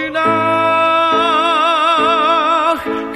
dolinách 0.00 1.20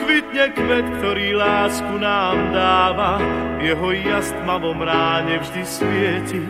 kvitne 0.04 0.52
kvet, 0.52 0.86
ktorý 1.00 1.32
lásku 1.40 1.96
nám 1.96 2.52
dáva. 2.52 3.16
Jeho 3.64 3.96
jas 3.96 4.28
tmavom 4.44 4.84
ráne 4.84 5.40
vždy 5.40 5.62
svieti, 5.64 6.44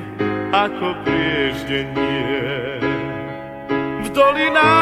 ako 0.50 0.99
prieždenie. 1.07 2.82
V 4.03 4.09
dolinách 4.11 4.75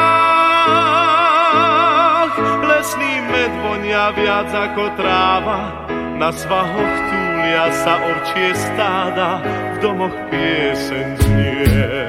lesný 2.64 3.20
med 3.28 3.52
vonia 3.60 4.08
viac 4.16 4.48
ako 4.48 4.96
tráva, 4.96 5.84
na 6.16 6.32
svahoch 6.32 6.96
túlia 7.12 7.68
sa 7.84 8.00
orčie 8.00 8.56
stáda, 8.56 9.44
v 9.76 9.84
domoch 9.84 10.16
pieseň 10.32 11.08
znie. 11.20 12.08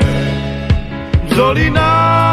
V 1.27 1.35
dolinách 1.35 2.33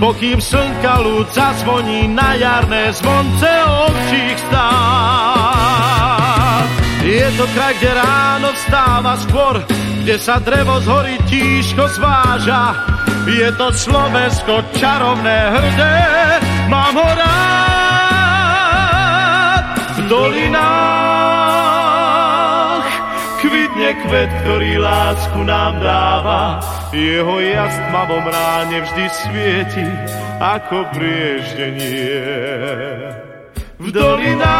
pokým 0.00 0.40
slnka 0.40 1.04
ľud 1.04 1.28
zazvoní 1.28 2.08
na 2.08 2.32
jarné 2.34 2.88
zvonce 2.96 3.50
ovčích 3.84 4.38
stát. 4.48 5.60
Je 7.04 7.28
to 7.36 7.44
kraj, 7.52 7.76
kde 7.76 7.92
ráno 7.96 8.48
vstáva 8.56 9.16
skôr, 9.28 9.60
kde 10.00 10.16
sa 10.16 10.40
drevo 10.40 10.80
z 10.80 10.86
hory 10.88 11.16
tížko 11.28 11.84
zváža. 12.00 12.74
Je 13.28 13.52
to 13.54 13.68
Slovensko 13.76 14.64
čarovné 14.80 15.52
hrdé, 15.52 16.00
mám 16.72 16.96
ho 16.96 17.08
rád 17.20 18.40
v 20.00 20.08
dolinách. 20.08 20.99
Kvet, 24.10 24.26
ktorý 24.42 24.82
lásku 24.82 25.38
nám 25.46 25.78
dáva, 25.78 26.58
jeho 26.90 27.38
jas 27.38 27.78
tmavom 27.86 28.26
ráne 28.26 28.82
vždy 28.82 29.06
svieti 29.06 29.86
ako 30.42 30.82
prieždenie. 30.90 32.18
V 33.78 33.86
dolinách 33.94 34.50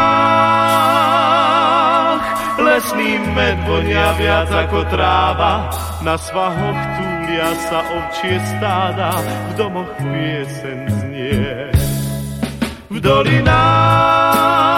lesný 2.63 3.19
med 3.35 3.59
vonia 3.67 4.15
viac 4.23 4.55
ako 4.55 4.87
tráva, 4.87 5.67
na 6.07 6.15
svahoch 6.15 6.79
túlia 6.95 7.51
sa 7.67 7.83
ovčie 7.91 8.39
stáda, 8.55 9.19
v 9.51 9.59
domoch 9.59 9.91
piesen 9.99 10.87
znie. 10.87 11.75
V 12.87 13.03
dolinách 13.03 14.71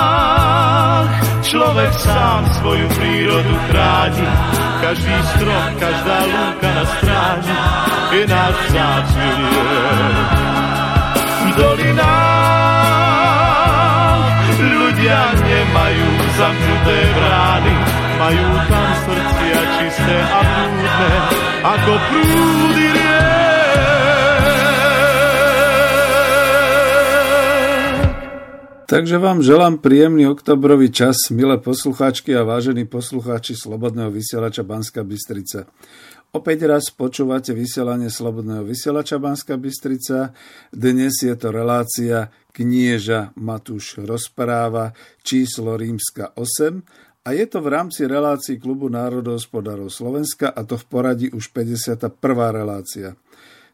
človek 1.45 1.93
sám 2.01 2.49
svoju 2.57 2.89
prírodu 2.97 3.55
chráni, 3.69 4.25
každý 4.83 5.15
strom, 5.31 5.79
každá 5.79 6.19
lúka 6.27 6.67
na 6.75 6.83
stráni 6.83 7.55
je 8.13 8.27
náš 8.27 8.55
vzácný 8.67 9.31
V 11.23 11.55
dolinách 11.55 12.43
ľudia 14.59 15.21
nemajú 15.39 16.09
zamknuté 16.39 16.99
brány, 17.15 17.75
majú 18.19 18.47
tam 18.67 18.89
srdcia 19.07 19.61
čisté 19.79 20.19
a 20.19 20.41
prúdne, 20.43 21.15
ako 21.63 21.93
prúdy 22.11 22.91
Takže 28.93 29.17
vám 29.17 29.41
želám 29.41 29.81
príjemný 29.81 30.29
oktobrový 30.29 30.93
čas, 30.93 31.33
milé 31.33 31.57
poslucháčky 31.57 32.37
a 32.37 32.45
vážení 32.45 32.85
poslucháči 32.85 33.57
Slobodného 33.57 34.13
vysielača 34.13 34.69
Banska 34.69 35.01
Bystrica. 35.01 35.65
Opäť 36.37 36.69
raz 36.69 36.93
počúvate 36.93 37.57
vysielanie 37.57 38.13
Slobodného 38.13 38.61
vysielača 38.69 39.17
Banska 39.17 39.57
Bystrica. 39.57 40.37
Dnes 40.69 41.25
je 41.25 41.33
to 41.33 41.49
relácia 41.49 42.29
Knieža 42.53 43.33
Matúš 43.41 43.97
rozpráva 44.05 44.93
číslo 45.25 45.81
rímska 45.81 46.37
8 46.37 47.25
a 47.25 47.29
je 47.33 47.49
to 47.49 47.65
v 47.65 47.69
rámci 47.73 48.05
relácií 48.05 48.61
Klubu 48.61 48.93
národohospodárov 48.93 49.89
Slovenska 49.89 50.53
a 50.53 50.69
to 50.69 50.77
v 50.77 50.85
poradí 50.93 51.27
už 51.33 51.49
51. 51.49 52.13
relácia. 52.53 53.17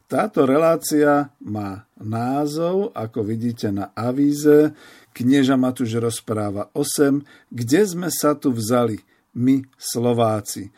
Táto 0.09 0.49
relácia 0.49 1.29
má 1.45 1.85
názov, 2.01 2.97
ako 2.97 3.29
vidíte 3.29 3.69
na 3.69 3.93
avíze, 3.93 4.73
Knieža 5.19 5.59
Matúš 5.59 5.99
rozpráva 5.99 6.71
8, 6.79 7.51
kde 7.51 7.81
sme 7.83 8.07
sa 8.07 8.39
tu 8.39 8.55
vzali, 8.55 9.03
my 9.35 9.67
Slováci. 9.75 10.71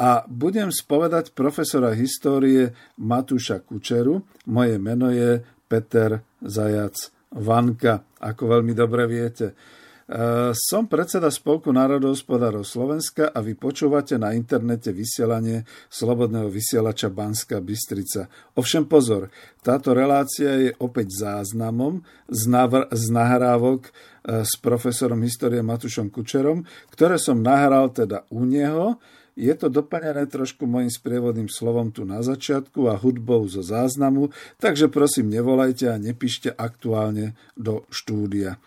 A 0.00 0.24
budem 0.24 0.72
spovedať 0.72 1.36
profesora 1.36 1.92
histórie 1.92 2.72
Matúša 2.96 3.60
Kučeru. 3.60 4.24
Moje 4.48 4.80
meno 4.80 5.12
je 5.12 5.44
Peter 5.68 6.24
Zajac 6.40 7.12
Vanka, 7.36 8.00
ako 8.16 8.56
veľmi 8.56 8.72
dobre 8.72 9.04
viete. 9.04 9.52
Eh, 10.02 10.50
som 10.58 10.90
predseda 10.90 11.30
Spolku 11.30 11.70
národohospodárov 11.70 12.66
Slovenska 12.66 13.30
a 13.30 13.38
vy 13.38 13.54
počúvate 13.54 14.18
na 14.18 14.34
internete 14.34 14.90
vysielanie 14.90 15.62
Slobodného 15.86 16.50
vysielača 16.50 17.06
Banska 17.06 17.62
Bystrica. 17.62 18.26
Ovšem 18.58 18.90
pozor, 18.90 19.30
táto 19.62 19.94
relácia 19.94 20.58
je 20.58 20.70
opäť 20.82 21.22
záznamom 21.22 22.02
z, 22.26 22.42
navr- 22.50 22.90
z 22.90 23.04
nahrávok 23.14 23.94
eh, 23.94 24.42
s 24.42 24.58
profesorom 24.58 25.22
histórie 25.22 25.62
Matušom 25.62 26.10
Kučerom, 26.10 26.66
ktoré 26.90 27.14
som 27.14 27.38
nahral 27.38 27.94
teda 27.94 28.26
u 28.34 28.42
neho. 28.42 28.98
Je 29.32 29.54
to 29.56 29.72
doplnené 29.72 30.28
trošku 30.28 30.68
mojim 30.68 30.92
sprievodným 30.92 31.48
slovom 31.48 31.88
tu 31.88 32.04
na 32.04 32.20
začiatku 32.20 32.90
a 32.90 33.00
hudbou 33.00 33.48
zo 33.48 33.64
záznamu, 33.64 34.28
takže 34.60 34.92
prosím 34.92 35.32
nevolajte 35.32 35.88
a 35.88 35.96
nepíšte 35.96 36.52
aktuálne 36.52 37.32
do 37.56 37.88
štúdia. 37.88 38.60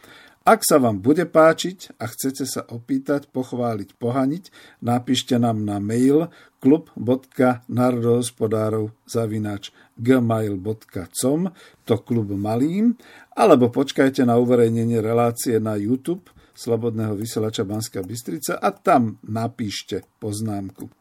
Ak 0.45 0.61
sa 0.61 0.78
vám 0.78 1.01
bude 1.01 1.25
páčiť 1.25 1.97
a 1.97 2.06
chcete 2.06 2.45
sa 2.45 2.61
opýtať, 2.69 3.33
pochváliť, 3.33 3.97
pohaniť, 3.97 4.53
napíšte 4.78 5.41
nám 5.41 5.66
na 5.66 5.81
mail 5.81 6.29
klub.narodohospodárov 6.61 8.94
zavinač 9.09 9.73
gmail.com 9.97 11.50
to 11.81 11.95
klub 12.06 12.29
malým, 12.38 12.94
alebo 13.33 13.73
počkajte 13.73 14.22
na 14.22 14.38
uverejnenie 14.38 15.01
relácie 15.01 15.57
na 15.57 15.81
YouTube 15.81 16.29
Slobodného 16.56 17.12
vysielača 17.17 17.67
Banska 17.67 18.00
Bystrica 18.06 18.62
a 18.62 18.69
tam 18.69 19.17
napíšte 19.25 20.06
poznámku. 20.22 20.94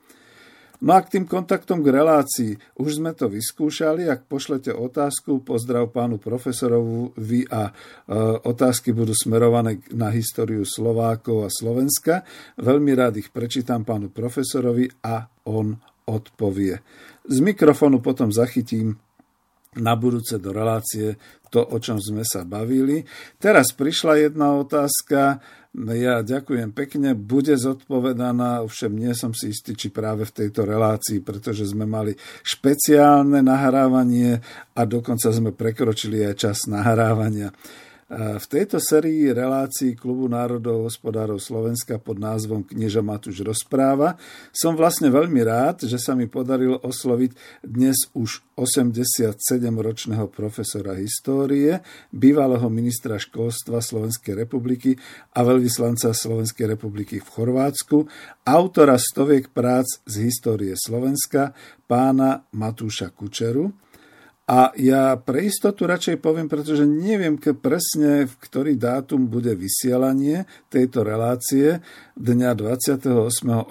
No 0.83 0.99
a 0.99 1.01
k 1.07 1.19
tým 1.19 1.25
kontaktom 1.31 1.87
k 1.87 1.95
relácii, 1.95 2.53
už 2.83 2.99
sme 2.99 3.15
to 3.15 3.31
vyskúšali, 3.31 4.11
ak 4.11 4.27
pošlete 4.27 4.75
otázku, 4.75 5.47
pozdrav 5.47 5.95
pánu 5.95 6.19
profesorovu, 6.19 7.15
vy 7.15 7.47
a 7.47 7.71
e, 7.71 7.73
otázky 8.43 8.91
budú 8.91 9.15
smerované 9.15 9.79
na 9.95 10.11
históriu 10.11 10.67
Slovákov 10.67 11.47
a 11.47 11.51
Slovenska. 11.53 12.27
Veľmi 12.59 12.91
rád 12.91 13.23
ich 13.23 13.31
prečítam 13.31 13.87
pánu 13.87 14.11
profesorovi 14.11 14.91
a 15.07 15.31
on 15.47 15.79
odpovie. 16.11 16.83
Z 17.25 17.39
mikrofónu 17.41 18.05
potom 18.05 18.29
zachytím 18.29 19.01
na 19.79 19.95
budúce 19.99 20.39
do 20.39 20.51
relácie 20.55 21.19
to, 21.55 21.63
o 21.63 21.79
čom 21.79 22.03
sme 22.03 22.27
sa 22.27 22.43
bavili. 22.43 23.07
Teraz 23.39 23.71
prišla 23.71 24.27
jedna 24.27 24.59
otázka, 24.59 25.39
ja 25.75 26.23
ďakujem 26.23 26.71
pekne, 26.71 27.19
bude 27.19 27.55
zodpovedaná, 27.59 28.63
ovšem 28.63 28.95
nie 28.95 29.11
som 29.15 29.35
si 29.35 29.51
istý, 29.51 29.75
či 29.75 29.91
práve 29.91 30.23
v 30.23 30.35
tejto 30.35 30.63
relácii, 30.63 31.23
pretože 31.23 31.67
sme 31.67 31.83
mali 31.87 32.15
špeciálne 32.47 33.43
nahrávanie 33.43 34.39
a 34.75 34.81
dokonca 34.87 35.35
sme 35.35 35.51
prekročili 35.51 36.23
aj 36.27 36.35
čas 36.39 36.59
nahrávania. 36.71 37.51
V 38.15 38.47
tejto 38.47 38.79
sérii 38.79 39.35
relácií 39.35 39.99
Klubu 39.99 40.31
národov 40.31 40.87
hospodárov 40.87 41.43
Slovenska 41.43 41.99
pod 41.99 42.23
názvom 42.23 42.63
Knieža 42.63 43.03
Matúš 43.03 43.43
rozpráva 43.43 44.15
som 44.55 44.79
vlastne 44.79 45.11
veľmi 45.11 45.43
rád, 45.43 45.91
že 45.91 45.99
sa 45.99 46.15
mi 46.15 46.31
podarilo 46.31 46.79
osloviť 46.79 47.35
dnes 47.67 48.07
už 48.15 48.47
87-ročného 48.55 50.31
profesora 50.31 50.95
histórie, 50.95 51.83
bývalého 52.15 52.71
ministra 52.71 53.19
školstva 53.19 53.83
Slovenskej 53.83 54.47
republiky 54.47 54.95
a 55.35 55.43
veľvyslanca 55.43 56.15
Slovenskej 56.15 56.79
republiky 56.79 57.19
v 57.19 57.27
Chorvátsku, 57.27 58.07
autora 58.47 58.95
stoviek 58.95 59.51
prác 59.51 60.07
z 60.07 60.31
histórie 60.31 60.79
Slovenska, 60.79 61.51
pána 61.91 62.47
Matúša 62.55 63.11
Kučeru, 63.11 63.75
A 64.45 64.77
ja 64.77 65.17
pre 65.17 65.49
istotu 65.49 65.89
radšej 65.89 66.21
poviem, 66.21 66.53
pretože 66.53 66.85
neviem 66.85 67.41
ke 67.41 67.57
presne, 67.57 68.29
v 68.29 68.35
ktorý 68.45 68.77
dátum 68.77 69.25
bude 69.25 69.57
vysielanie 69.57 70.45
tejto 70.69 71.01
relácie. 71.01 71.81
Dňa 72.13 72.53
28. 72.53 73.09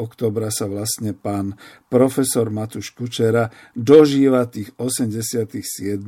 oktobra 0.01 0.49
sa 0.49 0.65
vlastne 0.65 1.13
pán 1.13 1.53
profesor 1.93 2.49
Matúš 2.49 2.89
Kučera 2.97 3.53
dožíva 3.77 4.49
tých 4.49 4.73
87 4.81 6.01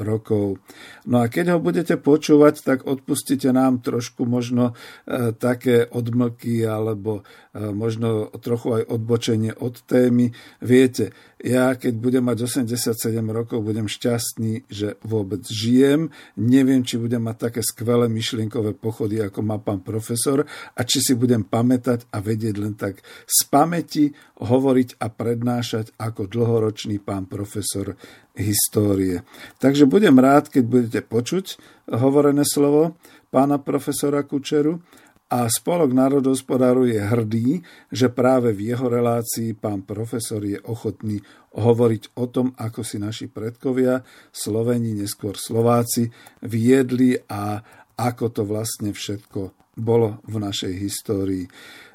rokov. 0.00 0.62
No 1.06 1.22
a 1.22 1.26
keď 1.26 1.56
ho 1.56 1.58
budete 1.58 1.98
počúvať, 1.98 2.62
tak 2.62 2.78
odpustite 2.86 3.50
nám 3.50 3.82
trošku 3.82 4.24
možno 4.24 4.72
e, 5.04 5.34
také 5.34 5.86
odmlky 5.90 6.62
alebo 6.62 7.22
e, 7.52 7.62
možno 7.74 8.30
trochu 8.38 8.82
aj 8.82 8.82
odbočenie 8.88 9.52
od 9.58 9.82
témy. 9.84 10.30
Viete, 10.62 11.10
ja 11.38 11.78
keď 11.78 11.94
budem 12.02 12.24
mať 12.26 12.50
87 12.50 13.14
rokov, 13.30 13.62
budem 13.62 13.86
šťastný, 13.86 14.66
že 14.66 14.98
vôbec 15.06 15.46
žijem. 15.46 16.10
Neviem, 16.34 16.82
či 16.82 16.98
budem 16.98 17.22
mať 17.22 17.50
také 17.50 17.60
skvelé 17.62 18.10
myšlienkové 18.10 18.74
pochody, 18.74 19.22
ako 19.22 19.46
má 19.46 19.62
pán 19.62 19.86
profesor 19.86 20.42
a 20.74 20.80
či 20.82 20.98
si 20.98 21.14
budem 21.14 21.46
pamätať 21.46 22.10
a 22.10 22.18
vedieť 22.18 22.54
len 22.58 22.74
tak 22.74 22.98
z 23.22 23.38
pamäti 23.46 24.10
hovoriť 24.42 24.98
a 24.98 25.06
prednášať 25.14 25.94
ako 25.94 26.26
dlhoročný 26.26 26.98
pán 26.98 27.30
profesor 27.30 27.94
histórie. 28.34 29.22
Takže 29.62 29.86
budem 29.86 30.18
rád, 30.18 30.50
keď 30.50 30.64
budete 30.66 31.00
počuť 31.06 31.58
hovorené 31.94 32.42
slovo 32.42 32.98
pána 33.30 33.60
profesora 33.60 34.24
Kučeru 34.24 34.80
a 35.28 35.44
Spolok 35.44 35.92
národospodáru 35.92 36.88
je 36.88 37.04
hrdý, 37.04 37.48
že 37.92 38.08
práve 38.08 38.56
v 38.56 38.72
jeho 38.72 38.88
relácii 38.88 39.52
pán 39.52 39.84
profesor 39.84 40.40
je 40.40 40.56
ochotný 40.64 41.20
hovoriť 41.52 42.16
o 42.16 42.24
tom, 42.32 42.56
ako 42.56 42.80
si 42.80 42.96
naši 42.96 43.28
predkovia, 43.28 44.00
Sloveni, 44.32 44.96
neskôr 44.96 45.36
Slováci, 45.36 46.08
viedli 46.40 47.12
a 47.28 47.60
ako 47.98 48.24
to 48.32 48.42
vlastne 48.48 48.96
všetko 48.96 49.52
bolo 49.76 50.24
v 50.24 50.36
našej 50.40 50.72
histórii. 50.80 51.44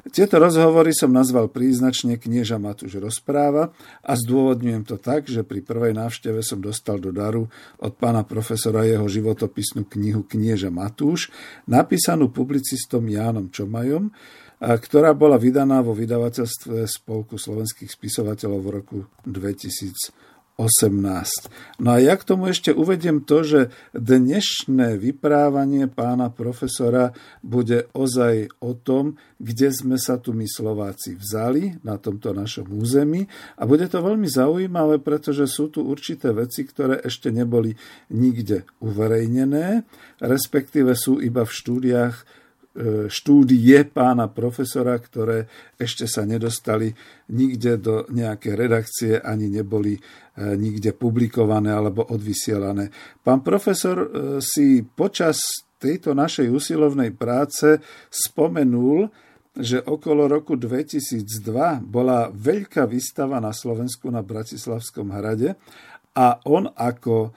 Tieto 0.04 0.36
rozhovory 0.36 0.92
som 0.92 1.08
nazval 1.16 1.48
príznačne 1.48 2.20
Knieža 2.20 2.60
Matúš 2.60 3.00
rozpráva 3.00 3.72
a 4.04 4.12
zdôvodňujem 4.12 4.84
to 4.84 5.00
tak, 5.00 5.24
že 5.24 5.48
pri 5.48 5.64
prvej 5.64 5.96
návšteve 5.96 6.44
som 6.44 6.60
dostal 6.60 7.00
do 7.00 7.08
daru 7.08 7.48
od 7.80 7.92
pána 7.96 8.20
profesora 8.20 8.84
jeho 8.84 9.08
životopisnú 9.08 9.88
knihu 9.88 10.28
Knieža 10.28 10.68
Matúš, 10.68 11.32
napísanú 11.64 12.28
publicistom 12.28 13.08
Jánom 13.08 13.48
Čomajom, 13.48 14.12
ktorá 14.60 15.16
bola 15.16 15.40
vydaná 15.40 15.80
vo 15.80 15.96
vydavateľstve 15.96 16.84
Spolku 16.84 17.40
slovenských 17.40 17.88
spisovateľov 17.88 18.60
v 18.60 18.68
roku 18.76 18.98
2000. 19.24 20.33
18. 20.54 21.82
No 21.82 21.94
a 21.94 21.98
ja 21.98 22.14
k 22.14 22.22
tomu 22.22 22.46
ešte 22.46 22.70
uvediem 22.70 23.26
to, 23.26 23.42
že 23.42 23.60
dnešné 23.90 25.02
vyprávanie 25.02 25.90
pána 25.90 26.30
profesora 26.30 27.10
bude 27.42 27.90
ozaj 27.90 28.54
o 28.62 28.78
tom, 28.78 29.18
kde 29.42 29.74
sme 29.74 29.98
sa 29.98 30.14
tu 30.22 30.30
my 30.30 30.46
Slováci 30.46 31.18
vzali 31.18 31.82
na 31.82 31.98
tomto 31.98 32.30
našom 32.30 32.70
území 32.70 33.26
a 33.58 33.66
bude 33.66 33.90
to 33.90 33.98
veľmi 33.98 34.30
zaujímavé, 34.30 35.02
pretože 35.02 35.50
sú 35.50 35.74
tu 35.74 35.82
určité 35.82 36.30
veci, 36.30 36.62
ktoré 36.62 37.02
ešte 37.02 37.34
neboli 37.34 37.74
nikde 38.14 38.62
uverejnené, 38.78 39.82
respektíve 40.22 40.94
sú 40.94 41.18
iba 41.18 41.42
v 41.42 41.50
štúdiách 41.50 42.43
štúdie 43.06 43.86
pána 43.86 44.26
profesora, 44.26 44.98
ktoré 44.98 45.46
ešte 45.78 46.10
sa 46.10 46.26
nedostali 46.26 46.90
nikde 47.30 47.78
do 47.78 48.02
nejakej 48.10 48.54
redakcie, 48.58 49.12
ani 49.22 49.46
neboli 49.46 49.94
e, 49.94 50.00
nikde 50.58 50.90
publikované 50.90 51.70
alebo 51.70 52.02
odvysielané. 52.10 52.90
Pán 53.22 53.46
profesor 53.46 53.96
e, 54.02 54.08
si 54.42 54.82
počas 54.82 55.38
tejto 55.78 56.18
našej 56.18 56.50
usilovnej 56.50 57.14
práce 57.14 57.78
spomenul, 58.10 59.06
že 59.54 59.78
okolo 59.78 60.26
roku 60.26 60.58
2002 60.58 61.78
bola 61.86 62.26
veľká 62.26 62.90
výstava 62.90 63.38
na 63.38 63.54
Slovensku 63.54 64.10
na 64.10 64.26
Bratislavskom 64.26 65.14
hrade 65.14 65.54
a 66.18 66.42
on 66.42 66.66
ako 66.74 67.30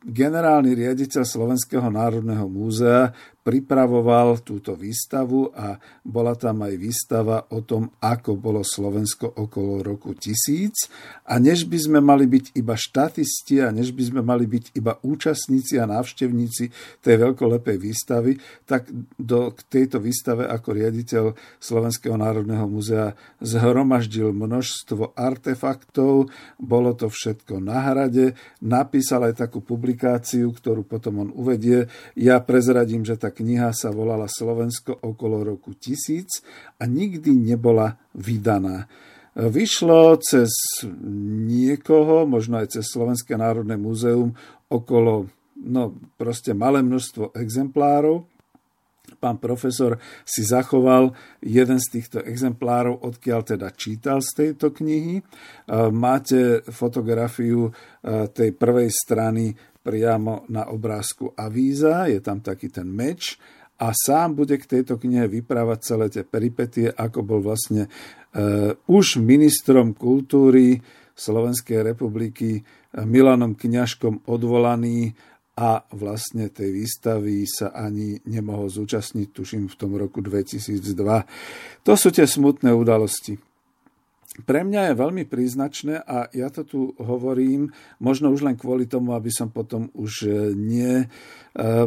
generálny 0.00 0.72
riaditeľ 0.72 1.22
Slovenského 1.28 1.84
národného 1.92 2.48
múzea 2.48 3.12
pripravoval 3.40 4.44
túto 4.44 4.76
výstavu 4.76 5.48
a 5.56 5.80
bola 6.04 6.36
tam 6.36 6.60
aj 6.60 6.74
výstava 6.76 7.48
o 7.48 7.64
tom, 7.64 7.88
ako 7.96 8.36
bolo 8.36 8.60
Slovensko 8.60 9.32
okolo 9.32 9.80
roku 9.80 10.12
1000. 10.12 11.24
A 11.24 11.40
než 11.40 11.64
by 11.64 11.78
sme 11.80 11.98
mali 12.04 12.28
byť 12.28 12.52
iba 12.60 12.76
štatisti 12.76 13.64
a 13.64 13.72
než 13.72 13.96
by 13.96 14.12
sme 14.12 14.20
mali 14.20 14.44
byť 14.44 14.76
iba 14.76 15.00
účastníci 15.00 15.80
a 15.80 15.88
návštevníci 15.88 16.64
tej 17.00 17.16
veľkolepej 17.16 17.76
výstavy, 17.80 18.36
tak 18.68 18.92
do 19.16 19.56
tejto 19.72 20.04
výstave 20.04 20.44
ako 20.44 20.76
riaditeľ 20.76 21.24
Slovenského 21.56 22.20
národného 22.20 22.68
múzea 22.68 23.16
zhromaždil 23.40 24.36
množstvo 24.36 25.16
artefaktov, 25.16 26.28
bolo 26.60 26.92
to 26.92 27.08
všetko 27.08 27.56
na 27.56 27.88
hrade, 27.88 28.36
napísal 28.60 29.32
aj 29.32 29.48
takú 29.48 29.64
publikáciu, 29.64 29.89
ktorú 29.94 30.86
potom 30.86 31.24
on 31.24 31.30
uvedie. 31.32 31.86
Ja 32.18 32.42
prezradím, 32.42 33.06
že 33.06 33.16
tá 33.16 33.30
kniha 33.32 33.72
sa 33.72 33.94
volala 33.94 34.28
Slovensko 34.28 34.94
okolo 35.00 35.42
roku 35.42 35.72
1000 35.72 36.78
a 36.78 36.84
nikdy 36.84 37.32
nebola 37.32 37.96
vydaná. 38.12 38.90
Vyšlo 39.38 40.18
cez 40.18 40.50
niekoho, 41.46 42.26
možno 42.26 42.58
aj 42.58 42.78
cez 42.78 42.90
Slovenské 42.90 43.38
národné 43.38 43.78
múzeum, 43.78 44.34
okolo 44.66 45.30
no, 45.54 45.94
proste 46.18 46.50
malé 46.50 46.82
množstvo 46.82 47.38
exemplárov. 47.38 48.26
Pán 49.18 49.42
profesor 49.42 49.98
si 50.22 50.46
zachoval 50.46 51.12
jeden 51.42 51.82
z 51.82 51.86
týchto 51.98 52.18
exemplárov, 52.22 53.04
odkiaľ 53.04 53.40
teda 53.42 53.68
čítal 53.74 54.22
z 54.22 54.30
tejto 54.32 54.70
knihy. 54.70 55.20
Máte 55.90 56.62
fotografiu 56.70 57.74
tej 58.32 58.50
prvej 58.54 58.88
strany 58.88 59.52
priamo 59.80 60.44
na 60.52 60.68
obrázku 60.68 61.32
avíza, 61.36 62.06
je 62.06 62.20
tam 62.20 62.44
taký 62.44 62.68
ten 62.68 62.88
meč 62.88 63.40
a 63.80 63.96
sám 63.96 64.36
bude 64.36 64.60
k 64.60 64.68
tejto 64.68 65.00
knihe 65.00 65.24
vyprávať 65.24 65.78
celé 65.80 66.06
tie 66.12 66.20
peripetie, 66.20 66.92
ako 66.92 67.24
bol 67.24 67.40
vlastne 67.40 67.88
uh, 67.88 68.76
už 68.84 69.16
ministrom 69.24 69.96
kultúry 69.96 70.84
Slovenskej 71.16 71.80
republiky 71.80 72.60
uh, 72.60 73.08
Milanom 73.08 73.56
Kňažkom 73.56 74.28
odvolaný 74.28 75.16
a 75.60 75.84
vlastne 75.92 76.48
tej 76.48 76.72
výstavy 76.72 77.44
sa 77.44 77.72
ani 77.72 78.20
nemohol 78.28 78.72
zúčastniť, 78.72 79.28
tuším, 79.32 79.68
v 79.68 79.76
tom 79.76 79.92
roku 79.96 80.24
2002. 80.24 81.84
To 81.84 81.92
sú 81.96 82.08
tie 82.08 82.24
smutné 82.24 82.72
udalosti. 82.72 83.49
Pre 84.30 84.62
mňa 84.62 84.94
je 84.94 84.94
veľmi 84.94 85.26
príznačné 85.26 86.06
a 86.06 86.30
ja 86.30 86.54
to 86.54 86.62
tu 86.62 86.80
hovorím 87.02 87.74
možno 87.98 88.30
už 88.30 88.46
len 88.46 88.54
kvôli 88.54 88.86
tomu, 88.86 89.18
aby 89.18 89.26
som 89.26 89.50
potom 89.50 89.90
už 89.90 90.12
e, 90.22 90.28
nie 90.54 91.02
e, 91.02 91.06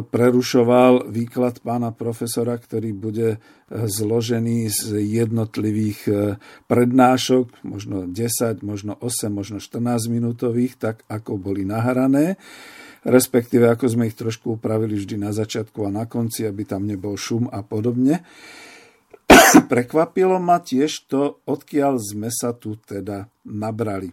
prerušoval 0.04 1.08
výklad 1.08 1.64
pána 1.64 1.88
profesora, 1.96 2.52
ktorý 2.60 2.92
bude 2.92 3.28
e, 3.32 3.38
zložený 3.72 4.68
z 4.68 4.92
jednotlivých 5.00 6.04
prednášok, 6.68 7.64
možno 7.64 8.04
10, 8.12 8.60
možno 8.60 8.92
8, 9.00 9.32
možno 9.32 9.56
14 9.56 10.12
minútových, 10.12 10.76
tak 10.76 11.00
ako 11.08 11.40
boli 11.40 11.64
nahrané 11.64 12.36
respektíve 13.04 13.68
ako 13.68 13.84
sme 13.84 14.08
ich 14.08 14.16
trošku 14.16 14.56
upravili 14.56 14.96
vždy 14.96 15.20
na 15.20 15.28
začiatku 15.28 15.84
a 15.84 15.92
na 15.92 16.08
konci, 16.08 16.48
aby 16.48 16.64
tam 16.64 16.88
nebol 16.88 17.20
šum 17.20 17.52
a 17.52 17.60
podobne. 17.60 18.24
Prekvapilo 19.70 20.40
ma 20.40 20.60
tiež 20.60 21.08
to, 21.08 21.40
odkiaľ 21.44 22.00
sme 22.00 22.28
sa 22.32 22.52
tu 22.56 22.76
teda 22.80 23.28
nabrali. 23.44 24.12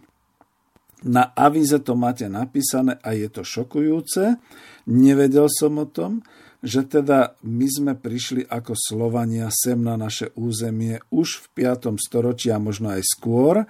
Na 1.02 1.34
avíze 1.34 1.82
to 1.82 1.98
máte 1.98 2.30
napísané 2.30 2.94
a 3.02 3.10
je 3.14 3.26
to 3.26 3.42
šokujúce. 3.42 4.38
Nevedel 4.86 5.50
som 5.50 5.82
o 5.82 5.86
tom, 5.86 6.22
že 6.62 6.86
teda 6.86 7.34
my 7.42 7.66
sme 7.66 7.92
prišli 7.98 8.46
ako 8.46 8.78
Slovania 8.78 9.50
sem 9.50 9.82
na 9.82 9.98
naše 9.98 10.30
územie 10.38 11.02
už 11.10 11.42
v 11.50 11.66
5. 11.66 11.98
storočí 11.98 12.54
a 12.54 12.62
možno 12.62 12.94
aj 12.94 13.02
skôr, 13.02 13.66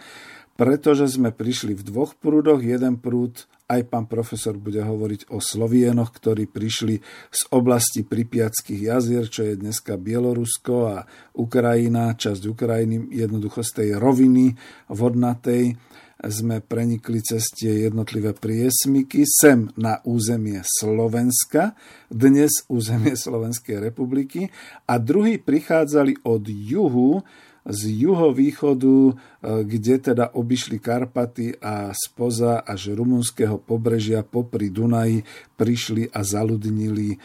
pretože 0.61 1.09
sme 1.09 1.33
prišli 1.33 1.73
v 1.73 1.83
dvoch 1.89 2.13
prúdoch. 2.21 2.61
Jeden 2.61 3.01
prúd 3.01 3.49
aj 3.73 3.89
pán 3.89 4.05
profesor 4.05 4.61
bude 4.61 4.85
hovoriť 4.85 5.33
o 5.33 5.41
Slovienoch, 5.41 6.13
ktorí 6.13 6.45
prišli 6.49 7.01
z 7.33 7.43
oblasti 7.57 8.05
Pripiatských 8.05 8.93
jazier, 8.93 9.25
čo 9.33 9.49
je 9.49 9.57
dneska 9.57 9.97
Bielorusko 9.97 10.75
a 10.93 10.99
Ukrajina, 11.41 12.13
časť 12.13 12.43
Ukrajiny, 12.45 13.17
jednoducho 13.17 13.65
z 13.65 13.71
tej 13.81 13.89
roviny 13.97 14.53
vodnatej 14.93 15.77
sme 16.23 16.63
prenikli 16.63 17.19
cez 17.19 17.51
tie 17.51 17.91
jednotlivé 17.91 18.31
priesmiky 18.31 19.27
sem 19.27 19.75
na 19.75 19.99
územie 20.07 20.63
Slovenska, 20.63 21.75
dnes 22.07 22.63
územie 22.71 23.19
Slovenskej 23.25 23.83
republiky 23.83 24.47
a 24.87 25.03
druhí 25.03 25.43
prichádzali 25.43 26.23
od 26.23 26.47
juhu 26.47 27.27
z 27.63 27.81
juhovýchodu, 28.03 28.99
e, 29.11 29.15
kde 29.63 30.13
teda 30.13 30.35
obišli 30.35 30.83
Karpaty 30.83 31.59
a 31.63 31.95
spoza 31.95 32.63
až 32.63 32.95
rumunského 32.95 33.63
pobrežia 33.63 34.27
popri 34.27 34.71
Dunaji 34.71 35.23
prišli 35.55 36.11
a 36.11 36.27
zaludnili 36.27 37.15
e, 37.15 37.19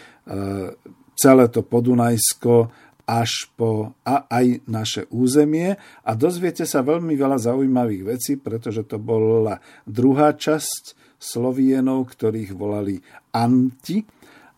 celé 1.17 1.46
to 1.50 1.65
Podunajsko 1.65 2.70
až 3.08 3.48
po 3.56 3.96
a 4.03 4.27
aj 4.27 4.67
naše 4.67 5.08
územie. 5.10 5.79
A 6.03 6.12
dozviete 6.13 6.67
sa 6.67 6.84
veľmi 6.84 7.15
veľa 7.15 7.39
zaujímavých 7.39 8.03
vecí, 8.03 8.34
pretože 8.36 8.84
to 8.84 9.00
bola 9.00 9.63
druhá 9.88 10.36
časť 10.36 11.08
Slovienov, 11.17 12.13
ktorých 12.13 12.53
volali 12.53 13.01
Anti, 13.34 14.06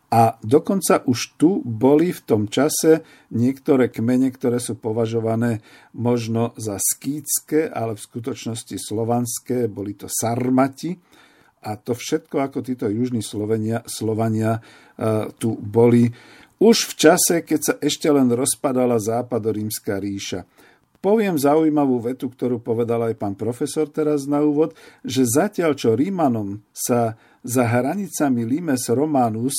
a 0.09 0.41
dokonca 0.41 1.05
už 1.05 1.37
tu 1.37 1.61
boli 1.61 2.09
v 2.09 2.21
tom 2.25 2.49
čase 2.49 3.05
niektoré 3.29 3.93
kmene, 3.93 4.33
ktoré 4.33 4.57
sú 4.57 4.73
považované 4.73 5.61
možno 5.93 6.57
za 6.57 6.81
skýtske, 6.81 7.69
ale 7.69 7.93
v 7.93 8.01
skutočnosti 8.01 8.73
slovanské, 8.73 9.69
boli 9.69 9.93
to 9.93 10.09
sarmati. 10.09 10.97
A 11.61 11.77
to 11.77 11.93
všetko, 11.93 12.41
ako 12.41 12.65
títo 12.65 12.89
južní 12.89 13.21
Slovenia, 13.21 13.85
Slovania 13.85 14.57
uh, 14.57 15.29
tu 15.37 15.53
boli 15.53 16.09
už 16.57 16.89
v 16.89 16.93
čase, 16.97 17.35
keď 17.45 17.59
sa 17.61 17.73
ešte 17.77 18.09
len 18.09 18.33
rozpadala 18.33 18.97
západorímska 18.97 20.01
ríša. 20.01 20.41
Poviem 20.99 21.39
zaujímavú 21.39 22.03
vetu, 22.03 22.27
ktorú 22.27 22.59
povedal 22.59 23.07
aj 23.07 23.15
pán 23.15 23.37
profesor 23.37 23.87
teraz 23.87 24.27
na 24.27 24.43
úvod, 24.43 24.75
že 25.05 25.23
zatiaľ 25.23 25.77
čo 25.77 25.95
Rímanom 25.95 26.59
sa 26.75 27.15
za 27.39 27.63
hranicami 27.63 28.43
Limes 28.43 28.91
Romanus, 28.91 29.55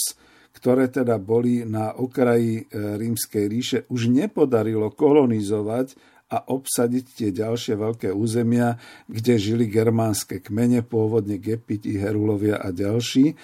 ktoré 0.51 0.91
teda 0.91 1.17
boli 1.17 1.63
na 1.63 1.95
okraji 1.95 2.67
e, 2.67 2.99
rímskej 2.99 3.45
ríše, 3.47 3.79
už 3.89 4.11
nepodarilo 4.11 4.91
kolonizovať 4.91 5.95
a 6.31 6.47
obsadiť 6.47 7.05
tie 7.11 7.31
ďalšie 7.35 7.75
veľké 7.75 8.09
územia, 8.15 8.79
kde 9.11 9.35
žili 9.35 9.67
germánske 9.67 10.39
kmene, 10.39 10.87
pôvodne 10.87 11.43
Gepiti, 11.43 11.99
Herulovia 11.99 12.63
a 12.63 12.71
ďalší, 12.71 13.35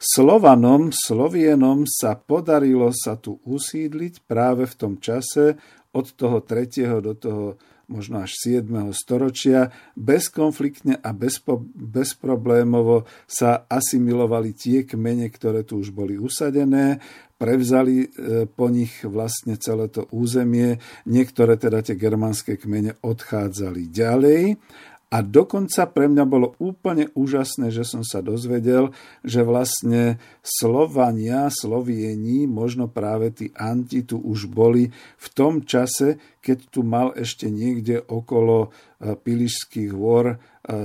Slovanom, 0.00 0.96
Slovienom 0.96 1.84
sa 1.84 2.16
podarilo 2.16 2.88
sa 2.96 3.20
tu 3.20 3.36
usídliť 3.44 4.24
práve 4.24 4.64
v 4.64 4.74
tom 4.74 4.96
čase 4.96 5.60
od 5.92 6.06
toho 6.16 6.40
3. 6.40 7.04
do 7.04 7.12
toho 7.12 7.60
možno 7.90 8.22
až 8.22 8.38
7. 8.38 8.70
storočia, 8.94 9.74
bezkonfliktne 9.98 11.02
a 11.02 11.10
bezpo, 11.10 11.58
bezproblémovo 11.74 13.04
sa 13.26 13.66
asimilovali 13.66 14.54
tie 14.54 14.86
kmene, 14.86 15.26
ktoré 15.28 15.66
tu 15.66 15.82
už 15.82 15.90
boli 15.90 16.14
usadené, 16.14 17.02
prevzali 17.40 18.04
e, 18.04 18.08
po 18.46 18.70
nich 18.70 19.00
vlastne 19.02 19.56
celé 19.56 19.90
to 19.90 20.06
územie, 20.14 20.76
niektoré 21.08 21.56
teda 21.56 21.80
tie 21.80 21.96
germánske 21.96 22.60
kmene 22.60 23.00
odchádzali 23.00 23.88
ďalej 23.88 24.60
a 25.10 25.26
dokonca 25.26 25.90
pre 25.90 26.06
mňa 26.06 26.22
bolo 26.22 26.54
úplne 26.62 27.10
úžasné, 27.18 27.74
že 27.74 27.82
som 27.82 28.06
sa 28.06 28.22
dozvedel, 28.22 28.94
že 29.26 29.42
vlastne 29.42 30.22
Slovania, 30.38 31.50
Slovieni, 31.50 32.46
možno 32.46 32.86
práve 32.86 33.34
tí 33.34 33.50
anti 33.58 34.06
tu 34.06 34.22
už 34.22 34.46
boli 34.46 34.94
v 34.94 35.26
tom 35.34 35.66
čase, 35.66 36.14
keď 36.38 36.58
tu 36.70 36.86
mal 36.86 37.10
ešte 37.18 37.50
niekde 37.50 38.06
okolo 38.06 38.70
e, 38.70 39.18
Pilišských 39.18 39.90
hôr 39.90 40.30
e, 40.30 40.36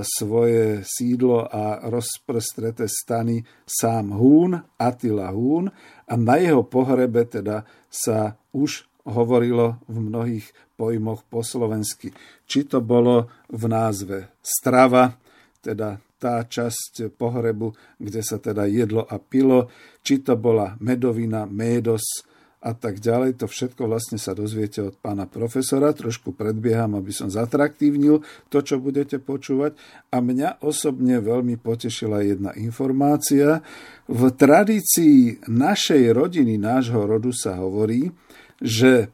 svoje 0.02 0.82
sídlo 0.82 1.46
a 1.46 1.86
rozprestreté 1.86 2.90
stany 2.90 3.46
sám 3.62 4.10
Hún, 4.10 4.58
Attila 4.82 5.30
Hún. 5.38 5.70
A 6.10 6.14
na 6.18 6.42
jeho 6.42 6.66
pohrebe 6.66 7.30
teda 7.30 7.62
sa 7.94 8.42
už 8.58 8.90
hovorilo 9.06 9.80
v 9.86 9.98
mnohých 10.02 10.48
pojmoch 10.76 11.24
po 11.30 11.46
slovensky. 11.46 12.12
Či 12.50 12.66
to 12.66 12.82
bolo 12.82 13.30
v 13.50 13.64
názve 13.70 14.34
strava, 14.42 15.16
teda 15.62 16.02
tá 16.18 16.42
časť 16.42 17.14
pohrebu, 17.14 18.00
kde 18.02 18.22
sa 18.26 18.42
teda 18.42 18.66
jedlo 18.66 19.06
a 19.06 19.22
pilo, 19.22 19.70
či 20.02 20.26
to 20.26 20.34
bola 20.34 20.74
medovina, 20.82 21.46
médos 21.46 22.26
a 22.66 22.74
tak 22.74 22.98
ďalej. 22.98 23.38
To 23.38 23.46
všetko 23.46 23.86
vlastne 23.86 24.18
sa 24.18 24.34
dozviete 24.34 24.82
od 24.82 24.98
pána 24.98 25.30
profesora. 25.30 25.94
Trošku 25.94 26.34
predbieham, 26.34 26.98
aby 26.98 27.14
som 27.14 27.30
zatraktívnil 27.30 28.26
to, 28.50 28.58
čo 28.66 28.82
budete 28.82 29.22
počúvať. 29.22 29.78
A 30.10 30.18
mňa 30.18 30.66
osobne 30.66 31.22
veľmi 31.22 31.62
potešila 31.62 32.26
jedna 32.26 32.58
informácia. 32.58 33.62
V 34.10 34.34
tradícii 34.34 35.46
našej 35.46 36.10
rodiny, 36.10 36.58
nášho 36.58 37.06
rodu 37.06 37.30
sa 37.30 37.62
hovorí, 37.62 38.10
že 38.64 39.10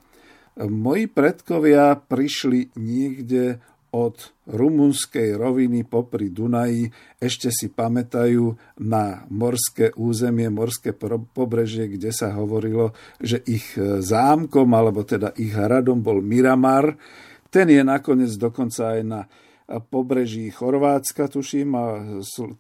moji 0.57 1.07
predkovia 1.07 1.95
prišli 1.97 2.75
niekde 2.75 3.63
od 3.91 4.31
rumunskej 4.47 5.35
roviny 5.35 5.83
popri 5.83 6.31
Dunaji, 6.31 6.87
ešte 7.19 7.51
si 7.51 7.67
pamätajú 7.67 8.55
na 8.79 9.27
morské 9.27 9.91
územie, 9.99 10.47
morské 10.47 10.95
pobrežie, 10.95 11.91
kde 11.91 12.15
sa 12.15 12.31
hovorilo, 12.31 12.95
že 13.19 13.43
ich 13.43 13.75
zámkom, 13.79 14.71
alebo 14.71 15.03
teda 15.03 15.35
ich 15.35 15.51
hradom 15.51 15.99
bol 15.99 16.23
Miramar. 16.23 16.95
Ten 17.51 17.67
je 17.67 17.83
nakoniec 17.83 18.31
dokonca 18.39 18.95
aj 18.95 19.01
na 19.03 19.21
pobreží 19.91 20.47
Chorvátska, 20.55 21.27
tuším, 21.27 21.75
a 21.75 21.85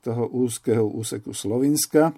toho 0.03 0.27
úzkeho 0.35 0.83
úseku 0.83 1.31
Slovinska 1.31 2.11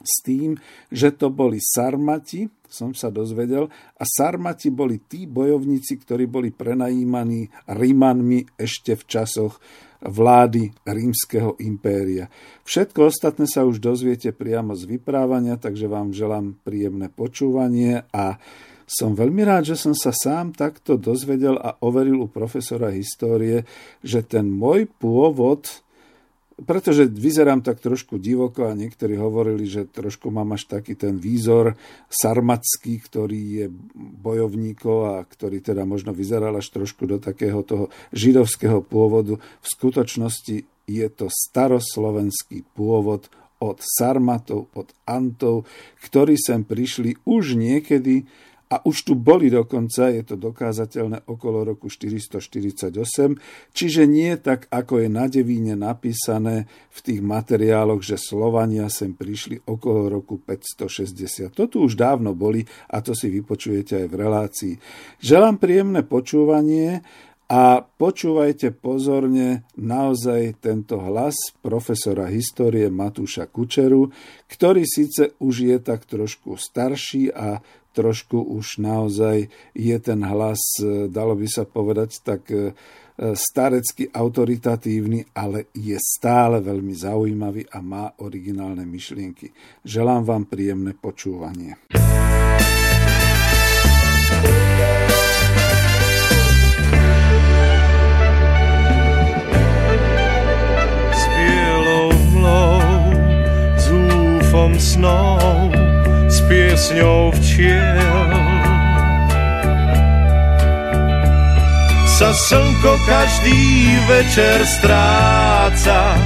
s 0.00 0.22
tým, 0.22 0.56
že 0.92 1.14
to 1.14 1.32
boli 1.32 1.58
Sarmati, 1.62 2.48
som 2.66 2.92
sa 2.92 3.08
dozvedel, 3.08 3.70
a 3.96 4.04
Sarmati 4.04 4.68
boli 4.70 5.02
tí 5.04 5.24
bojovníci, 5.24 6.02
ktorí 6.02 6.26
boli 6.28 6.52
prenajímaní 6.52 7.48
Rímanmi 7.70 8.58
ešte 8.58 8.94
v 8.98 9.02
časoch 9.06 9.58
vlády 10.04 10.70
rímskeho 10.84 11.56
impéria. 11.64 12.28
Všetko 12.68 13.08
ostatné 13.08 13.48
sa 13.48 13.64
už 13.64 13.80
dozviete 13.80 14.30
priamo 14.30 14.76
z 14.76 14.84
vyprávania, 14.86 15.56
takže 15.56 15.88
vám 15.88 16.12
želám 16.12 16.60
príjemné 16.62 17.08
počúvanie 17.08 18.04
a 18.12 18.36
som 18.86 19.18
veľmi 19.18 19.42
rád, 19.42 19.74
že 19.74 19.76
som 19.82 19.98
sa 19.98 20.14
sám 20.14 20.54
takto 20.54 20.94
dozvedel 20.94 21.58
a 21.58 21.74
overil 21.82 22.22
u 22.22 22.28
profesora 22.30 22.94
histórie, 22.94 23.66
že 23.98 24.22
ten 24.22 24.46
môj 24.46 24.86
pôvod 24.86 25.82
pretože 26.56 27.04
vyzerám 27.04 27.60
tak 27.60 27.84
trošku 27.84 28.16
divoko 28.16 28.64
a 28.64 28.72
niektorí 28.72 29.20
hovorili, 29.20 29.68
že 29.68 29.84
trošku 29.84 30.32
mám 30.32 30.56
až 30.56 30.64
taký 30.64 30.96
ten 30.96 31.20
výzor 31.20 31.76
sarmatský, 32.08 32.96
ktorý 33.04 33.42
je 33.60 33.66
bojovníkov 33.96 34.98
a 35.04 35.14
ktorý 35.20 35.60
teda 35.60 35.84
možno 35.84 36.16
vyzeral 36.16 36.56
až 36.56 36.72
trošku 36.72 37.04
do 37.04 37.20
takého 37.20 37.60
toho 37.60 37.92
židovského 38.16 38.80
pôvodu. 38.80 39.36
V 39.36 39.66
skutočnosti 39.68 40.64
je 40.88 41.06
to 41.12 41.28
staroslovenský 41.28 42.64
pôvod 42.72 43.28
od 43.60 43.76
Sarmatov, 43.80 44.72
od 44.72 44.88
Antov, 45.04 45.68
ktorí 46.08 46.40
sem 46.40 46.64
prišli 46.64 47.20
už 47.28 47.56
niekedy 47.56 48.24
a 48.66 48.82
už 48.82 49.06
tu 49.06 49.12
boli 49.14 49.46
dokonca, 49.46 50.10
je 50.10 50.26
to 50.26 50.34
dokázateľné, 50.34 51.30
okolo 51.30 51.62
roku 51.62 51.86
448, 51.86 52.90
čiže 53.70 54.02
nie 54.10 54.34
tak, 54.42 54.66
ako 54.74 55.06
je 55.06 55.08
na 55.08 55.30
Devíne 55.30 55.78
napísané 55.78 56.66
v 56.90 56.98
tých 56.98 57.20
materiáloch, 57.22 58.02
že 58.02 58.18
Slovania 58.18 58.90
sem 58.90 59.14
prišli 59.14 59.62
okolo 59.70 60.10
roku 60.10 60.42
560. 60.42 61.54
To 61.54 61.70
tu 61.70 61.86
už 61.86 61.94
dávno 61.94 62.34
boli 62.34 62.66
a 62.90 62.98
to 62.98 63.14
si 63.14 63.30
vypočujete 63.30 64.02
aj 64.02 64.06
v 64.10 64.18
relácii. 64.18 64.74
Želám 65.22 65.62
príjemné 65.62 66.02
počúvanie 66.02 67.06
a 67.46 67.78
počúvajte 67.78 68.74
pozorne 68.74 69.62
naozaj 69.78 70.58
tento 70.58 70.98
hlas 70.98 71.38
profesora 71.62 72.26
histórie 72.26 72.90
Matúša 72.90 73.46
Kučeru, 73.46 74.10
ktorý 74.50 74.82
síce 74.82 75.38
už 75.38 75.54
je 75.70 75.78
tak 75.78 76.02
trošku 76.10 76.58
starší 76.58 77.30
a 77.30 77.62
trošku 77.96 78.36
už 78.36 78.84
naozaj 78.84 79.48
je 79.72 79.96
ten 80.04 80.20
hlas, 80.20 80.60
e, 80.84 81.08
dalo 81.08 81.32
by 81.32 81.48
sa 81.48 81.64
povedať, 81.64 82.20
tak 82.20 82.44
e, 82.52 82.76
starecky 83.16 84.12
autoritatívny, 84.12 85.32
ale 85.32 85.72
je 85.72 85.96
stále 85.96 86.60
veľmi 86.60 86.92
zaujímavý 86.92 87.64
a 87.72 87.80
má 87.80 88.12
originálne 88.20 88.84
myšlienky. 88.84 89.56
Želám 89.88 90.28
vám 90.28 90.44
príjemné 90.44 90.92
počúvanie. 90.92 91.80
S 101.16 101.22
bielou 101.32 102.12
mlou, 102.36 102.84
zúfom 103.80 104.72
snou 104.76 105.85
piesňou 106.46 107.30
včiel. 107.34 108.30
Sa 112.16 112.32
slnko 112.32 112.96
každý 113.04 113.92
večer 114.08 114.64
stráca 114.64 116.16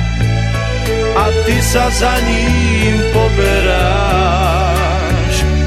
a 1.18 1.24
ty 1.44 1.58
sa 1.58 1.90
za 1.90 2.14
ním 2.22 2.94
poberáš 3.10 4.14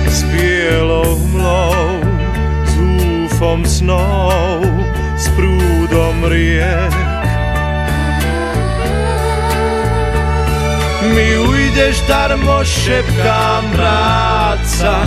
s 0.07 0.24
bielou 0.31 1.19
mlou, 1.36 2.00
zúfom 2.72 3.67
snou, 3.67 4.63
s 5.19 5.27
prúdom 5.36 6.24
riek. 6.31 7.12
Mi 11.03 11.38
ujdeš 11.38 12.00
darmo, 12.07 12.63
šepkám 12.63 13.75
vráca, 13.75 15.03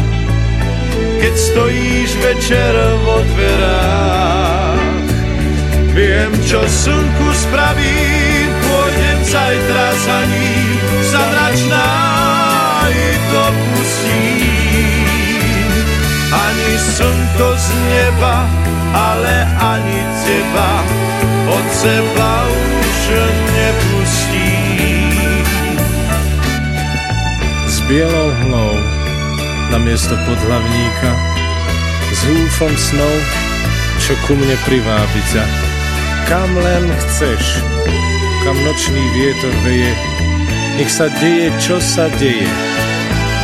keď 1.17 1.33
stojíš 1.33 2.11
večer 2.21 2.77
vo 3.01 3.25
dverách. 3.25 5.07
Viem, 5.97 6.29
čo 6.45 6.61
slnku 6.69 7.33
spraví, 7.33 7.97
pôjdem 8.61 9.21
zajtra 9.25 9.87
za 9.97 10.21
ním, 10.29 10.77
zamračná 11.09 11.89
i 12.93 13.17
dopustím. 13.33 14.69
Ani 16.29 16.77
slnko 16.77 17.49
z 17.57 17.67
neba, 17.89 18.45
ale 18.93 19.49
ani 19.57 20.01
teba, 20.29 20.85
od 21.49 21.65
seba 21.73 22.45
už 22.85 23.01
nepustí. 23.57 24.36
Bielou 27.87 28.31
hlou 28.43 28.75
na 29.71 29.79
miesto 29.79 30.19
podhlavníka, 30.27 31.11
s 32.11 32.21
húfom 32.27 32.75
snov, 32.75 33.17
čo 34.03 34.19
ku 34.27 34.35
mne 34.35 34.59
privábi 34.67 35.23
ťa. 35.31 35.45
Kam 36.27 36.51
len 36.59 36.91
chceš, 37.07 37.63
kam 38.43 38.59
nočný 38.67 39.03
vietor 39.15 39.55
veje, 39.63 39.95
nech 40.79 40.91
sa 40.91 41.07
deje, 41.23 41.55
čo 41.63 41.79
sa 41.79 42.11
deje. 42.19 42.51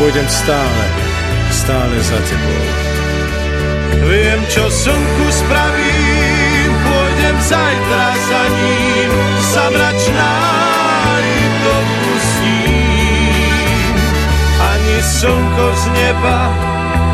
Pôjdem 0.02 0.26
stále, 0.26 0.84
stále 1.54 1.94
za 2.02 2.18
tebou. 2.26 2.64
Viem, 4.10 4.42
čo 4.50 4.66
slnku 4.66 5.26
spravím, 5.30 6.70
pôjdem 6.82 7.36
zajtra 7.46 8.06
za 8.18 8.42
ním, 8.50 9.10
sa 9.54 9.64
slnko 15.22 15.66
z 15.78 15.84
neba, 15.94 16.40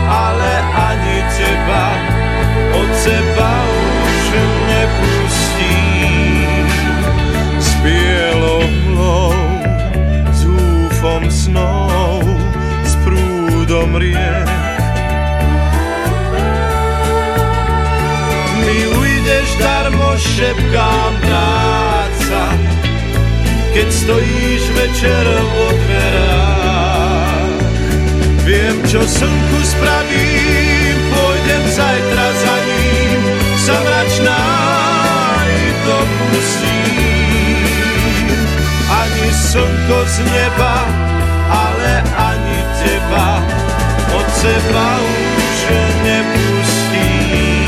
ale 0.08 0.52
ani 0.88 1.18
teba, 1.36 1.86
od 2.72 2.90
seba 3.04 3.52
už 4.08 4.24
nepustím. 4.64 6.64
S 7.60 7.70
bielou 7.84 8.64
hlou, 8.88 9.36
s 10.32 10.40
húfom 10.40 11.28
snou, 11.28 12.24
s 12.80 12.96
prúdom 13.04 14.00
riek, 14.00 14.48
darmo 19.58 20.14
šepkám 20.14 21.12
práca, 21.18 22.42
keď 23.74 23.88
stojíš 23.90 24.62
večer 24.70 25.26
vo 25.50 25.66
dverách. 25.74 26.67
Čo 28.86 29.02
slnku 29.02 29.58
spravím, 29.66 30.96
pôjdem 31.10 31.64
zajtra 31.74 32.26
za 32.38 32.56
ním, 32.62 33.20
sa 33.58 33.74
mračná 33.82 34.42
i 35.48 35.74
dopustím. 35.82 37.58
Ani 38.86 39.26
slnko 39.34 39.98
z 40.06 40.16
neba, 40.30 40.76
ale 41.50 42.06
ani 42.06 42.58
teba, 42.78 43.42
od 44.14 44.28
seba 44.38 44.88
už 45.02 45.58
nepustím. 46.06 47.66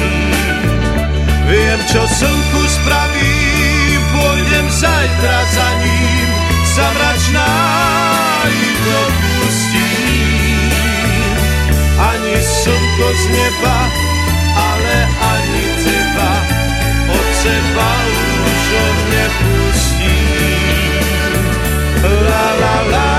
Viem, 1.51 1.81
čo 1.91 2.07
slnku 2.07 2.63
spraví, 2.71 3.35
pôjdem 4.15 4.67
zajtra 4.71 5.39
za 5.51 5.69
ním, 5.83 6.29
sa 6.71 6.87
mračná 6.95 7.51
z 13.15 13.25
neba, 13.29 13.79
ale 14.55 14.97
ani 15.33 15.67
teba, 15.85 16.33
od 17.11 17.29
seba 17.43 17.91
už 18.47 18.63
nepustím. 19.11 20.51
La 22.31 22.47
la 22.61 22.77
la 22.91 23.10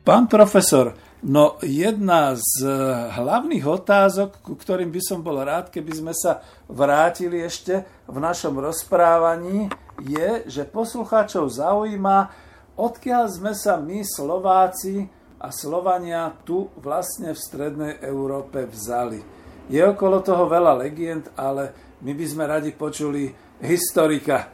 Pán 0.00 0.32
profesor, 0.32 0.96
no 1.28 1.60
jedna 1.60 2.32
z 2.32 2.64
hlavných 3.12 3.68
otázok, 3.68 4.40
ku 4.40 4.56
ktorým 4.56 4.88
by 4.88 5.00
som 5.04 5.20
bol 5.20 5.36
rád, 5.44 5.68
keby 5.68 5.92
sme 5.92 6.12
sa 6.16 6.40
vrátili 6.72 7.44
ešte 7.44 7.84
v 8.08 8.16
našom 8.16 8.56
rozprávaní, 8.56 9.68
je, 10.00 10.48
že 10.48 10.64
poslucháčov 10.64 11.52
zaujíma, 11.52 12.32
odkiaľ 12.80 13.28
sme 13.28 13.52
sa 13.52 13.76
my, 13.76 14.00
Slováci 14.00 15.04
a 15.36 15.52
Slovania, 15.52 16.32
tu 16.48 16.72
vlastne 16.80 17.36
v 17.36 17.40
strednej 17.44 18.00
Európe 18.00 18.64
vzali. 18.64 19.20
Je 19.68 19.84
okolo 19.84 20.24
toho 20.24 20.48
veľa 20.48 20.80
legend, 20.80 21.28
ale 21.36 21.96
my 22.00 22.16
by 22.16 22.24
sme 22.24 22.44
radi 22.48 22.72
počuli 22.72 23.28
historika. 23.60 24.48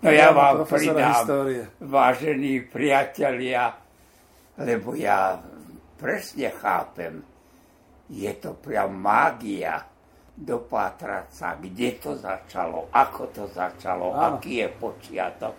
No 0.00 0.08
ja 0.08 0.32
vám 0.32 0.64
pridám, 0.64 1.12
histórie. 1.12 1.68
vážení 1.84 2.64
priatelia, 2.64 3.89
lebo 4.60 4.92
ja 4.92 5.40
presne 5.96 6.52
chápem, 6.52 7.24
je 8.10 8.32
to 8.36 8.56
priam 8.58 8.96
mágia 8.96 9.80
dopátrať 10.40 11.26
sa, 11.28 11.48
kde 11.60 12.00
to 12.00 12.16
začalo, 12.16 12.88
ako 12.90 13.22
to 13.28 13.44
začalo, 13.52 14.16
Áno. 14.16 14.40
aký 14.40 14.64
je 14.64 14.68
počiatok. 14.72 15.56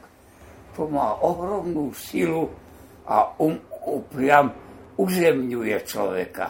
To 0.73 0.87
má 0.89 1.21
ohromnú 1.21 1.93
silu 1.93 2.49
a 3.05 3.35
um, 3.37 3.59
um, 3.85 4.01
priam 4.09 4.49
uzemňuje 4.97 5.77
človeka. 5.85 6.47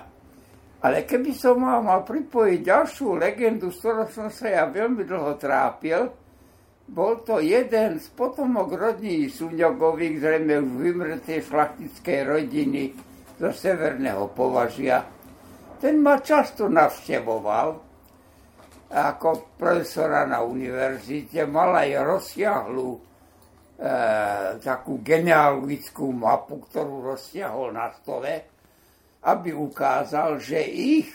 Ale 0.81 1.05
keby 1.05 1.31
som 1.35 1.61
mal, 1.61 1.83
mal 1.85 2.01
pripojiť 2.01 2.59
ďalšiu 2.65 3.19
legendu, 3.19 3.69
s 3.69 3.83
ktorou 3.85 4.09
som 4.09 4.27
sa 4.33 4.49
ja 4.49 4.63
veľmi 4.65 5.05
dlho 5.05 5.37
trápil, 5.37 6.20
bol 6.91 7.23
to 7.23 7.39
jeden 7.39 8.03
z 8.03 8.07
potomok 8.19 8.75
rodní 8.75 9.31
Suňogových, 9.31 10.19
zrejme 10.19 10.59
už 10.59 10.71
vymrtej 10.75 11.39
šlachtickej 11.47 12.19
rodiny 12.27 12.83
zo 13.39 13.49
severného 13.55 14.27
považia. 14.35 15.07
Ten 15.79 16.03
ma 16.03 16.19
často 16.19 16.67
navštevoval 16.67 17.79
ako 18.91 19.55
profesora 19.55 20.27
na 20.27 20.43
univerzite. 20.43 21.47
Mal 21.47 21.79
aj 21.79 21.89
rozsiahlu 22.03 22.89
e, 22.91 22.99
takú 24.59 24.99
genealogickú 24.99 26.11
mapu, 26.11 26.59
ktorú 26.59 27.15
rozsiahol 27.15 27.71
na 27.71 27.87
stole, 28.03 28.45
aby 29.23 29.55
ukázal, 29.55 30.43
že 30.43 30.59
ich 30.67 31.07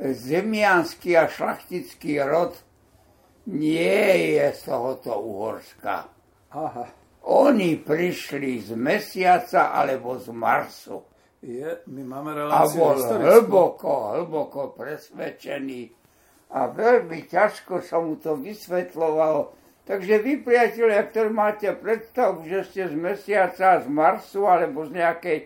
zemianský 0.00 1.14
a 1.20 1.28
šlachtický 1.28 2.24
rod 2.24 2.56
nie 3.46 4.36
je 4.36 4.46
z 4.52 4.60
tohoto 4.64 5.20
Uhorska. 5.20 6.08
Aha. 6.54 6.84
Oni 7.24 7.80
prišli 7.80 8.60
z 8.60 8.76
mesiaca 8.76 9.72
alebo 9.72 10.20
z 10.20 10.28
Marsu. 10.28 11.00
Je, 11.44 11.84
my 11.92 12.02
máme 12.04 12.32
a 12.48 12.64
bol 12.72 12.96
historickú. 12.96 13.20
hlboko, 13.20 13.92
hlboko 14.16 14.60
presvedčený 14.72 15.92
a 16.56 16.72
veľmi 16.72 17.28
ťažko 17.28 17.84
sa 17.84 18.00
mu 18.00 18.16
to 18.16 18.36
vysvetľovalo. 18.40 19.52
Takže 19.84 20.24
vy, 20.24 20.40
priatelia, 20.40 21.04
ktorí 21.04 21.28
máte 21.28 21.68
predstavu, 21.76 22.48
že 22.48 22.64
ste 22.64 22.88
z 22.88 22.96
mesiaca, 22.96 23.84
z 23.84 23.88
Marsu 23.92 24.48
alebo 24.48 24.88
z, 24.88 24.96
nejakej, 24.96 25.38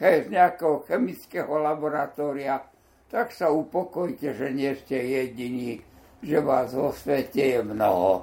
z 0.00 0.26
nejakého 0.32 0.88
chemického 0.88 1.52
laboratória, 1.60 2.64
tak 3.12 3.36
sa 3.36 3.52
upokojte, 3.52 4.32
že 4.32 4.48
nie 4.56 4.72
ste 4.72 4.96
jediní 4.96 5.84
že 6.22 6.38
vás 6.38 6.70
vo 6.72 6.94
svete 6.94 7.58
je 7.58 7.60
mnoho. 7.66 8.22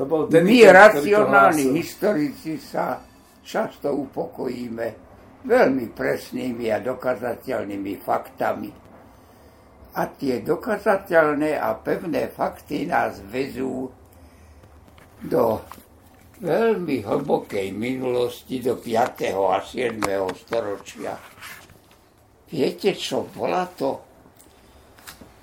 To 0.00 0.02
bol 0.08 0.24
ten, 0.32 0.48
My, 0.48 0.64
racionálni 0.64 1.76
historici, 1.76 2.56
sa 2.56 3.04
často 3.44 3.92
upokojíme 3.92 4.86
veľmi 5.44 5.92
presnými 5.92 6.72
a 6.72 6.80
dokazateľnými 6.80 7.94
faktami. 8.00 8.70
A 9.98 10.02
tie 10.14 10.40
dokazateľné 10.40 11.58
a 11.58 11.74
pevné 11.76 12.30
fakty 12.32 12.86
nás 12.86 13.18
vezú 13.26 13.90
do 15.18 15.58
veľmi 16.38 17.02
hlbokej 17.02 17.74
minulosti, 17.74 18.62
do 18.62 18.78
5. 18.78 19.34
a 19.34 19.58
7. 19.58 19.98
storočia. 20.38 21.18
Viete 22.48 22.94
čo, 22.94 23.26
bola 23.26 23.66
to 23.66 24.07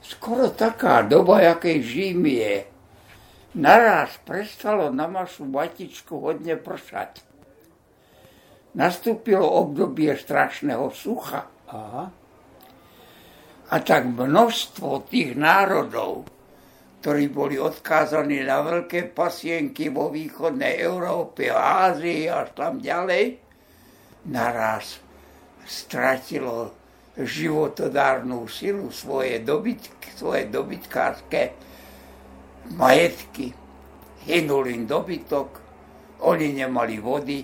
skoro 0.06 0.54
taká 0.54 1.02
doba, 1.02 1.42
jakej 1.42 1.78
žijeme. 1.82 2.70
Naraz 3.56 4.20
prestalo 4.28 4.92
na 4.92 5.08
našu 5.08 5.48
matičku 5.48 6.20
hodne 6.20 6.60
pršať. 6.60 7.24
Nastúpilo 8.76 9.48
obdobie 9.48 10.12
strašného 10.12 10.92
sucha. 10.92 11.48
Aha. 11.72 12.12
A 13.66 13.76
tak 13.82 14.12
množstvo 14.12 15.08
tých 15.08 15.40
národov, 15.40 16.28
ktorí 17.00 17.32
boli 17.32 17.56
odkázaní 17.56 18.44
na 18.44 18.62
veľké 18.62 19.16
pasienky 19.16 19.88
vo 19.90 20.12
východnej 20.12 20.84
Európe 20.84 21.48
Ázii 21.50 22.28
až 22.28 22.52
tam 22.54 22.84
ďalej, 22.84 23.40
naraz 24.30 25.00
stratilo 25.66 26.85
životodárnu 27.16 28.44
silu, 28.52 28.92
svoje, 28.92 29.40
dobytky, 29.40 30.12
svoje 30.16 30.52
dobytkárske 30.52 31.56
majetky. 32.76 33.56
Hynul 34.26 34.68
im 34.74 34.84
dobytok, 34.84 35.62
oni 36.28 36.52
nemali 36.52 36.98
vody. 37.00 37.40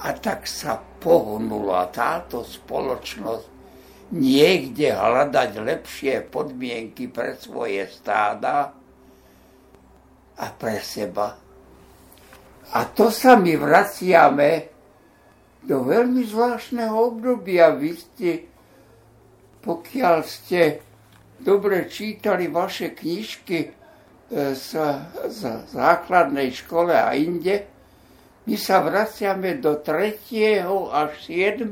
A 0.00 0.08
tak 0.16 0.46
sa 0.46 0.78
pohnula 0.78 1.90
táto 1.92 2.46
spoločnosť 2.46 3.46
niekde 4.16 4.90
hľadať 4.94 5.50
lepšie 5.60 6.14
podmienky 6.30 7.10
pre 7.10 7.36
svoje 7.36 7.86
stáda 7.90 8.74
a 10.40 10.46
pre 10.56 10.78
seba. 10.80 11.36
A 12.70 12.80
to 12.94 13.10
sa 13.10 13.34
my 13.34 13.54
vraciame 13.58 14.69
do 15.64 15.84
veľmi 15.84 16.24
zvláštneho 16.24 16.96
obdobia. 16.96 17.76
Vy 17.76 17.92
ste, 17.96 18.30
pokiaľ 19.60 20.16
ste 20.24 20.80
dobre 21.40 21.88
čítali 21.88 22.48
vaše 22.48 22.92
knižky 22.92 23.58
e, 23.64 23.68
z, 24.56 24.68
z 25.28 25.40
základnej 25.72 26.52
škole 26.52 26.92
a 26.92 27.12
inde, 27.16 27.68
my 28.48 28.56
sa 28.56 28.80
vraciame 28.80 29.60
do 29.60 29.78
3. 29.78 30.64
až 30.90 31.10
7. 31.28 31.68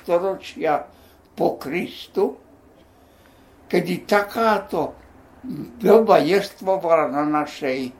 storočia 0.00 0.88
po 1.36 1.60
Kristu, 1.60 2.40
kedy 3.68 4.08
takáto 4.08 4.96
doba 5.76 6.18
jestvovala 6.18 7.12
na 7.12 7.24
našej 7.44 7.92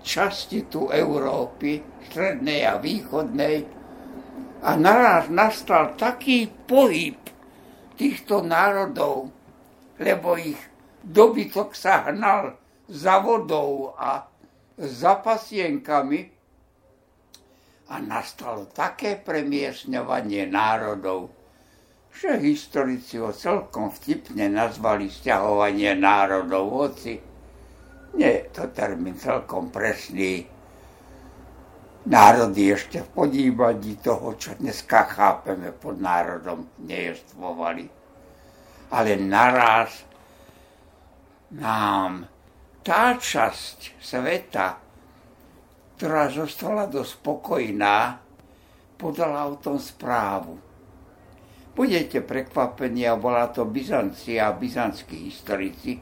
časti 0.00 0.64
tu 0.72 0.88
Európy, 0.88 1.84
strednej 2.08 2.64
a 2.64 2.80
východnej, 2.80 3.83
a 4.64 4.70
naraz 4.80 5.28
nastal 5.28 5.92
taký 5.92 6.48
pohyb 6.48 7.20
týchto 8.00 8.40
národov, 8.40 9.28
lebo 10.00 10.40
ich 10.40 10.56
dobytok 11.04 11.76
sa 11.76 12.08
hnal 12.08 12.56
za 12.88 13.20
vodou 13.20 13.92
a 13.92 14.24
za 14.80 15.20
pasienkami. 15.20 16.32
A 17.92 18.00
nastalo 18.00 18.64
také 18.72 19.20
premiesňovanie 19.20 20.48
národov, 20.48 21.28
že 22.08 22.40
historici 22.40 23.20
ho 23.20 23.36
celkom 23.36 23.92
vtipne 23.92 24.48
nazvali 24.48 25.12
stiahovanie 25.12 25.92
národov, 25.92 26.64
hoci 26.72 27.20
nie 28.16 28.30
je 28.40 28.42
to 28.48 28.72
termín 28.72 29.20
celkom 29.20 29.68
presný, 29.68 30.53
národy 32.04 32.72
ešte 32.72 33.00
v 33.00 33.08
podívaní 33.12 33.96
toho, 34.00 34.36
čo 34.36 34.52
dneska 34.60 35.08
chápeme 35.08 35.72
pod 35.72 36.00
národom, 36.00 36.68
nejestvovali. 36.84 37.88
Ale 38.92 39.16
naraz 39.16 40.04
nám 41.56 42.28
tá 42.84 43.16
časť 43.16 43.96
sveta, 43.98 44.76
ktorá 45.96 46.28
zostala 46.28 46.84
dosť 46.84 47.10
spokojná, 47.16 48.20
podala 49.00 49.48
o 49.48 49.56
tom 49.56 49.80
správu. 49.80 50.60
Budete 51.74 52.22
prekvapení, 52.22 53.02
a 53.10 53.18
bola 53.18 53.50
to 53.50 53.66
Byzancia 53.66 54.46
byzantskí 54.54 55.26
historici, 55.26 55.98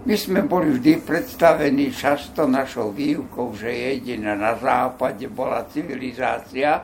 my 0.00 0.16
sme 0.16 0.40
boli 0.48 0.80
vždy 0.80 1.04
predstavení 1.04 1.92
často 1.92 2.48
našou 2.48 2.88
výukou, 2.88 3.52
že 3.52 3.68
jediná 3.68 4.32
na 4.32 4.56
západe 4.56 5.28
bola 5.28 5.68
civilizácia, 5.68 6.80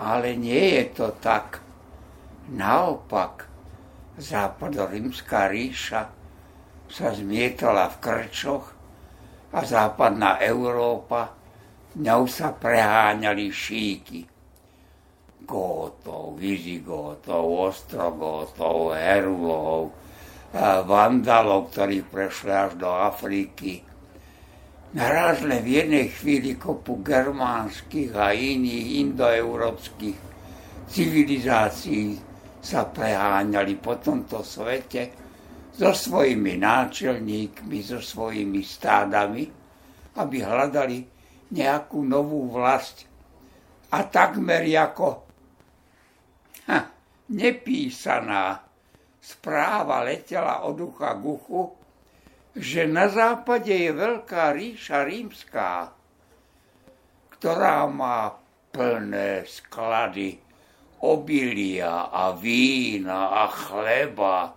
ale 0.00 0.32
nie 0.40 0.80
je 0.80 0.84
to 0.96 1.12
tak. 1.20 1.60
Naopak, 2.52 3.44
západorímska 4.16 5.52
ríša 5.52 6.08
sa 6.88 7.08
zmietala 7.12 7.92
v 7.92 7.96
krčoch 8.00 8.66
a 9.52 9.60
západná 9.68 10.40
Európa, 10.40 11.32
ňou 12.00 12.24
sa 12.24 12.56
preháňali 12.56 13.52
šíky. 13.52 14.20
Gótov, 15.44 16.40
Vizigótov, 16.40 17.68
Ostrogótov, 17.68 18.96
Herulov, 18.96 20.01
vandalov, 20.60 21.72
ktorí 21.72 22.04
prešli 22.04 22.52
až 22.52 22.76
do 22.76 22.92
Afriky. 22.92 23.80
Narazle 24.92 25.64
v 25.64 25.68
jednej 25.80 26.06
chvíli 26.12 26.60
kopu 26.60 27.00
germánskych 27.00 28.12
a 28.12 28.36
iných 28.36 29.00
indoeurópskych 29.08 30.18
civilizácií 30.92 32.20
sa 32.60 32.84
preháňali 32.84 33.80
po 33.80 33.96
tomto 33.96 34.44
svete 34.44 35.16
so 35.72 35.96
svojimi 35.96 36.60
náčelníkmi, 36.60 37.80
so 37.80 38.04
svojimi 38.04 38.60
stádami, 38.60 39.48
aby 40.20 40.36
hľadali 40.44 41.00
nejakú 41.56 42.04
novú 42.04 42.52
vlast. 42.52 43.08
A 43.96 44.04
takmer 44.04 44.68
ako 44.76 45.08
ha, 46.68 46.80
nepísaná 47.32 48.71
správa 49.22 50.02
letela 50.02 50.66
od 50.66 50.82
ucha 50.82 51.14
k 51.14 51.22
uchu, 51.22 51.62
že 52.58 52.90
na 52.90 53.06
západe 53.06 53.70
je 53.70 53.94
veľká 53.94 54.50
ríša 54.52 55.06
rímska, 55.06 55.94
ktorá 57.38 57.86
má 57.86 58.34
plné 58.74 59.46
sklady 59.46 60.42
obilia 61.06 62.10
a 62.10 62.34
vína 62.34 63.30
a 63.30 63.44
chleba 63.46 64.52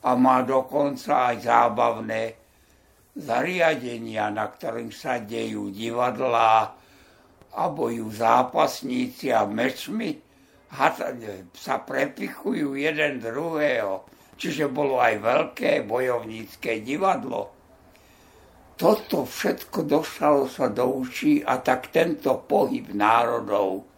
a 0.00 0.10
má 0.16 0.40
dokonca 0.42 1.32
aj 1.32 1.36
zábavné 1.44 2.22
zariadenia, 3.16 4.28
na 4.28 4.48
ktorým 4.48 4.92
sa 4.92 5.20
dejú 5.20 5.72
divadlá 5.72 6.76
a 7.56 7.62
bojujú 7.72 8.12
zápasníci 8.12 9.32
a 9.32 9.48
mečmi 9.48 10.25
sa 11.56 11.76
prepichujú 11.80 12.74
jeden 12.74 13.22
druhého. 13.22 14.04
Čiže 14.36 14.68
bolo 14.68 15.00
aj 15.00 15.14
veľké 15.24 15.88
bojovnícke 15.88 16.84
divadlo. 16.84 17.56
Toto 18.76 19.24
všetko 19.24 19.88
došlo 19.88 20.44
sa 20.52 20.68
do 20.68 21.00
uší 21.00 21.40
a 21.40 21.56
tak 21.64 21.88
tento 21.88 22.44
pohyb 22.44 22.92
národov 22.92 23.88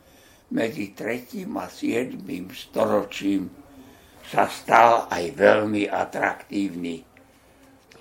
medzi 0.55 0.95
3. 0.95 1.51
a 1.59 1.67
7. 1.67 2.23
storočím 2.55 3.51
sa 4.23 4.47
stal 4.47 5.11
aj 5.11 5.35
veľmi 5.35 5.91
atraktívny. 5.91 7.03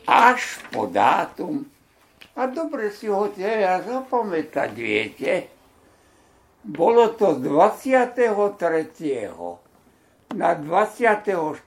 Až 0.06 0.62
po 0.70 0.86
dátum, 0.86 1.66
a 2.38 2.46
dobre 2.46 2.94
si 2.94 3.10
ho 3.10 3.34
teda 3.34 3.82
zapamätať, 3.82 4.72
viete, 4.78 5.57
bolo 6.68 7.16
to 7.16 7.40
23. 7.40 8.28
na 10.36 10.52
24. 10.52 11.64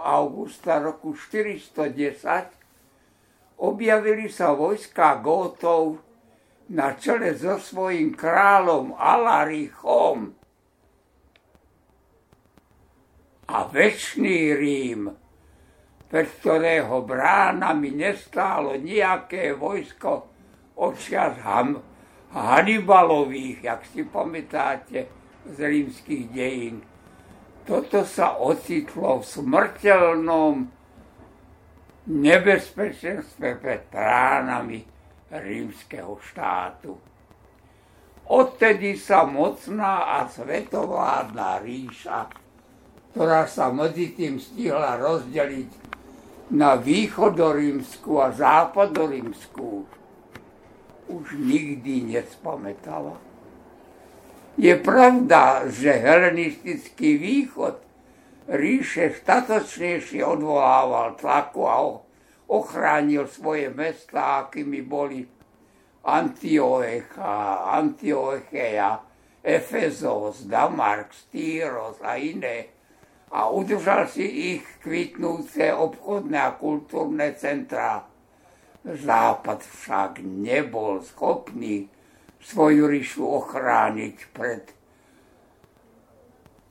augusta 0.00 0.80
roku 0.80 1.12
410 1.12 3.60
objavili 3.60 4.32
sa 4.32 4.56
vojska 4.56 5.20
Gótov 5.20 6.00
na 6.72 6.96
čele 6.96 7.36
so 7.36 7.60
svojím 7.60 8.16
kráľom 8.16 8.96
Alarichom. 8.96 10.32
A 13.50 13.58
väčší 13.68 14.56
Rím, 14.56 15.12
pred 16.08 16.28
ktorého 16.40 17.04
bránami 17.04 17.92
nestálo 17.92 18.80
nejaké 18.80 19.52
vojsko 19.52 20.24
očias 20.80 21.36
Ham, 21.44 21.89
Hannibalových, 22.30 23.58
jak 23.66 23.82
si 23.90 24.06
pamätáte 24.06 25.10
z 25.50 25.58
rímskych 25.58 26.30
dejín. 26.30 26.86
Toto 27.66 28.06
sa 28.06 28.38
ocitlo 28.38 29.22
v 29.22 29.24
smrteľnom 29.26 30.54
nebezpečenstve 32.10 33.58
pred 33.58 33.82
tránami 33.90 34.82
rímskeho 35.30 36.18
štátu. 36.18 36.98
Odtedy 38.30 38.94
sa 38.94 39.26
mocná 39.26 40.22
a 40.22 40.30
svetovládna 40.30 41.58
ríša, 41.66 42.30
ktorá 43.10 43.46
sa 43.50 43.74
medzi 43.74 44.14
tým 44.14 44.38
stihla 44.38 45.02
rozdeliť 45.02 45.70
na 46.54 46.78
východorímsku 46.78 48.10
a 48.22 48.30
západorímsku, 48.30 49.82
už 51.10 51.34
nikdy 51.34 52.06
nespamätala. 52.14 53.18
Je 54.54 54.74
pravda, 54.78 55.66
že 55.66 55.90
helenistický 55.90 57.18
východ 57.18 57.82
ríše 58.50 59.14
statočnejšie 59.18 60.22
odvolával 60.22 61.18
tlaku 61.18 61.62
a 61.66 61.76
ochránil 62.50 63.26
svoje 63.30 63.70
mesta, 63.70 64.46
akými 64.46 64.82
boli 64.82 65.22
Antiocha, 66.02 67.66
Antiocheia, 67.78 69.02
Efezos, 69.40 70.44
Damark, 70.44 71.14
Stýros 71.14 72.02
a 72.02 72.18
iné 72.18 72.80
a 73.30 73.46
udržal 73.46 74.10
si 74.10 74.26
ich 74.58 74.64
kvitnúce 74.82 75.70
obchodné 75.70 76.38
a 76.42 76.58
kultúrne 76.58 77.30
centrá. 77.38 78.09
Západ 78.80 79.60
však 79.60 80.24
nebol 80.24 81.04
schopný 81.04 81.92
svoju 82.40 82.88
ríšu 82.88 83.28
ochrániť 83.28 84.16
pred 84.32 84.72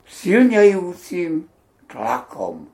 silnejúcim 0.10 1.46
tlakom 1.86 2.66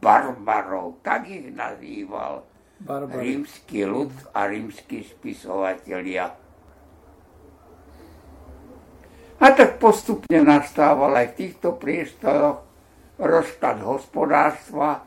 barbarov, 0.00 1.04
tak 1.04 1.28
ich 1.28 1.52
nazýval 1.52 2.48
Barbary. 2.80 3.36
rímsky 3.36 3.84
ľud 3.84 4.12
a 4.32 4.48
rímsky 4.48 5.04
spisovatelia. 5.04 6.32
A 9.38 9.46
tak 9.54 9.78
postupne 9.78 10.42
nastával 10.42 11.14
aj 11.14 11.26
v 11.34 11.38
týchto 11.38 11.78
priestoroch 11.78 12.64
rozklad 13.18 13.82
hospodárstva, 13.82 15.02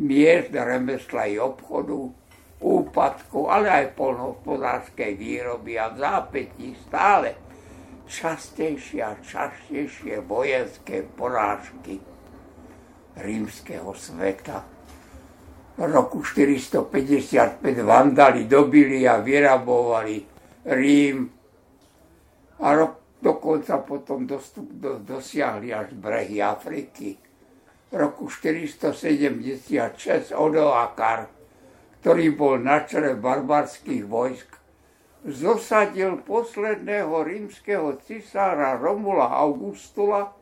miest, 0.00 0.52
remesla 0.52 1.28
i 1.28 1.36
obchodu, 1.40 2.12
úpadku, 2.64 3.52
ale 3.52 3.68
aj 3.68 3.92
polnohospodárskej 3.92 5.12
výroby 5.20 5.76
a 5.76 5.92
v 5.92 6.00
zápätí 6.00 6.72
stále 6.88 7.36
častejšie 8.08 9.04
a 9.04 9.20
častejšie 9.20 10.24
vojenské 10.24 11.04
porážky 11.04 12.00
rímskeho 13.20 13.92
sveta. 13.92 14.64
V 15.74 15.82
roku 15.90 16.22
455 16.22 17.60
Vandali 17.82 18.46
dobili 18.46 19.02
a 19.04 19.18
vyrabovali 19.18 20.22
Rím 20.64 21.34
a 22.62 22.72
rok 22.72 23.04
dokonca 23.20 23.78
potom 23.82 24.26
dostup, 24.26 24.72
do, 24.72 24.98
dosiahli 25.00 25.74
až 25.74 25.92
brehy 25.92 26.42
Afriky. 26.42 27.16
V 27.90 27.96
roku 27.96 28.28
476 28.28 30.32
Odoakar, 30.32 31.26
ktorý 32.04 32.36
bol 32.36 32.60
na 32.60 32.84
čele 32.84 33.16
barbarských 33.16 34.04
vojsk, 34.04 34.60
zosadil 35.24 36.20
posledného 36.20 37.16
rímskeho 37.24 37.96
cisára 38.04 38.76
Romula 38.76 39.32
Augustula 39.32 40.36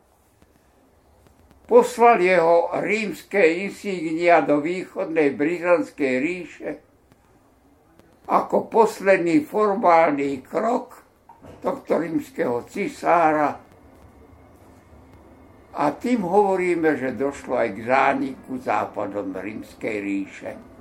poslal 1.63 2.19
jeho 2.19 2.67
rímske 2.83 3.39
insígnia 3.63 4.43
do 4.43 4.59
východnej 4.59 5.31
Brizanskej 5.31 6.13
ríše 6.19 6.83
ako 8.27 8.67
posledný 8.67 9.47
formálny 9.47 10.43
krok 10.43 10.99
tohto 11.63 11.95
rímskeho 11.95 12.67
cisára. 12.67 13.55
A 15.79 15.83
tým 15.95 16.27
hovoríme, 16.27 16.99
že 16.99 17.15
došlo 17.15 17.55
aj 17.55 17.69
k 17.71 17.79
zániku 17.87 18.59
západom 18.59 19.31
rímskej 19.31 19.95
ríše. 20.03 20.72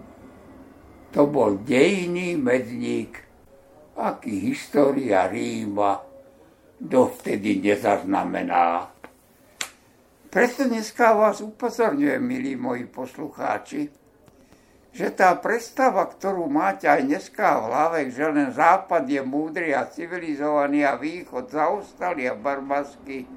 To 1.12 1.28
bol 1.28 1.60
dejný 1.60 2.40
medník, 2.40 3.20
aký 4.00 4.48
história 4.48 5.28
Ríma 5.28 6.00
dovtedy 6.80 7.60
nezaznamenala. 7.60 8.88
Preto 10.32 10.64
dneska 10.64 11.12
vás 11.12 11.44
upozorňujem, 11.44 12.16
milí 12.16 12.56
moji 12.56 12.88
poslucháči, 12.88 13.92
že 14.92 15.08
tá 15.12 15.36
predstava, 15.36 16.08
ktorú 16.08 16.48
máte 16.48 16.88
aj 16.88 17.04
dneska 17.04 17.60
v 17.60 17.64
hlave, 17.68 17.98
že 18.08 18.24
len 18.32 18.48
západ 18.48 19.04
je 19.04 19.20
múdry 19.20 19.76
a 19.76 19.84
civilizovaný 19.92 20.88
a 20.88 20.96
východ 20.96 21.52
zaostalý 21.52 22.32
a 22.32 22.36
barbarský, 22.36 23.28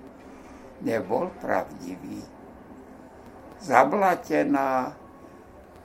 nebol 0.79 1.27
pravdivý. 1.43 2.23
Zablatená, 3.59 4.95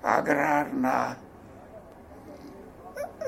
agrárna, 0.06 1.18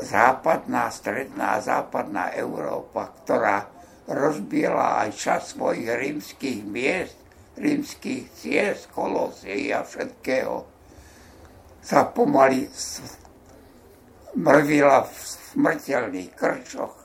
západná, 0.03 0.91
stredná, 0.91 1.63
západná 1.63 2.35
Európa, 2.35 3.15
ktorá 3.23 3.71
rozbiela 4.11 5.07
aj 5.07 5.11
čas 5.15 5.55
svojich 5.55 5.87
rímskych 5.87 6.61
miest, 6.67 7.17
rímskych 7.55 8.35
ciest, 8.35 8.91
kolosí 8.91 9.71
a 9.71 9.87
všetkého, 9.87 10.67
sa 11.83 12.07
pomaly 12.11 12.67
mrvila 14.39 15.07
v 15.07 15.15
smrteľných 15.55 16.31
krčoch. 16.35 16.97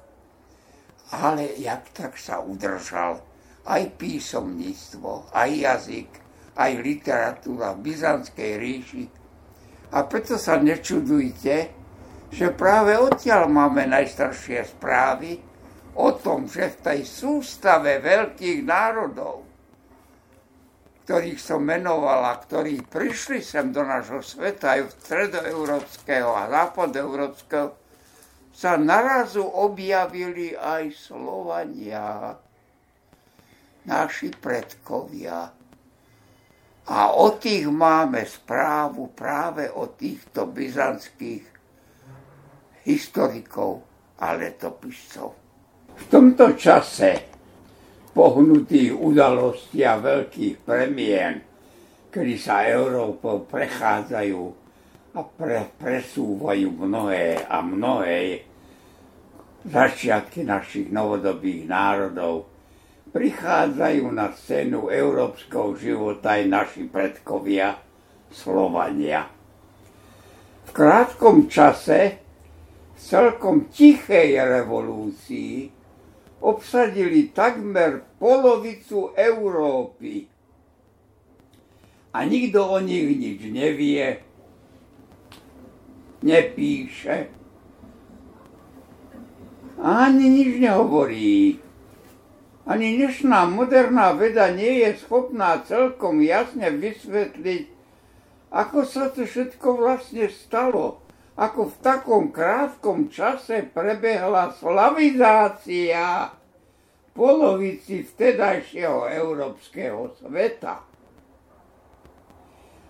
Ale 1.08 1.56
jak 1.56 1.88
tak 1.96 2.20
sa 2.20 2.44
udržal 2.44 3.24
aj 3.68 3.96
písomníctvo, 3.96 5.32
aj 5.32 5.50
jazyk, 5.56 6.12
aj 6.58 6.72
literatúra 6.84 7.76
v 7.76 7.92
Byzantskej 7.92 8.52
ríši. 8.60 9.06
A 9.96 10.04
preto 10.04 10.36
sa 10.36 10.60
nečudujte, 10.60 11.77
že 12.32 12.52
práve 12.52 13.00
odtiaľ 13.00 13.48
máme 13.48 13.88
najstaršie 13.88 14.68
správy 14.68 15.40
o 15.98 16.12
tom, 16.16 16.46
že 16.46 16.74
v 16.76 16.78
tej 16.84 17.00
sústave 17.08 18.04
veľkých 18.04 18.62
národov 18.68 19.48
ktorých 21.08 21.40
som 21.40 21.64
menovala, 21.64 22.36
ktorí 22.36 22.84
prišli 22.84 23.40
sem 23.40 23.72
do 23.72 23.80
nášho 23.80 24.20
sveta, 24.20 24.76
aj 24.76 24.92
stredoeurópskeho 25.08 26.36
a 26.36 26.52
západoeurópskeho, 26.52 27.72
sa 28.52 28.76
narazu 28.76 29.40
objavili 29.40 30.52
aj 30.52 30.92
Slovania, 30.92 32.36
naši 33.88 34.36
predkovia. 34.36 35.48
A 36.92 37.00
o 37.16 37.40
tých 37.40 37.72
máme 37.72 38.28
správu 38.28 39.08
práve 39.16 39.72
od 39.72 39.96
týchto 39.96 40.44
byzantských 40.44 41.57
historikov 42.88 43.84
a 44.24 44.32
letopiscov. 44.40 45.30
V 45.98 46.04
tomto 46.08 46.56
čase 46.56 47.28
pohnutých 48.16 48.96
udalostí 48.96 49.84
a 49.84 50.00
veľkých 50.00 50.56
premien, 50.64 51.44
kedy 52.10 52.36
sa 52.40 52.66
Európou 52.66 53.46
prechádzajú 53.46 54.42
a 55.14 55.22
pre, 55.22 55.70
presúvajú 55.78 56.70
mnohé 56.88 57.46
a 57.46 57.62
mnohé 57.62 58.42
začiatky 59.68 60.48
našich 60.48 60.88
novodobých 60.90 61.68
národov, 61.68 62.48
prichádzajú 63.12 64.06
na 64.14 64.34
scénu 64.34 64.90
európskeho 64.94 65.76
života 65.78 66.38
aj 66.38 66.44
naši 66.46 66.84
predkovia 66.88 67.78
Slovania. 68.30 69.26
V 70.68 70.70
krátkom 70.76 71.50
čase, 71.50 72.27
v 72.98 73.00
celkom 73.00 73.70
tichej 73.70 74.42
revolúcii, 74.42 75.70
obsadili 76.42 77.30
takmer 77.30 78.02
polovicu 78.18 79.14
Európy. 79.14 80.26
A 82.18 82.26
nikto 82.26 82.66
o 82.66 82.82
nich 82.82 83.06
nič 83.14 83.46
nevie, 83.54 84.26
nepíše, 86.26 87.30
ani 89.78 90.26
nič 90.26 90.58
nehovorí. 90.58 91.62
Ani 92.66 92.98
dnešná 92.98 93.46
moderná 93.48 94.12
veda 94.18 94.50
nie 94.50 94.82
je 94.84 94.98
schopná 95.00 95.62
celkom 95.64 96.20
jasne 96.26 96.74
vysvetliť, 96.74 97.64
ako 98.50 98.78
sa 98.84 99.14
to 99.14 99.24
všetko 99.24 99.78
vlastne 99.78 100.28
stalo 100.34 101.07
ako 101.38 101.70
v 101.70 101.76
takom 101.86 102.34
krátkom 102.34 103.14
čase 103.14 103.62
prebehla 103.70 104.58
slavizácia 104.58 106.34
polovici 107.14 108.02
vtedajšieho 108.02 109.06
európskeho 109.06 110.18
sveta. 110.18 110.82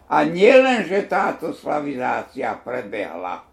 A 0.08 0.18
nielen, 0.24 0.88
že 0.88 1.12
táto 1.12 1.52
slavizácia 1.52 2.56
prebehla, 2.64 3.44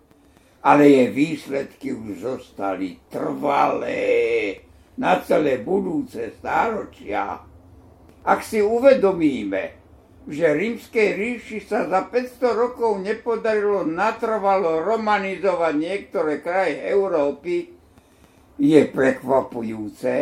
ale 0.63 0.83
jej 0.87 1.11
výsledky 1.11 1.91
už 1.91 2.23
zostali 2.23 3.03
trvalé 3.11 4.63
na 4.95 5.19
celé 5.27 5.59
budúce 5.59 6.39
stáročia. 6.39 7.43
Ak 8.23 8.47
si 8.47 8.63
uvedomíme, 8.63 9.84
že 10.25 10.57
rímskej 10.57 11.09
ríši 11.21 11.59
sa 11.69 11.85
za 11.85 12.09
500 12.09 12.57
rokov 12.57 12.97
nepodarilo 13.05 13.85
natrvalo 13.85 14.81
romanizovať 14.81 15.75
niektoré 15.77 16.41
kraje 16.41 16.81
Európy, 16.89 17.77
je 18.57 18.83
prekvapujúce, 18.87 20.15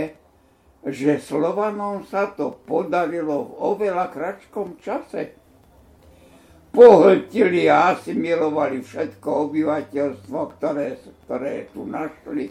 že 0.82 1.10
Slovanom 1.22 2.02
sa 2.08 2.32
to 2.32 2.56
podarilo 2.66 3.46
v 3.46 3.52
oveľa 3.76 4.06
kratškom 4.10 4.80
čase 4.82 5.42
pohltili 6.72 7.68
a 7.68 7.92
asimilovali 7.94 8.80
všetko 8.80 9.28
obyvateľstvo, 9.28 10.38
ktoré, 10.56 10.96
ktoré 11.28 11.68
tu 11.70 11.84
našli. 11.84 12.48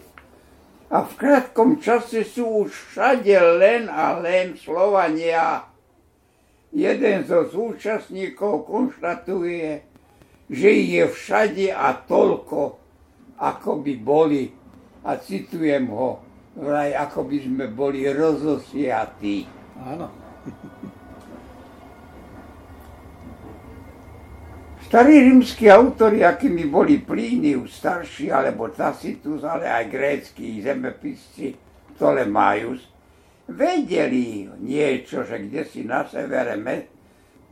A 0.94 1.02
v 1.02 1.12
krátkom 1.18 1.82
čase 1.82 2.22
sú 2.22 2.68
už 2.68 2.70
všade 2.94 3.34
len 3.58 3.90
a 3.90 4.14
len 4.22 4.54
Slovania. 4.54 5.71
Jeden 6.72 7.28
zo 7.28 7.44
zúčastníkov 7.52 8.64
konštatuje, 8.64 9.84
že 10.48 10.70
je 10.72 11.04
všade 11.04 11.68
a 11.68 11.92
toľko, 11.92 12.80
ako 13.36 13.70
by 13.84 13.94
boli. 14.00 14.48
A 15.04 15.20
citujem 15.20 15.90
ho, 15.92 16.24
vraj 16.56 16.96
ako 16.96 17.28
by 17.28 17.36
sme 17.44 17.66
boli 17.68 18.08
rozosiatí. 18.08 19.44
Áno. 19.84 20.08
Starí 24.92 25.24
rímsky 25.24 25.72
autori, 25.72 26.20
akými 26.20 26.68
boli 26.68 27.00
Plínius 27.00 27.80
starší, 27.80 28.28
alebo 28.28 28.68
Tacitus, 28.68 29.40
ale 29.40 29.64
aj 29.64 29.84
grécky 29.88 30.60
zemepisci 30.60 31.56
Ptolemaius, 31.96 32.91
vedeli 33.50 34.46
niečo, 34.60 35.26
že 35.26 35.42
kde 35.42 35.62
si 35.66 35.82
na 35.82 36.06
severe 36.06 36.58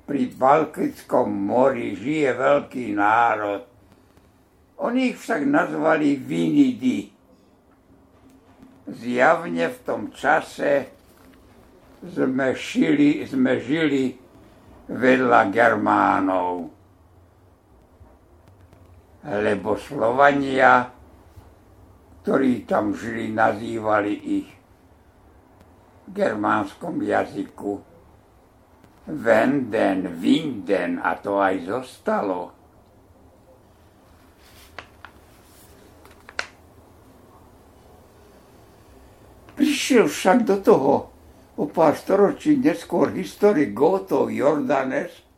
pri 0.07 0.23
Balkickom 0.35 1.31
mori 1.31 1.95
žije 1.95 2.31
veľký 2.35 2.85
národ. 2.99 3.63
Oni 4.81 5.15
ich 5.15 5.19
však 5.21 5.47
nazvali 5.47 6.19
Vinidi. 6.19 7.11
Zjavne 8.91 9.71
v 9.71 9.79
tom 9.87 10.11
čase 10.11 10.91
sme, 12.03 12.59
šili, 12.59 13.23
sme 13.23 13.61
žili 13.63 14.19
vedľa 14.91 15.41
Germánov 15.55 16.81
lebo 19.25 19.77
Slovania, 19.77 20.89
ktorí 22.25 22.65
tam 22.65 22.97
žili, 22.97 23.29
nazývali 23.33 24.13
ich 24.17 24.49
germánskom 26.11 27.03
jazyku 27.03 27.81
Venden, 29.11 30.21
Vinden 30.21 31.01
a 31.03 31.19
to 31.19 31.41
aj 31.41 31.55
zostalo. 31.67 32.41
Prišiel 39.59 40.07
však 40.09 40.39
do 40.47 40.57
toho 40.63 40.95
o 41.61 41.65
pár 41.69 41.99
storočí 41.99 42.57
neskôr 42.57 43.13
historik 43.13 43.77
Goto 43.77 44.31
Jordanes, 44.33 45.31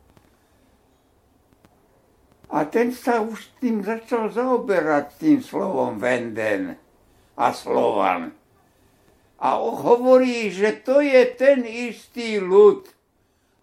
a 2.53 2.69
ten 2.69 2.93
sa 2.93 3.17
už 3.17 3.57
tým 3.57 3.81
začal 3.81 4.29
zaoberať 4.29 5.17
tým 5.17 5.41
slovom 5.41 5.97
Venden 5.97 6.77
a 7.33 7.49
Slovan. 7.49 8.29
A 9.39 9.57
hovorí, 9.57 10.51
že 10.53 10.83
to 10.83 11.01
je 11.01 11.23
ten 11.33 11.65
istý 11.65 12.37
ľud. 12.37 12.89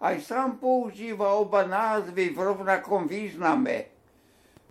Aj 0.01 0.17
sám 0.17 0.57
používa 0.57 1.37
oba 1.37 1.63
názvy 1.63 2.33
v 2.33 2.37
rovnakom 2.37 3.05
význame. 3.05 3.93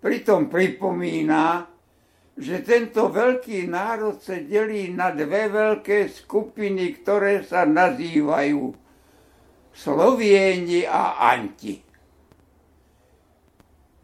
Pritom 0.03 0.51
pripomína, 0.51 1.69
že 2.41 2.65
tento 2.65 3.13
veľký 3.13 3.69
národ 3.69 4.19
sa 4.19 4.41
delí 4.41 4.91
na 4.91 5.13
dve 5.13 5.53
veľké 5.53 6.09
skupiny, 6.09 7.05
ktoré 7.05 7.45
sa 7.45 7.69
nazývajú 7.69 8.73
Slovieni 9.71 10.89
a 10.89 11.21
Anti 11.31 11.91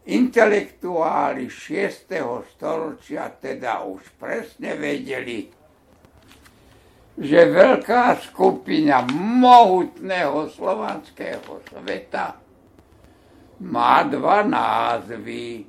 intelektuáli 0.07 1.51
6. 1.51 2.07
storočia 2.55 3.27
teda 3.27 3.83
už 3.83 3.99
presne 4.15 4.79
vedeli, 4.79 5.51
že 7.17 7.49
veľká 7.49 8.21
skupina 8.21 9.01
mohutného 9.17 10.53
slovanského 10.53 11.65
sveta 11.65 12.37
má 13.65 14.05
dva 14.05 14.45
názvy, 14.45 15.65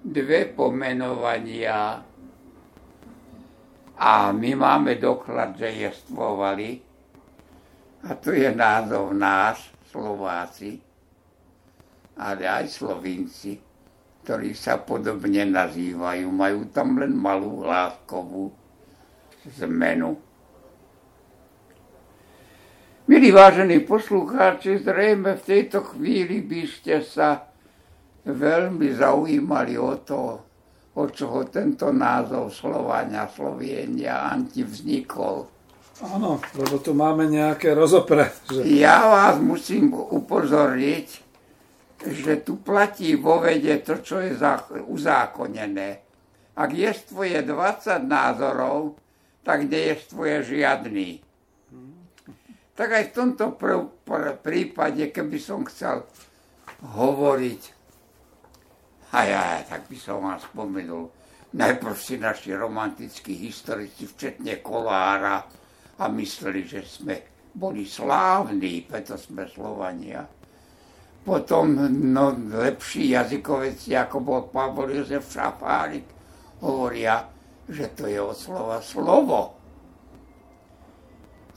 dve 0.00 0.48
pomenovania. 0.48 2.00
A 4.00 4.32
my 4.32 4.50
máme 4.56 4.96
doklad, 4.96 5.60
že 5.60 5.68
jestvovali 5.76 6.80
a 8.00 8.16
to 8.16 8.32
je 8.32 8.48
názov 8.48 9.12
nás, 9.12 9.60
Slováci, 9.90 10.80
ale 12.16 12.46
aj 12.46 12.64
Slovinci, 12.70 13.58
ktorí 14.22 14.54
sa 14.54 14.78
podobne 14.80 15.44
nazývajú, 15.50 16.30
majú 16.30 16.70
tam 16.70 16.96
len 16.96 17.12
malú 17.12 17.66
hláskovú 17.66 18.54
zmenu. 19.60 20.29
Milí 23.10 23.34
vážení 23.34 23.82
poslucháči, 23.82 24.86
zrejme 24.86 25.34
v 25.34 25.42
tejto 25.42 25.82
chvíli 25.82 26.46
by 26.46 26.62
ste 26.62 27.02
sa 27.02 27.42
veľmi 28.22 28.86
zaujímali 28.94 29.74
o 29.74 29.98
to, 30.06 30.38
o 30.94 31.04
čoho 31.10 31.42
tento 31.50 31.90
názov 31.90 32.54
Slovania, 32.54 33.26
Slovienia, 33.26 34.30
Anti 34.30 34.62
vznikol. 34.62 35.42
Áno, 36.06 36.38
lebo 36.54 36.78
tu 36.78 36.94
máme 36.94 37.26
nejaké 37.26 37.74
rozopre. 37.74 38.30
Že... 38.46 38.78
Ja 38.78 39.02
vás 39.02 39.42
musím 39.42 39.90
upozorniť, 39.90 41.06
že 42.14 42.46
tu 42.46 42.62
platí 42.62 43.18
vo 43.18 43.42
vede 43.42 43.74
to, 43.82 43.98
čo 44.06 44.22
je 44.22 44.38
uzákonené. 44.86 45.98
Ak 46.54 46.70
jestvuje 46.70 47.42
20 47.42 48.06
názorov, 48.06 49.02
tak 49.42 49.66
nejestvuje 49.66 50.46
žiadny. 50.46 51.26
Tak 52.80 52.88
aj 52.88 53.04
v 53.12 53.12
tomto 53.12 53.44
pr- 53.60 53.92
pr- 54.08 54.40
prípade, 54.40 55.12
keby 55.12 55.36
som 55.36 55.68
chcel 55.68 56.08
hovoriť, 56.80 57.62
a 59.12 59.18
ja, 59.28 59.60
tak 59.68 59.84
by 59.92 59.96
som 60.00 60.24
vám 60.24 60.40
spomenul, 60.40 61.12
najprv 61.60 61.96
si 62.00 62.16
naši 62.16 62.56
romantickí 62.56 63.36
historici, 63.36 64.08
včetne 64.08 64.64
Kolára, 64.64 65.44
a 66.00 66.08
mysleli, 66.08 66.64
že 66.64 66.80
sme 66.80 67.20
boli 67.52 67.84
slávni, 67.84 68.80
preto 68.88 69.20
sme 69.20 69.44
Slovania 69.44 70.24
potom 71.20 71.76
no, 71.92 72.32
lepší 72.48 73.12
jazykoveci, 73.12 73.92
ako 73.92 74.16
bol 74.24 74.40
Pavol 74.48 74.88
Jozef 74.96 75.28
Šafárik, 75.28 76.08
hovoria, 76.64 77.28
že 77.68 77.92
to 77.92 78.08
je 78.08 78.16
od 78.16 78.36
slova 78.36 78.80
slovo. 78.80 79.59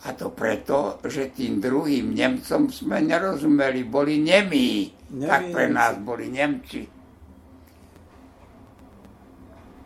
A 0.03 0.11
to 0.11 0.35
preto, 0.35 0.99
že 1.07 1.31
tým 1.31 1.63
druhým 1.63 2.11
Nemcom 2.11 2.67
sme 2.67 2.99
nerozumeli, 2.99 3.87
boli 3.87 4.19
nemí, 4.19 4.91
Nemí 5.15 5.29
tak 5.29 5.47
pre 5.55 5.71
nás 5.71 5.95
boli 5.95 6.27
Nemci. 6.27 6.83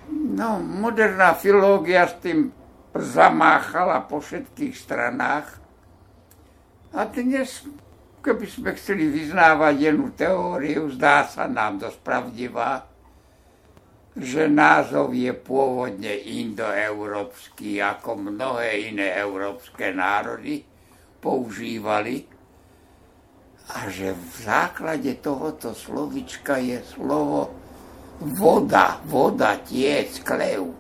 No, 0.10 0.58
moderná 0.58 1.38
filológia 1.38 2.10
s 2.10 2.18
tým 2.18 2.50
zamáchala 2.98 4.10
po 4.10 4.18
všetkých 4.18 4.74
stranách. 4.74 5.62
A 6.98 7.06
dnes 7.06 7.62
Keby 8.28 8.44
sme 8.44 8.76
chceli 8.76 9.08
vyznávať 9.08 9.88
jednu 9.88 10.12
teóriu, 10.12 10.90
zdá 10.92 11.24
sa 11.24 11.48
nám 11.48 11.80
dosť 11.80 12.00
pravdivá, 12.02 12.87
že 14.18 14.50
názov 14.50 15.14
je 15.14 15.30
pôvodne 15.30 16.10
indoeurópsky, 16.10 17.78
ako 17.78 18.18
mnohé 18.34 18.90
iné 18.90 19.14
európske 19.14 19.94
národy 19.94 20.66
používali, 21.22 22.26
a 23.68 23.92
že 23.92 24.16
v 24.16 24.34
základe 24.48 25.20
tohoto 25.20 25.76
slovička 25.76 26.56
je 26.56 26.80
slovo 26.88 27.52
voda, 28.40 29.04
voda, 29.04 29.60
tiec, 29.60 30.24
klev. 30.24 30.72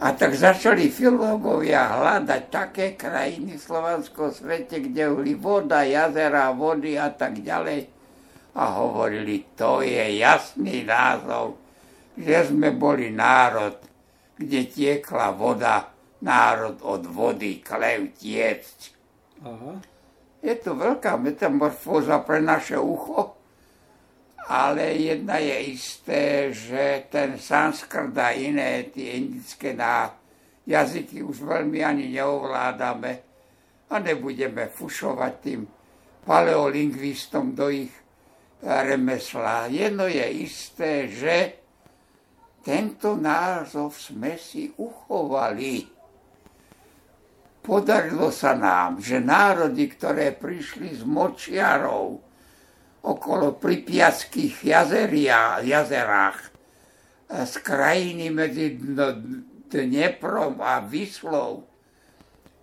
A 0.00 0.10
tak 0.16 0.34
začali 0.34 0.88
filológovia 0.88 1.84
hľadať 1.84 2.42
také 2.48 2.86
krajiny 2.96 3.60
v 3.60 3.62
slovanskom 3.62 4.32
svete, 4.32 4.88
kde 4.88 5.12
boli 5.12 5.36
voda, 5.36 5.84
jazera, 5.84 6.50
vody 6.50 6.96
a 6.98 7.12
tak 7.12 7.44
ďalej. 7.44 7.92
a 8.54 8.64
hovorili, 8.78 9.44
to 9.58 9.82
je 9.82 10.22
jasný 10.22 10.86
názov, 10.86 11.63
že 12.14 12.50
sme 12.50 12.70
boli 12.74 13.10
národ, 13.10 13.78
kde 14.38 14.66
tiekla 14.70 15.34
voda, 15.34 15.90
národ 16.22 16.78
od 16.82 17.02
vody, 17.06 17.60
klev 17.60 18.14
tiecť. 18.14 18.78
Aha. 19.44 19.72
Je 20.44 20.54
to 20.60 20.76
veľká 20.76 21.16
metamorfóza 21.16 22.20
pre 22.20 22.38
naše 22.38 22.76
ucho, 22.76 23.34
ale 24.44 24.92
jedna 25.00 25.40
je 25.40 25.56
isté, 25.72 26.52
že 26.52 27.08
ten 27.08 27.40
sanskrt 27.40 28.12
a 28.20 28.36
iné 28.36 28.84
tie 28.92 29.24
indické 29.24 29.72
ná, 29.72 30.12
jazyky 30.68 31.24
už 31.24 31.40
veľmi 31.48 31.80
ani 31.80 32.12
neovládame 32.12 33.12
a 33.88 33.94
nebudeme 34.00 34.68
fušovať 34.68 35.32
tým 35.40 35.64
paleolingvistom 36.28 37.56
do 37.56 37.72
ich 37.72 37.92
remesla. 38.60 39.68
Jedno 39.72 40.08
je 40.08 40.24
isté, 40.44 41.08
že 41.08 41.63
tento 42.64 43.12
názov 43.20 43.92
sme 43.92 44.40
si 44.40 44.72
uchovali. 44.80 45.84
Podarilo 47.60 48.32
sa 48.32 48.56
nám, 48.56 49.04
že 49.04 49.20
národy, 49.20 49.88
ktoré 49.92 50.32
prišli 50.32 50.96
z 50.96 51.02
močiarov 51.04 52.20
okolo 53.04 53.60
pripiackých 53.60 54.64
jazeria, 54.64 55.60
jazerách, 55.60 56.40
z 57.28 57.54
krajiny 57.60 58.32
medzi 58.32 58.80
Dneprom 59.68 60.60
a 60.64 60.80
Vyslou, 60.80 61.68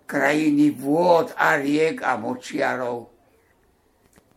krajiny 0.06 0.74
vôd 0.74 1.30
a 1.38 1.58
riek 1.58 2.02
a 2.02 2.18
močiarov, 2.18 3.12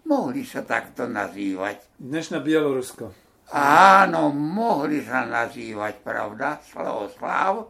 Mohli 0.06 0.46
sa 0.46 0.62
takto 0.62 1.10
nazývať. 1.10 1.82
Dnešné 1.98 2.38
Bielorusko. 2.38 3.25
Áno, 3.54 4.34
mohli 4.34 5.06
sa 5.06 5.22
nazývať, 5.30 6.02
pravda, 6.02 6.58
Slavoslav, 6.66 7.70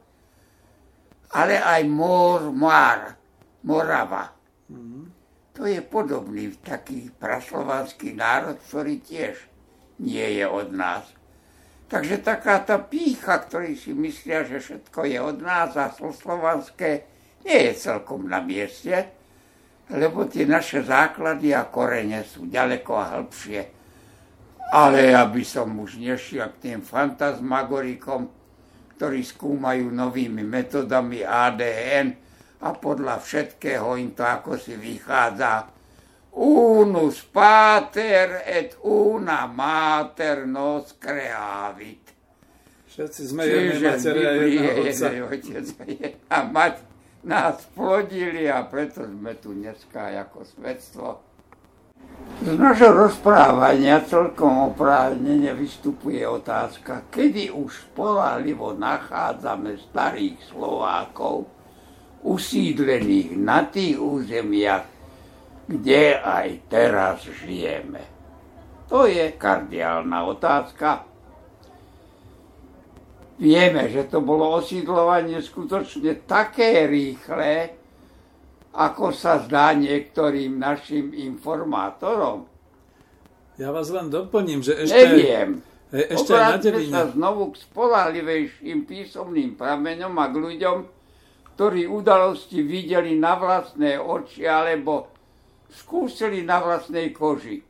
ale 1.35 1.55
aj 1.59 1.81
Mor, 1.91 2.53
Mar, 2.55 3.11
Morava. 3.67 4.31
Mm-hmm. 4.71 5.03
To 5.55 5.67
je 5.67 5.79
podobný 5.83 6.55
taký 6.63 7.11
praslovanský 7.15 8.15
národ, 8.15 8.59
ktorý 8.59 9.03
tiež 9.03 9.35
nie 10.03 10.39
je 10.39 10.45
od 10.47 10.71
nás. 10.71 11.03
Takže 11.91 12.23
taká 12.23 12.63
tá 12.63 12.79
pícha, 12.79 13.39
ktorí 13.39 13.75
si 13.75 13.91
myslia, 13.95 14.47
že 14.47 14.59
všetko 14.59 14.99
je 15.05 15.19
od 15.21 15.37
nás 15.43 15.75
a 15.75 15.91
slovanské, 15.91 17.07
nie 17.45 17.71
je 17.71 17.73
celkom 17.77 18.25
na 18.27 18.41
mieste 18.41 19.15
lebo 19.89 20.25
tie 20.25 20.49
naše 20.49 20.81
základy 20.81 21.53
a 21.53 21.69
korene 21.69 22.25
sú 22.25 22.49
ďaleko 22.49 22.91
a 22.97 23.05
hĺbšie. 23.17 23.61
Ale 24.73 25.13
aby 25.13 25.45
som 25.45 25.69
už 25.77 26.01
nešiel 26.01 26.49
k 26.57 26.71
tým 26.71 26.79
fantasmagorikom, 26.81 28.27
ktorí 28.95 29.21
skúmajú 29.21 29.91
novými 29.91 30.41
metodami 30.41 31.21
ADN 31.21 32.15
a 32.63 32.73
podľa 32.73 33.19
všetkého 33.19 33.99
im 33.99 34.15
to 34.15 34.23
ako 34.23 34.57
si 34.57 34.73
vychádza. 34.73 35.69
Unus 36.35 37.23
pater 37.31 38.43
et 38.43 38.75
una 38.83 39.47
mater 39.47 40.43
nos 40.43 40.95
creavit. 40.99 42.03
Všetci 42.91 43.21
sme 43.27 43.43
jedné 43.43 43.95
otca. 43.95 45.07
Otec 45.31 45.67
a 46.31 46.37
mať 46.47 46.75
nás 47.27 47.59
plodili 47.75 48.47
a 48.47 48.63
preto 48.63 49.03
sme 49.03 49.35
tu 49.35 49.51
dneska 49.51 50.15
ako 50.27 50.47
svedstvo. 50.47 51.07
Z 52.35 52.51
našho 52.59 52.91
rozprávania 52.91 54.03
celkom 54.03 54.75
oprávnene 54.75 55.55
vystupuje 55.55 56.21
otázka, 56.27 57.07
kedy 57.07 57.49
už 57.49 57.89
spolahlivo 57.89 58.75
nachádzame 58.75 59.79
starých 59.79 60.51
Slovákov 60.51 61.47
usídlených 62.27 63.39
na 63.39 63.63
tých 63.65 63.95
územiach, 63.95 64.85
kde 65.65 66.19
aj 66.19 66.47
teraz 66.67 67.23
žijeme. 67.23 68.03
To 68.91 69.07
je 69.09 69.31
kardiálna 69.33 70.19
otázka, 70.27 71.15
Vieme, 73.35 73.91
že 73.91 74.07
to 74.07 74.23
bolo 74.23 74.63
osídlovanie 74.63 75.43
skutočne 75.43 76.23
také 76.23 76.87
rýchle, 76.87 77.74
ako 78.75 79.15
sa 79.15 79.39
zdá 79.39 79.71
niektorým 79.71 80.59
našim 80.59 81.15
informátorom. 81.15 82.43
Ja 83.55 83.71
vás 83.71 83.87
len 83.87 84.11
doplním, 84.11 84.59
že 84.59 84.75
ešte... 84.83 84.99
Neviem. 84.99 85.63
Ešte 85.95 86.35
aj 86.35 86.59
na 86.91 86.91
sa 86.91 87.03
znovu 87.15 87.55
k 87.55 87.63
spolahlivejším 87.71 88.83
písomným 88.83 89.55
prameňom 89.55 90.11
a 90.19 90.25
k 90.27 90.35
ľuďom, 90.35 90.77
ktorí 91.55 91.87
udalosti 91.87 92.59
videli 92.59 93.15
na 93.15 93.39
vlastné 93.39 93.95
oči 93.95 94.43
alebo 94.43 95.07
skúsili 95.71 96.43
na 96.43 96.59
vlastnej 96.59 97.15
koži. 97.15 97.63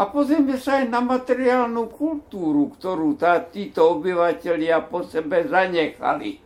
A 0.00 0.08
pozrieme 0.08 0.56
sa 0.56 0.80
aj 0.80 0.88
na 0.88 1.04
materiálnu 1.04 1.92
kultúru, 1.92 2.72
ktorú 2.72 3.20
tá, 3.20 3.36
títo 3.44 4.00
obyvateľia 4.00 4.88
po 4.88 5.04
sebe 5.04 5.44
zanechali. 5.44 6.40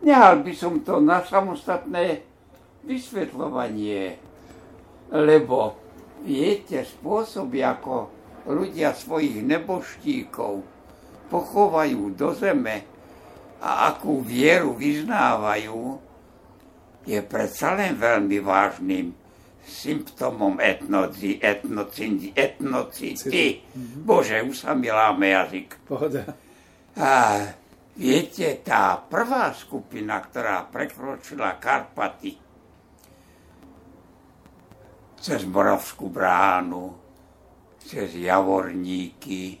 Nehal 0.00 0.40
by 0.40 0.52
som 0.56 0.80
to 0.80 0.96
na 1.00 1.20
samostatné 1.20 2.24
vysvetľovanie, 2.88 4.16
lebo 5.12 5.76
viete, 6.24 6.80
spôsoby, 6.80 7.60
ako 7.60 8.08
ľudia 8.48 8.96
svojich 8.96 9.44
neboštíkov 9.44 10.64
pochovajú 11.28 12.16
do 12.16 12.32
zeme 12.32 12.88
a 13.60 13.92
akú 13.92 14.24
vieru 14.24 14.72
vyznávajú, 14.72 16.00
je 17.04 17.20
predsa 17.20 17.76
len 17.76 17.96
veľmi 17.96 18.40
vážnym 18.40 19.12
symptomom 19.60 20.56
etnoci, 20.58 21.36
etnoci, 21.36 22.32
etnocity. 22.32 23.60
Mm-hmm. 23.60 24.02
Bože, 24.02 24.40
už 24.40 24.64
sa 24.64 24.72
mi 24.72 24.88
láme 24.88 25.30
jazyk. 25.30 25.76
Pohoda. 25.84 26.24
A 26.96 27.10
viete, 28.00 28.56
tá 28.64 28.96
prvá 28.96 29.52
skupina, 29.52 30.24
ktorá 30.24 30.64
prekročila 30.72 31.60
Karpaty 31.60 32.32
cez 35.20 35.44
Moravskú 35.44 36.08
bránu, 36.08 36.96
cez 37.84 38.16
Javorníky, 38.16 39.60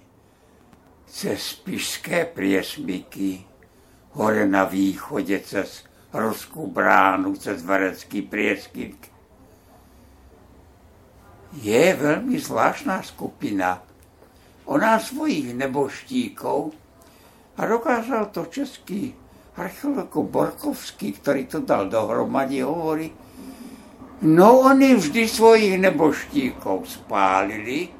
cez 1.04 1.60
Spišské 1.60 2.32
priesmyky, 2.32 3.44
hore 4.16 4.48
na 4.48 4.64
východe 4.64 5.36
cez 5.44 5.84
Ruskú 6.10 6.64
bránu, 6.64 7.36
cez 7.36 7.60
Varecký 7.60 8.24
priesmyk, 8.24 8.98
je 11.60 11.84
veľmi 11.92 12.40
zvláštna 12.40 13.04
skupina. 13.04 13.84
Ona 14.64 14.96
svojich 14.96 15.52
neboštíkov 15.52 16.79
a 17.56 17.60
dokázal 17.66 18.30
to 18.30 18.46
český 18.46 19.14
archeolog 19.56 20.10
Borkovský, 20.10 21.18
ktorý 21.18 21.50
to 21.50 21.58
dal 21.64 21.90
dohromady, 21.90 22.62
hovorí, 22.62 23.08
no 24.26 24.66
oni 24.66 24.94
vždy 24.94 25.22
svojich 25.26 25.76
neboštíkov 25.80 26.86
spálili, 26.86 27.90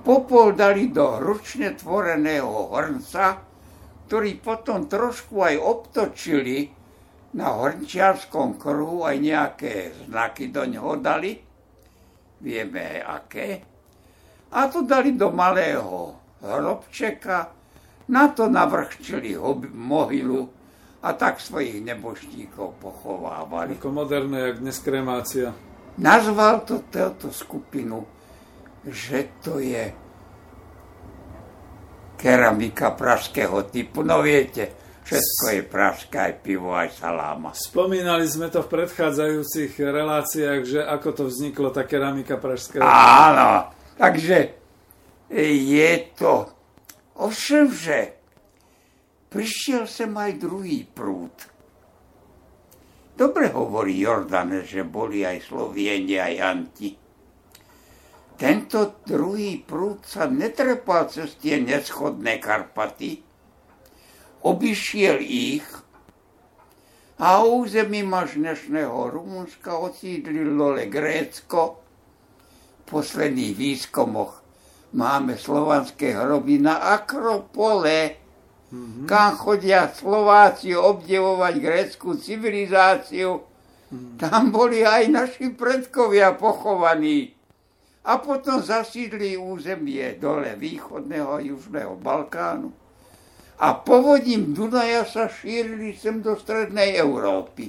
popol 0.00 0.56
dali 0.56 0.88
do 0.88 1.20
ručne 1.20 1.76
tvoreného 1.76 2.72
hrnca, 2.72 3.44
ktorý 4.08 4.40
potom 4.40 4.90
trošku 4.90 5.38
aj 5.38 5.54
obtočili 5.60 6.72
na 7.36 7.54
hornčiarskom 7.54 8.58
kruhu, 8.58 9.06
aj 9.06 9.16
nejaké 9.22 9.72
znaky 10.08 10.50
do 10.50 10.66
ňoho 10.66 10.98
dali 10.98 11.50
vieme 12.40 13.04
aké, 13.04 13.60
a 14.50 14.66
to 14.66 14.82
dali 14.82 15.14
do 15.14 15.30
malého 15.30 16.16
hrobčeka, 16.42 17.52
na 18.10 18.28
to 18.28 18.50
navrchčili 18.50 19.38
mohylu 19.72 20.50
a 21.00 21.12
tak 21.16 21.40
svojich 21.40 21.80
neboštíkov 21.80 22.76
pochovávali. 22.82 23.80
Ako 23.80 23.88
moderné, 23.88 24.52
jak 24.52 24.56
dnes 24.60 24.78
kremácia. 24.82 25.54
Nazval 25.96 26.64
to 26.66 26.84
túto 26.88 27.32
skupinu, 27.32 28.04
že 28.84 29.30
to 29.40 29.60
je 29.60 29.92
keramika 32.20 32.92
pražského 32.92 33.64
typu. 33.68 34.04
No 34.04 34.20
viete, 34.20 34.80
Všetko 35.00 35.46
je 35.50 35.62
praška, 35.66 36.18
aj 36.30 36.34
pivo, 36.38 36.70
aj 36.70 37.02
saláma. 37.02 37.50
Spomínali 37.50 38.30
sme 38.30 38.46
to 38.46 38.62
v 38.62 38.78
predchádzajúcich 38.78 39.74
reláciách, 39.74 40.60
že 40.62 40.80
ako 40.86 41.08
to 41.10 41.22
vzniklo, 41.26 41.74
tá 41.74 41.82
keramika 41.82 42.38
pražská. 42.38 42.78
Áno, 42.78 43.74
takže 43.98 44.59
je 45.38 45.90
to... 46.18 46.50
Ovšem, 47.20 47.68
že 47.68 47.98
prišiel 49.28 49.84
sem 49.84 50.10
aj 50.16 50.40
druhý 50.40 50.88
prúd. 50.88 51.36
Dobre 53.12 53.52
hovorí 53.52 54.00
Jordane, 54.00 54.64
že 54.64 54.80
boli 54.80 55.28
aj 55.28 55.52
Slovieni, 55.52 56.16
aj 56.16 56.34
Anti. 56.40 56.90
Tento 58.40 59.04
druhý 59.04 59.60
prúd 59.60 60.08
sa 60.08 60.24
netrepal 60.24 61.12
cez 61.12 61.36
tie 61.36 61.60
neschodné 61.60 62.40
Karpaty, 62.40 63.20
obišiel 64.40 65.20
ich 65.20 65.68
a 67.20 67.44
o 67.44 67.60
území 67.60 68.00
máš 68.00 68.40
dnešného 68.40 69.12
Rumunska 69.12 69.76
osídlilo 69.76 70.80
Grécko. 70.88 71.84
V 72.80 72.82
posledných 72.88 73.52
výskumoch 73.52 74.39
máme 74.94 75.38
slovanské 75.38 76.14
hroby 76.14 76.58
na 76.58 76.94
Akropole, 76.98 78.18
mm-hmm. 78.70 79.06
kam 79.06 79.38
chodia 79.38 79.90
Slováci 79.90 80.74
obdivovať 80.74 81.54
grécku 81.58 82.18
civilizáciu. 82.18 83.40
Mm-hmm. 83.40 84.16
Tam 84.18 84.54
boli 84.54 84.86
aj 84.86 85.10
naši 85.10 85.50
predkovia 85.54 86.34
pochovaní. 86.34 87.34
A 88.00 88.16
potom 88.16 88.64
zasídli 88.64 89.36
územie 89.36 90.16
dole 90.16 90.56
východného 90.56 91.28
a 91.36 91.44
južného 91.44 92.00
Balkánu 92.00 92.80
a 93.60 93.76
povodím 93.76 94.56
Dunaja 94.56 95.04
sa 95.04 95.28
šírili 95.28 95.92
sem 95.92 96.24
do 96.24 96.32
strednej 96.32 96.96
Európy. 96.96 97.68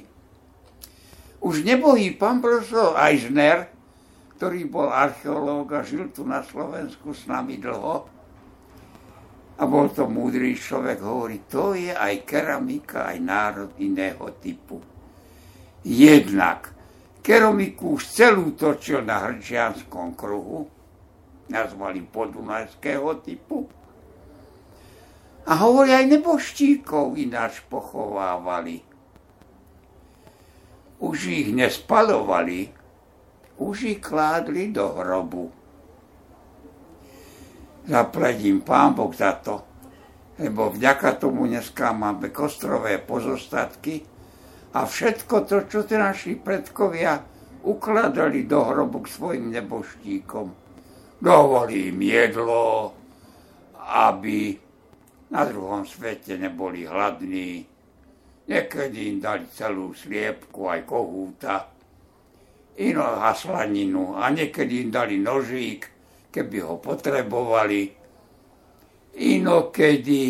Už 1.44 1.68
nebohý 1.68 2.16
pán 2.16 2.40
profesor 2.40 2.96
Eisner, 2.96 3.68
ktorý 4.42 4.66
bol 4.66 4.90
archeológ 4.90 5.70
a 5.70 5.86
žil 5.86 6.10
tu 6.10 6.26
na 6.26 6.42
Slovensku 6.42 7.14
s 7.14 7.30
nami 7.30 7.62
dlho, 7.62 8.10
a 9.54 9.62
bol 9.70 9.86
to 9.94 10.10
múdry 10.10 10.58
človek, 10.58 10.98
hovorí, 10.98 11.46
to 11.46 11.78
je 11.78 11.94
aj 11.94 12.26
keramika, 12.26 13.06
aj 13.06 13.22
národ 13.22 13.70
iného 13.78 14.26
typu. 14.42 14.82
Jednak 15.86 16.74
keramiku 17.22 17.94
už 17.94 18.02
celú 18.10 18.58
točil 18.58 19.06
na 19.06 19.30
hrčianskom 19.30 20.18
kruhu, 20.18 20.66
nazvali 21.46 22.02
podunajského 22.02 23.22
typu, 23.22 23.70
a 25.46 25.54
hovorí, 25.54 25.94
aj 25.94 26.18
neboštíkov 26.18 27.14
ináč 27.14 27.62
pochovávali. 27.70 28.82
Už 30.98 31.30
ich 31.30 31.54
nespalovali, 31.54 32.81
už 33.62 33.76
ich 33.82 34.00
kládli 34.02 34.74
do 34.74 34.90
hrobu. 34.98 35.50
Zapledím 37.86 38.62
pán 38.62 38.94
Boh 38.94 39.10
za 39.14 39.38
to, 39.38 39.62
lebo 40.38 40.70
vďaka 40.70 41.18
tomu 41.18 41.46
dneska 41.46 41.90
máme 41.94 42.30
kostrové 42.30 42.98
pozostatky 42.98 44.02
a 44.74 44.86
všetko 44.86 45.34
to, 45.46 45.56
čo 45.66 45.82
tie 45.82 45.98
naši 45.98 46.38
predkovia 46.38 47.18
ukladali 47.62 48.46
do 48.46 48.62
hrobu 48.62 49.02
k 49.06 49.12
svojim 49.12 49.50
neboštíkom. 49.50 50.46
Dovolím 51.22 52.02
jedlo, 52.02 52.94
aby 53.82 54.58
na 55.30 55.42
druhom 55.46 55.86
svete 55.86 56.38
neboli 56.38 56.86
hladní. 56.86 57.66
Niekedy 58.46 58.98
im 59.14 59.18
dali 59.22 59.46
celú 59.54 59.94
sliepku, 59.94 60.66
aj 60.66 60.82
kohúta, 60.82 61.70
ino 62.76 63.04
haslaninu 63.20 64.16
a 64.16 64.32
niekedy 64.32 64.86
im 64.86 64.90
dali 64.90 65.20
nožík, 65.20 65.88
keby 66.32 66.58
ho 66.64 66.80
potrebovali. 66.80 67.92
Inokedy 69.12 70.24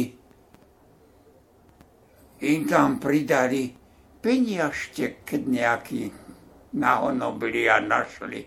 im 2.42 2.60
tam 2.66 2.98
pridali 2.98 3.70
peniažte, 4.18 5.22
keď 5.22 5.42
nejaký 5.46 6.02
nahonobili 6.74 7.70
a 7.70 7.78
našli 7.78 8.42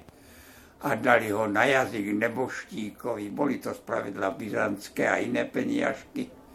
a 0.84 1.00
dali 1.00 1.32
ho 1.32 1.48
na 1.48 1.64
jazyk 1.64 2.12
neboštíkovi. 2.20 3.32
Boli 3.32 3.64
to 3.64 3.72
spravedla 3.72 4.36
byzantské 4.36 5.08
a 5.08 5.24
iné 5.24 5.48
peniažky 5.48 6.46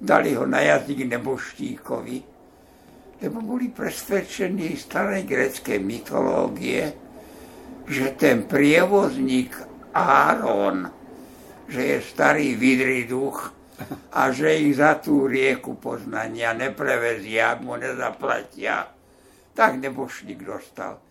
dali 0.00 0.34
ho 0.34 0.46
na 0.46 0.62
jazyk 0.62 1.10
neboštíkovi, 1.10 2.22
lebo 3.18 3.42
boli 3.42 3.70
presvedčení 3.70 4.78
starej 4.78 5.26
greckej 5.26 5.78
mytológie, 5.82 6.94
že 7.88 8.14
ten 8.14 8.46
prievozník 8.46 9.54
Áron, 9.96 10.86
že 11.66 11.80
je 11.82 11.98
starý 12.04 12.54
vidrý 12.54 13.10
duch 13.10 13.50
a 14.14 14.30
že 14.30 14.58
ich 14.58 14.78
za 14.78 14.98
tú 14.98 15.26
rieku 15.26 15.74
poznania 15.78 16.54
neprevezia, 16.54 17.56
ak 17.56 17.58
mu 17.62 17.74
nezaplatia, 17.74 18.90
tak 19.54 19.78
nebošník 19.82 20.42
dostal. 20.46 21.02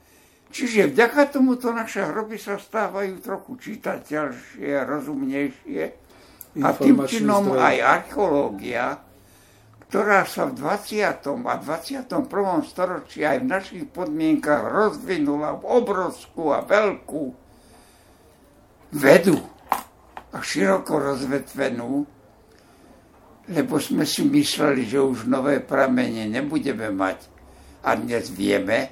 Čiže 0.48 0.96
vďaka 0.96 1.36
tomuto 1.36 1.76
naše 1.76 2.08
hroby 2.08 2.40
sa 2.40 2.56
stávajú 2.56 3.20
trochu 3.20 3.60
čitateľšie, 3.60 4.72
rozumnejšie, 4.88 5.84
a 6.58 6.74
tým 6.74 6.98
činom 7.06 7.54
aj 7.54 7.78
archeológia, 7.78 8.98
ktorá 9.88 10.28
sa 10.28 10.52
v 10.52 10.60
20. 10.60 11.48
a 11.48 11.56
21. 11.56 12.12
storočí 12.68 13.24
aj 13.24 13.40
v 13.40 13.48
našich 13.48 13.86
podmienkach 13.88 14.68
rozvinula 14.68 15.56
v 15.56 15.64
obrovskú 15.64 16.52
a 16.52 16.60
veľkú 16.60 17.32
vedu 18.92 19.40
a 20.36 20.44
široko 20.44 20.92
rozvetvenú, 20.92 22.04
lebo 23.48 23.74
sme 23.80 24.04
si 24.04 24.28
mysleli, 24.28 24.84
že 24.84 25.00
už 25.00 25.24
nové 25.24 25.64
pramene 25.64 26.28
nebudeme 26.28 26.92
mať. 26.92 27.32
A 27.88 27.96
dnes 27.96 28.28
vieme, 28.28 28.92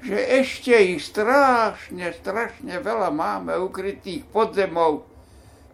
že 0.00 0.16
ešte 0.16 0.72
ich 0.72 1.04
strašne, 1.04 2.08
strašne 2.16 2.80
veľa 2.80 3.12
máme 3.12 3.52
ukrytých 3.60 4.24
pod 4.32 4.56
zemou, 4.56 5.04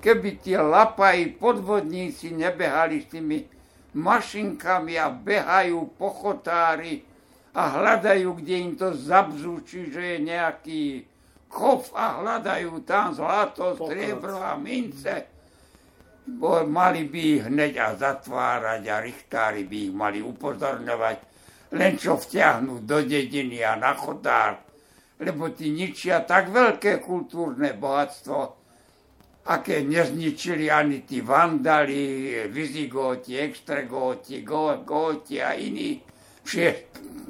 keby 0.03 0.43
tie 0.43 0.59
lapají 0.59 1.39
podvodníci 1.39 2.35
nebehali 2.35 3.07
s 3.07 3.15
tými 3.15 3.62
mašinkami 3.93 4.97
a 4.97 5.13
behajú 5.13 5.93
pochotári 6.01 7.05
a 7.53 7.77
hľadajú, 7.77 8.41
kde 8.41 8.55
im 8.57 8.73
to 8.77 8.97
zabzú, 8.97 9.61
čiže 9.61 10.01
je 10.01 10.19
nejaký 10.25 10.83
chov 11.53 11.93
a 11.93 12.25
hľadajú 12.25 12.81
tam 12.89 13.13
zlato, 13.13 13.77
striebro 13.77 14.41
a 14.41 14.57
mince. 14.57 15.29
Bo 16.25 16.65
mali 16.65 17.05
by 17.05 17.21
ich 17.21 17.43
hneď 17.51 17.73
a 17.83 17.89
zatvárať 17.99 18.83
a 18.89 18.97
richtári 19.05 19.69
by 19.69 19.79
ich 19.91 19.93
mali 19.93 20.25
upozorňovať, 20.25 21.19
len 21.77 21.93
čo 22.01 22.17
vťahnu 22.17 22.89
do 22.89 23.05
dediny 23.05 23.61
a 23.61 23.77
na 23.77 23.93
chodár, 23.93 24.65
lebo 25.21 25.53
ti 25.53 25.69
ničia 25.69 26.25
tak 26.25 26.49
veľké 26.49 27.05
kultúrne 27.05 27.77
bohatstvo, 27.77 28.62
aké 29.43 29.83
nezničili 29.83 30.71
ani 30.71 31.03
tí 31.03 31.19
vandali, 31.19 32.31
vizigóti, 32.47 33.35
extregóti, 33.39 34.47
góti 34.47 35.43
a 35.43 35.59
iní 35.59 35.99
v 36.47 36.51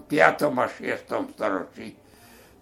5. 0.09 0.53
a 0.53 0.67
6. 0.69 1.33
storočí. 1.33 1.89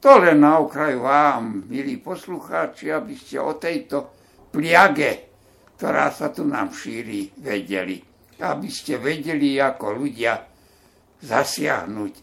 To 0.01 0.17
len 0.17 0.41
na 0.41 0.63
okraju 0.63 1.03
vám, 1.03 1.69
milí 1.69 2.01
poslucháči, 2.01 2.89
aby 2.89 3.15
ste 3.19 3.37
o 3.43 3.59
tejto 3.61 4.17
pliage, 4.49 5.29
ktorá 5.77 6.09
sa 6.09 6.33
tu 6.33 6.47
nám 6.47 6.73
šíri, 6.73 7.37
vedeli. 7.37 8.01
Aby 8.41 8.73
ste 8.73 8.97
vedeli, 8.97 9.61
ako 9.61 9.87
ľudia 10.01 10.41
zasiahnuť 11.21 12.15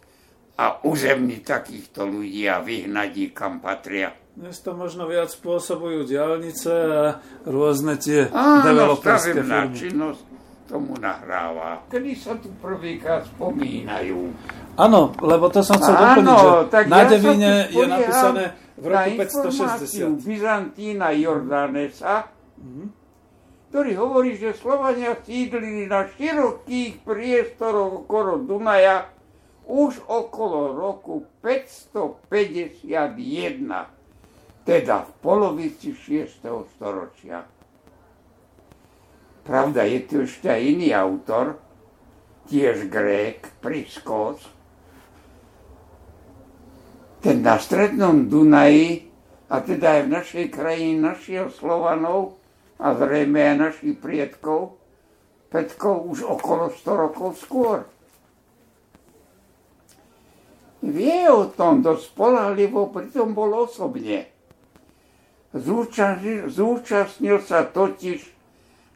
a 0.57 0.81
uzemniť 0.89 1.41
takýchto 1.45 2.09
ľudí 2.09 2.49
a 2.49 2.65
vyhnať 2.65 3.11
ich, 3.13 3.33
kam 3.37 3.61
patria. 3.61 4.09
Dnes 4.37 4.61
to 4.61 4.77
možno 4.77 5.09
viac 5.09 5.33
spôsobujú 5.33 6.05
diálnice 6.05 6.69
a 6.69 7.17
rôzne 7.49 7.97
tie 7.97 8.29
Áno, 8.29 8.69
developerské 8.69 9.41
firmy. 9.41 9.73
činnosť 9.73 10.21
tomu 10.69 10.93
nahráva. 11.01 11.81
Kedy 11.89 12.13
sa 12.13 12.37
tu 12.37 12.53
prvýkrát 12.61 13.25
spomínajú. 13.33 14.29
Áno, 14.77 15.17
lebo 15.25 15.49
to 15.49 15.65
som 15.65 15.81
chcel 15.81 15.97
doplniť, 15.97 16.37
že 16.37 16.49
tak 16.69 16.85
na 16.85 17.01
ja 17.01 17.09
Devine 17.09 17.65
je 17.65 17.85
napísané 17.89 18.53
v 18.77 18.85
roku 18.85 19.25
560. 19.25 20.21
Byzantína 20.21 21.17
Jordánesa, 21.17 22.29
mm-hmm. 22.61 22.87
ktorý 23.73 23.91
hovorí, 23.97 24.37
že 24.37 24.53
Slovania 24.53 25.17
sídlili 25.17 25.89
na 25.89 26.13
širokých 26.13 27.01
priestoroch 27.01 28.05
okolo 28.05 28.45
Dunaja 28.45 29.09
už 29.65 29.97
okolo 30.05 30.77
roku 30.77 31.25
551 31.41 33.96
teda 34.67 35.07
v 35.07 35.11
polovici 35.23 35.95
6. 35.95 36.43
storočia. 36.75 37.47
Pravda, 39.47 39.87
je 39.87 39.99
tu 40.03 40.15
ešte 40.27 40.51
iný 40.51 40.91
autor, 40.91 41.55
tiež 42.51 42.91
Grék, 42.91 43.47
Priskos. 43.63 44.43
Ten 47.23 47.39
na 47.39 47.55
strednom 47.55 48.27
Dunaji, 48.27 49.07
a 49.47 49.63
teda 49.63 49.87
aj 49.97 50.01
v 50.03 50.13
našej 50.19 50.45
krajine 50.51 51.15
našiel 51.15 51.47
Slovanov 51.47 52.35
a 52.75 52.91
zrejme 52.91 53.39
aj 53.39 53.55
našich 53.71 53.95
priedkov, 53.95 54.75
Petkov 55.47 56.11
už 56.11 56.27
okolo 56.27 56.75
100 56.75 57.03
rokov 57.07 57.39
skôr. 57.39 57.87
Vie 60.83 61.23
o 61.31 61.47
tom 61.47 61.79
dosť 61.79 62.11
spolahlivo, 62.11 62.91
pritom 62.91 63.31
bol 63.31 63.63
osobne. 63.63 64.36
Zúčastnil, 65.57 66.47
zúčastnil 66.53 67.41
sa 67.41 67.65
totiž 67.65 68.21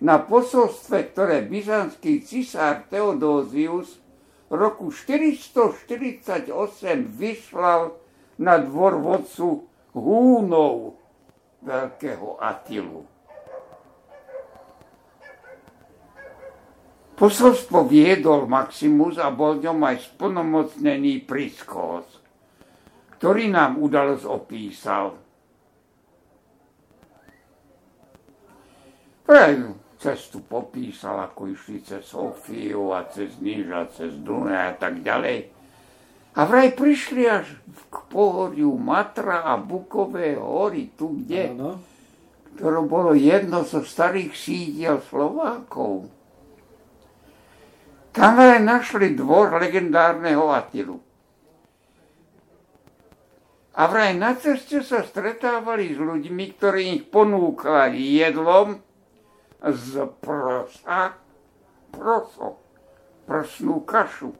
na 0.01 0.21
posolstve, 0.21 1.13
ktoré 1.13 1.45
byzantský 1.45 2.21
cisár 2.25 2.85
Teodózius 2.89 4.01
roku 4.51 4.89
448 4.89 6.49
vyšlal 7.07 7.95
na 8.41 8.57
dvor 8.59 8.99
vodcu 8.99 9.63
Húnov, 9.93 10.97
veľkého 11.61 12.41
Atilu. 12.41 13.05
Posolstvo 17.15 17.85
viedol 17.85 18.49
Maximus 18.49 19.21
a 19.21 19.29
bol 19.29 19.61
ňom 19.61 19.77
aj 19.85 20.09
splnomocnený 20.09 21.21
Priskos, 21.29 22.17
ktorý 23.21 23.53
nám 23.53 23.77
udalosť 23.77 24.25
opísal. 24.25 25.21
Praj 29.31 29.63
cestu 29.95 30.43
popísal, 30.43 31.23
ako 31.23 31.55
išli 31.55 31.79
cez 31.87 32.03
Sofiu 32.03 32.91
a 32.91 33.07
cez 33.07 33.39
Níža, 33.39 33.87
cez 33.95 34.11
Dunaj 34.19 34.59
a 34.59 34.73
tak 34.75 34.99
ďalej. 34.99 35.47
A 36.35 36.39
vraj 36.43 36.75
prišli 36.75 37.31
až 37.31 37.47
k 37.87 37.95
pohoriu 38.11 38.75
Matra 38.75 39.47
a 39.47 39.55
Bukové 39.55 40.35
hory, 40.35 40.91
tu 40.99 41.15
kde, 41.15 41.47
ano. 41.47 41.79
ktoré 42.59 42.83
bolo 42.83 43.15
jedno 43.15 43.63
zo 43.63 43.87
starých 43.87 44.35
sídiel 44.35 44.99
Slovákov. 45.07 46.11
Tam 48.11 48.35
aj 48.35 48.59
našli 48.59 49.15
dvor 49.15 49.55
legendárneho 49.55 50.51
Atilu. 50.51 50.99
A 53.79 53.87
vraj 53.87 54.11
na 54.11 54.35
ceste 54.35 54.83
sa 54.83 55.07
stretávali 55.07 55.95
s 55.95 55.99
ľuďmi, 56.03 56.45
ktorí 56.59 56.83
ich 56.99 57.03
ponúkali 57.07 58.19
jedlom 58.19 58.90
z 59.61 60.09
prosa, 60.17 61.13
proso, 61.93 62.57
prsnú 63.29 63.85
kašu. 63.85 64.33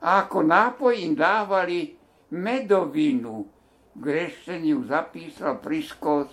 A 0.00 0.24
ako 0.24 0.44
nápoj 0.44 0.96
im 0.96 1.12
dávali 1.12 1.96
medovinu. 2.32 3.48
V 3.94 3.98
grešteniu 4.00 4.82
zapísal 4.90 5.62
Priskos 5.62 6.32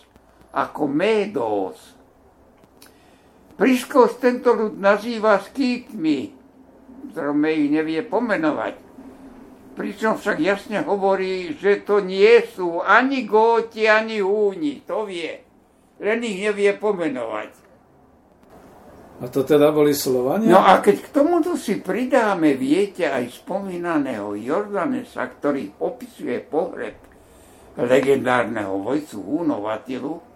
ako 0.49 0.89
medos. 0.89 1.77
Priskos 3.53 4.17
tento 4.17 4.57
ľud 4.57 4.81
nazýva 4.81 5.37
skýtmi, 5.37 6.33
ktorome 7.13 7.49
ich 7.53 7.69
nevie 7.69 8.01
pomenovať. 8.01 8.75
Pričom 9.77 10.17
však 10.17 10.37
jasne 10.41 10.81
hovorí, 10.81 11.53
že 11.55 11.85
to 11.85 12.01
nie 12.01 12.41
sú 12.49 12.81
ani 12.81 13.23
góti, 13.23 13.85
ani 13.85 14.19
húni. 14.19 14.81
To 14.89 15.05
vie. 15.05 15.45
Len 16.01 16.19
ich 16.25 16.41
nevie 16.41 16.73
pomenovať. 16.75 17.60
A 19.21 19.29
to 19.29 19.45
teda 19.45 19.69
boli 19.69 19.93
Slovania? 19.93 20.49
No 20.49 20.61
a 20.65 20.81
keď 20.81 20.97
k 21.05 21.07
tomuto 21.13 21.53
si 21.53 21.77
pridáme, 21.77 22.57
viete, 22.57 23.05
aj 23.05 23.45
spomínaného 23.45 24.33
Jordanesa, 24.33 25.29
ktorý 25.29 25.77
opisuje 25.77 26.41
pohreb 26.41 26.97
legendárneho 27.77 28.81
vojcu 28.81 29.17
Húnov 29.21 29.69
Atilu, 29.69 30.31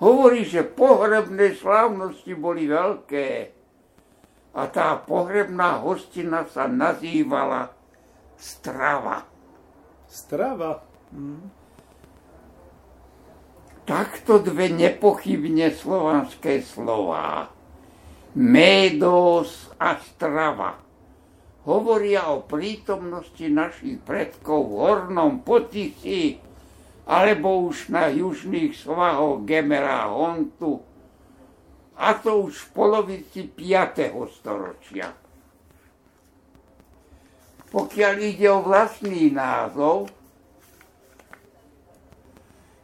Hovorí, 0.00 0.48
že 0.48 0.64
pohrebné 0.64 1.52
slávnosti 1.60 2.32
boli 2.32 2.64
veľké 2.64 3.52
a 4.56 4.62
tá 4.72 4.96
pohrebná 4.96 5.84
hostina 5.84 6.48
sa 6.48 6.64
nazývala 6.64 7.68
Strava. 8.40 9.28
Strava? 10.08 10.80
Mm. 11.12 11.44
Takto 13.84 14.40
dve 14.40 14.72
nepochybne 14.72 15.68
slovanské 15.76 16.64
slová. 16.64 17.52
Médos 18.30 19.74
a 19.74 19.98
Strava 19.98 20.78
hovoria 21.66 22.30
o 22.30 22.46
prítomnosti 22.46 23.42
našich 23.50 23.98
predkov 24.06 24.70
v 24.70 24.74
hornom 24.86 25.42
potici 25.42 26.38
alebo 27.10 27.66
už 27.66 27.90
na 27.90 28.06
južných 28.06 28.70
svahoch 28.70 29.42
Gemera 29.42 30.06
Hontu, 30.06 30.78
a 31.98 32.14
to 32.16 32.46
už 32.46 32.54
v 32.54 32.68
polovici 32.70 33.40
5. 33.50 34.14
storočia. 34.30 35.10
Pokiaľ 37.70 38.14
ide 38.24 38.46
o 38.46 38.62
vlastný 38.62 39.34
názov, 39.34 40.06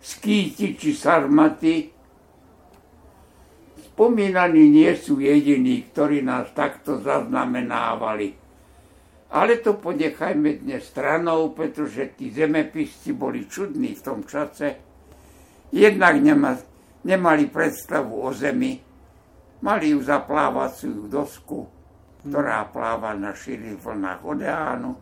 skýti 0.02 0.74
či 0.74 0.90
sarmaty, 0.90 1.95
spomínaní 3.96 4.68
nie 4.68 4.92
sú 4.92 5.16
jediní, 5.24 5.88
ktorí 5.88 6.20
nás 6.20 6.52
takto 6.52 7.00
zaznamenávali. 7.00 8.36
Ale 9.32 9.56
to 9.64 9.80
ponechajme 9.80 10.60
dnes 10.60 10.84
stranou, 10.92 11.56
pretože 11.56 12.12
tí 12.12 12.28
zemepisci 12.28 13.16
boli 13.16 13.48
čudní 13.48 13.96
v 13.96 14.04
tom 14.04 14.20
čase. 14.28 14.76
Jednak 15.72 16.20
nema, 16.20 16.60
nemali 17.08 17.48
predstavu 17.48 18.20
o 18.20 18.36
zemi, 18.36 18.76
mali 19.64 19.96
ju 19.96 20.04
za 20.04 20.20
plávaciu 20.20 21.08
dosku, 21.08 21.64
ktorá 22.20 22.68
pláva 22.68 23.16
na 23.16 23.32
širých 23.32 23.80
vlnách 23.80 24.20
oceánu. 24.20 24.92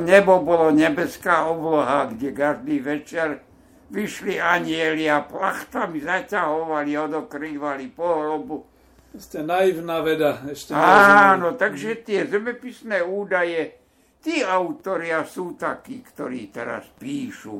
Nebo 0.00 0.40
bolo 0.40 0.72
nebeská 0.72 1.44
obloha, 1.44 2.08
kde 2.08 2.32
každý 2.32 2.80
večer 2.80 3.44
vyšli 3.90 4.38
anieli 4.38 5.10
a 5.10 5.26
plachtami 5.26 6.00
zaťahovali, 6.00 6.90
odokrývali 6.94 7.90
pohrobu 7.90 8.70
ste 9.18 9.42
naivná 9.42 9.98
veda. 10.06 10.38
Ešte 10.46 10.70
Áno, 10.76 11.58
takže 11.58 12.06
tie 12.06 12.30
zemepisné 12.30 13.02
údaje, 13.02 13.82
tí 14.22 14.44
autoria 14.44 15.26
sú 15.26 15.58
takí, 15.58 16.04
ktorí 16.04 16.54
teraz 16.54 16.86
píšu. 16.94 17.58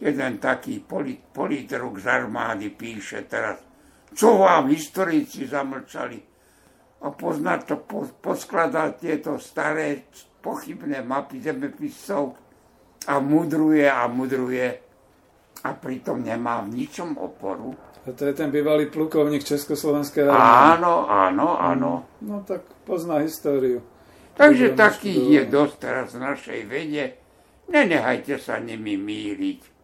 Jeden 0.00 0.40
taký 0.40 0.80
polit, 0.80 1.20
politruk 1.28 2.00
z 2.00 2.06
armády 2.08 2.72
píše 2.72 3.28
teraz, 3.28 3.60
čo 4.16 4.40
vám 4.40 4.72
historici 4.72 5.44
zamlčali. 5.44 6.16
A 7.04 7.12
poznať 7.12 7.60
to, 7.68 7.76
po, 7.84 8.08
poskladať 8.08 8.90
tieto 8.96 9.36
staré 9.36 10.08
pochybné 10.40 11.04
mapy 11.04 11.44
zemepisov 11.44 12.32
a 13.04 13.20
mudruje 13.20 13.84
a 13.84 14.08
mudruje 14.08 14.89
a 15.60 15.76
pritom 15.76 16.24
nemá 16.24 16.64
v 16.64 16.84
ničom 16.84 17.20
oporu. 17.20 17.76
A 18.08 18.16
to 18.16 18.24
je 18.24 18.32
ten 18.32 18.48
bývalý 18.48 18.88
plukovník 18.88 19.44
Československej 19.44 20.24
armády. 20.24 20.80
Áno, 20.80 20.94
áno, 21.04 21.48
áno. 21.60 21.92
No, 22.24 22.40
no 22.40 22.44
tak 22.48 22.64
pozná 22.88 23.20
históriu. 23.20 23.84
Takže 24.40 24.72
takých 24.72 25.24
je 25.28 25.42
dosť 25.52 25.74
teraz 25.76 26.16
v 26.16 26.24
našej 26.24 26.60
vede. 26.64 27.20
Nenehajte 27.68 28.40
sa 28.40 28.56
nimi 28.56 28.96
míriť. 28.96 29.79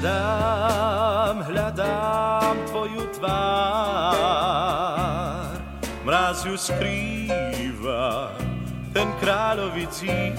Hľadám, 0.00 1.44
hľadám 1.44 2.56
tvoju 2.72 3.04
tvár. 3.20 4.16
Mráz 6.08 6.48
ju 6.48 6.56
skrýva 6.56 8.32
ten 8.96 9.12
kráľovicí. 9.20 10.32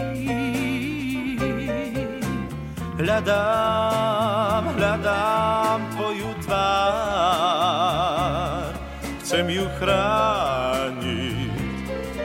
Hľadám, 2.98 4.66
hľadám 4.82 5.94
tvoju 5.94 6.34
tvár. 6.42 6.66
Chcem 9.22 9.46
ju 9.46 9.70
chrániť 9.78 11.54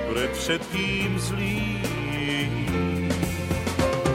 pred 0.09 0.33
všetkým 0.33 1.21
zlým. 1.21 2.49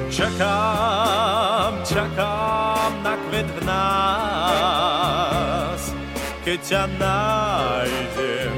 Čakám, 0.09 1.86
čakám 1.86 2.80
nás 3.66 4.72
keď 6.41 6.59
ťa 6.66 6.84
nájdem, 6.97 8.57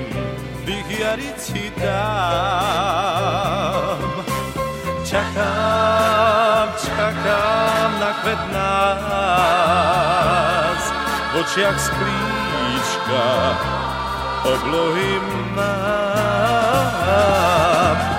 vychiariť 0.64 1.36
si 1.36 1.68
dám. 1.76 3.04
Čakám, 5.04 6.68
čakám 6.80 7.90
na 8.00 8.12
kvet 8.24 8.40
nás, 8.56 9.22
v 11.36 11.44
očiach 11.44 11.76
sklíčka 11.76 13.28
oblohy 14.48 15.20
mám. 15.60 16.34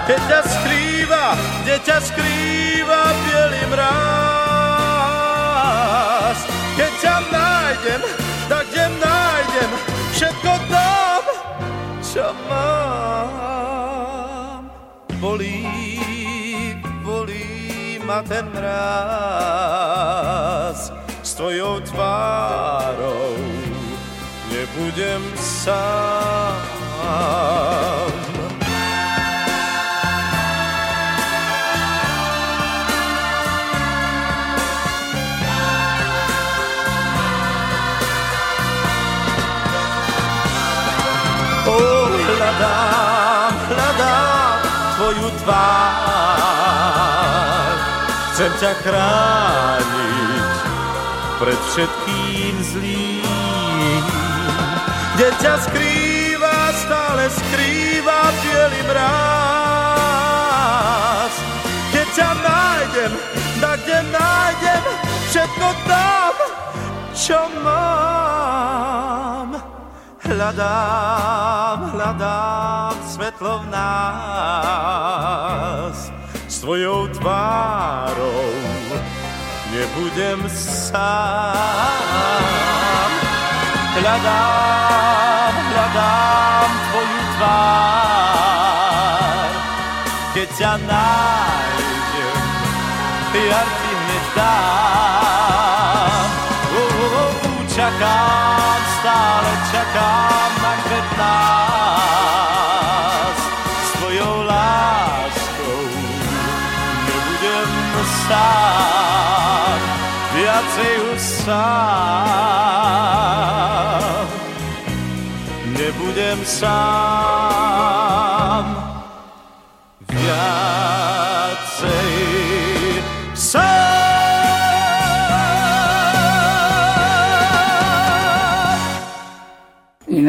Keď 0.04 0.20
ťa 0.28 0.40
skrýva 0.44 1.32
kde 1.64 1.80
ťa 1.80 1.96
skrýva 2.04 3.00
bielý 3.24 3.64
mráz. 3.72 4.13
Nájdem, 7.84 8.00
tak 8.48 8.64
kde 8.72 8.88
nájdem 8.96 9.70
všetko 10.16 10.52
tam, 10.72 11.20
čo 12.00 12.32
mám. 12.48 13.44
Bolí, 15.20 15.68
bolí 17.04 18.00
ma 18.04 18.24
ten 18.24 18.48
mráz 18.56 19.68
s 21.20 21.34
tvojou 21.36 21.80
tvárou. 21.84 23.36
Nebudem 24.48 25.20
sám. 25.36 26.56
Tvoju 45.24 45.40
tvár. 45.40 46.44
Chcem 48.34 48.52
ťa 48.60 48.72
chrániť 48.82 50.52
pred 51.38 51.60
všetkým 51.72 52.54
zlým. 52.60 54.04
Kde 55.14 55.30
ťa 55.38 55.54
skrýva, 55.62 56.74
stále 56.74 57.30
skrýva 57.30 58.34
bielý 58.42 58.82
mráz. 58.90 59.14
Keď 61.94 62.06
ťa 62.18 62.30
nájdem, 62.42 63.12
tak 63.62 63.78
kde 63.86 64.02
nájdem 64.10 64.82
všetko 65.30 65.68
tam, 65.86 66.34
čo 67.14 67.38
mám. 67.62 68.33
Hľadám, 70.44 71.96
hľadám 71.96 73.00
svetlo 73.08 73.64
v 73.64 73.66
nás 73.72 74.92
s 76.44 76.60
tvojou 76.60 77.08
tvárou 77.16 78.52
nebudem 79.72 80.44
sám. 80.52 81.00
Hľadám, 83.96 85.54
hľadám 85.64 86.68
tvoju 86.92 87.24
tvár, 87.40 88.28
keď 90.36 90.48
ťa 90.60 90.76
nájdem, 90.76 92.36
ja 93.32 93.64
ti 93.64 93.90
hneď 93.96 94.24
dám. 94.36 96.28
Uh, 96.68 96.76
uh, 96.76 97.32
uh, 97.32 97.64
čakám, 97.72 98.80
stále 99.00 99.52
čakám 99.72 100.33
na 101.04 101.04
kvet 101.04 101.18
nás. 101.18 103.38
S 103.84 103.92
tvojou 103.92 104.42
láskou 104.42 105.88
nebudem 107.06 107.68
sám, 108.28 109.80
viacej 110.34 111.00
už 111.14 111.20
sám. 111.20 111.54
Nebudem 115.64 116.44
sám, 116.44 116.64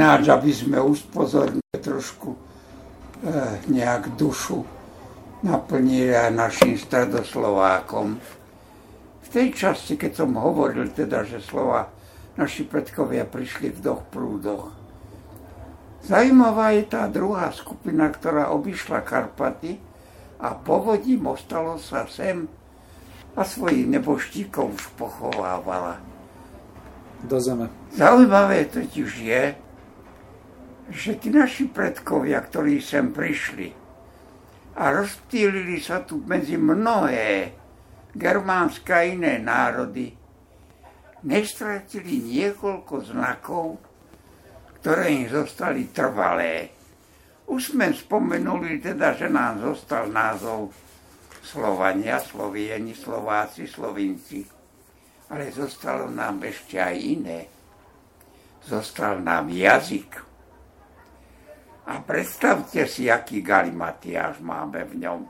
ináč, 0.05 0.29
aby 0.29 0.53
sme 0.53 0.77
uspozornili 0.77 1.81
trošku 1.81 2.37
eh, 3.25 3.57
nejak 3.73 4.13
dušu 4.13 4.61
naplnili 5.41 6.13
aj 6.13 6.29
našim 6.29 6.77
stredoslovákom. 6.77 8.21
V 9.25 9.27
tej 9.33 9.49
časti, 9.57 9.97
keď 9.97 10.21
som 10.21 10.37
hovoril 10.37 10.93
teda, 10.93 11.25
že 11.25 11.41
slova 11.41 11.89
naši 12.37 12.69
predkovia 12.69 13.25
prišli 13.25 13.73
v 13.73 13.79
doch 13.81 14.05
prúdoch. 14.13 14.69
Zajímavá 16.05 16.77
je 16.77 16.85
tá 16.85 17.09
druhá 17.09 17.49
skupina, 17.49 18.05
ktorá 18.13 18.53
obišla 18.53 19.01
Karpaty 19.01 19.81
a 20.37 20.53
povodím 20.53 21.25
ostalo 21.25 21.81
sa 21.81 22.05
sem 22.05 22.45
a 23.33 23.41
svojich 23.41 23.89
neboštíkov 23.89 24.69
už 24.69 24.85
pochovávala. 25.01 25.97
Do 27.25 27.41
zeme. 27.41 27.73
Zaujímavé 27.97 28.69
totiž 28.69 29.09
je, 29.17 29.64
že 30.89 31.17
tí 31.17 31.33
naši 31.33 31.65
predkovia, 31.69 32.41
ktorí 32.45 32.77
sem 32.77 33.09
prišli 33.09 33.85
a 34.75 34.91
rozptýlili 34.91 35.79
sa 35.79 36.03
tu 36.03 36.19
medzi 36.27 36.59
mnohé 36.59 37.55
germánske 38.11 38.91
a 38.91 39.07
iné 39.07 39.39
národy, 39.39 40.11
nestratili 41.23 42.21
niekoľko 42.21 42.95
znakov, 43.11 43.79
ktoré 44.79 45.15
im 45.15 45.25
zostali 45.31 45.89
trvalé. 45.89 46.69
Už 47.47 47.73
sme 47.73 47.93
spomenuli 47.93 48.81
teda, 48.83 49.15
že 49.15 49.31
nám 49.31 49.63
zostal 49.63 50.11
názov 50.11 50.69
Slovania, 51.45 52.17
Slovieni, 52.17 52.97
Slováci, 52.97 53.69
Slovinci. 53.69 54.41
Ale 55.29 55.49
zostalo 55.49 56.09
nám 56.09 56.41
ešte 56.45 56.77
aj 56.77 56.95
iné. 56.97 57.39
Zostal 58.65 59.21
nám 59.21 59.49
jazyk. 59.49 60.34
A 61.85 62.01
predstavte 62.01 62.89
si, 62.89 63.05
aký 63.13 63.45
galimatiáž 63.45 64.41
máme 64.41 64.89
v 64.89 65.05
ňom. 65.05 65.21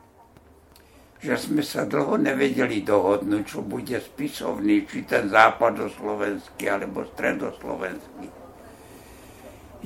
Že 1.20 1.36
sme 1.36 1.64
sa 1.66 1.84
dlho 1.84 2.16
nevedeli 2.16 2.80
dohodnúť, 2.80 3.44
čo 3.44 3.60
bude 3.60 4.00
spisovný, 4.00 4.88
či 4.88 5.04
ten 5.04 5.28
západoslovenský 5.28 6.64
alebo 6.72 7.04
stredoslovenský. 7.12 8.28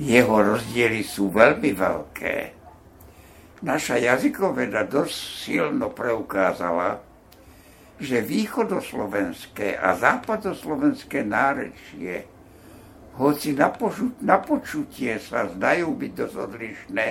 Jeho 0.00 0.36
rozdiely 0.38 1.02
sú 1.02 1.34
veľmi 1.34 1.70
veľké. 1.74 2.36
Naša 3.60 4.00
jazykoveda 4.00 4.88
dosť 4.88 5.16
silno 5.44 5.92
preukázala, 5.92 7.02
že 8.00 8.24
východoslovenské 8.24 9.76
a 9.76 9.92
západoslovenské 9.92 11.20
nárečie 11.20 12.24
hoci 13.20 13.52
na, 13.52 13.68
požu, 13.68 14.16
na 14.24 14.40
počutie 14.40 15.20
sa 15.20 15.44
zdajú 15.44 15.92
byť 15.92 16.12
dosť 16.16 16.36
odlišné, 16.40 17.08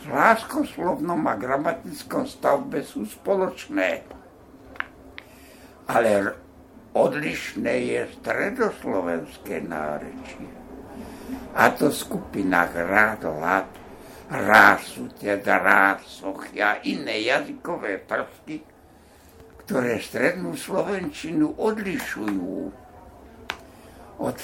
v 0.00 0.06
láskoslovnom 0.08 1.20
a 1.28 1.36
gramatickom 1.36 2.24
stavbe 2.24 2.84
sú 2.84 3.04
spoločné. 3.04 4.00
Ale 5.88 6.36
odlišné 6.96 7.74
je 7.96 8.00
stredoslovenské 8.20 9.60
nárečie. 9.64 10.48
A 11.52 11.72
to 11.76 11.92
v 11.92 12.00
skupinách 12.00 12.72
rád, 12.80 13.28
lad, 13.28 13.68
rásu, 14.30 15.10
teda 15.20 15.60
rásoch 15.60 16.48
a 16.56 16.80
iné 16.86 17.26
jazykové 17.26 18.00
prvky, 18.00 18.62
ktoré 19.66 20.00
strednú 20.00 20.56
slovenčinu 20.56 21.60
odlišujú 21.60 22.52
od 24.20 24.38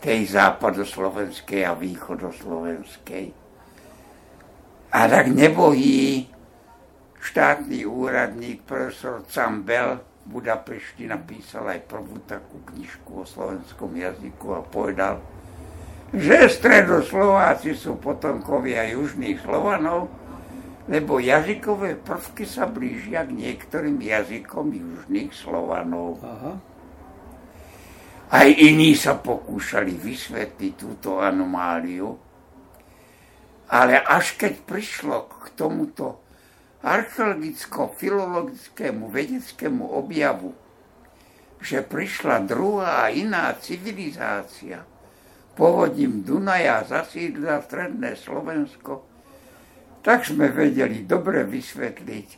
tej 0.00 0.32
západoslovenskej 0.32 1.62
a 1.68 1.76
východoslovenskej. 1.76 3.26
A 4.90 5.00
tak 5.06 5.30
nebohý 5.30 6.26
štátny 7.20 7.84
úradník 7.84 8.64
profesor 8.64 9.22
Cambel 9.28 10.00
v 10.24 10.40
Budapešti 10.40 11.04
napísal 11.04 11.68
aj 11.76 11.80
prvú 11.84 12.16
takú 12.24 12.64
knižku 12.72 13.22
o 13.22 13.28
slovenskom 13.28 13.92
jazyku 13.92 14.56
a 14.56 14.64
povedal, 14.64 15.20
že 16.10 16.48
stredoslováci 16.50 17.76
sú 17.76 18.00
potomkovia 18.00 18.90
južných 18.90 19.38
Slovanov, 19.46 20.10
lebo 20.90 21.22
jazykové 21.22 21.94
prvky 21.94 22.42
sa 22.48 22.66
blížia 22.66 23.22
k 23.22 23.36
niektorým 23.36 24.02
jazykom 24.02 24.74
južných 24.74 25.30
Slovanov. 25.30 26.18
Aha. 26.24 26.69
Aj 28.30 28.46
iní 28.46 28.94
sa 28.94 29.18
pokúšali 29.18 29.98
vysvetliť 29.98 30.72
túto 30.78 31.18
anomáliu, 31.18 32.14
ale 33.66 33.98
až 33.98 34.38
keď 34.38 34.54
prišlo 34.70 35.26
k 35.26 35.50
tomuto 35.58 36.22
archeologicko-filologickému 36.86 39.10
vedeckému 39.10 39.82
objavu, 39.82 40.54
že 41.58 41.82
prišla 41.82 42.46
druhá 42.46 43.10
iná 43.10 43.50
civilizácia, 43.58 44.86
povodím 45.58 46.22
Dunaja 46.22 46.86
zasídla 46.86 47.66
stredné 47.66 48.14
Slovensko, 48.14 49.10
tak 50.06 50.22
sme 50.22 50.54
vedeli 50.54 51.02
dobre 51.02 51.42
vysvetliť, 51.50 52.28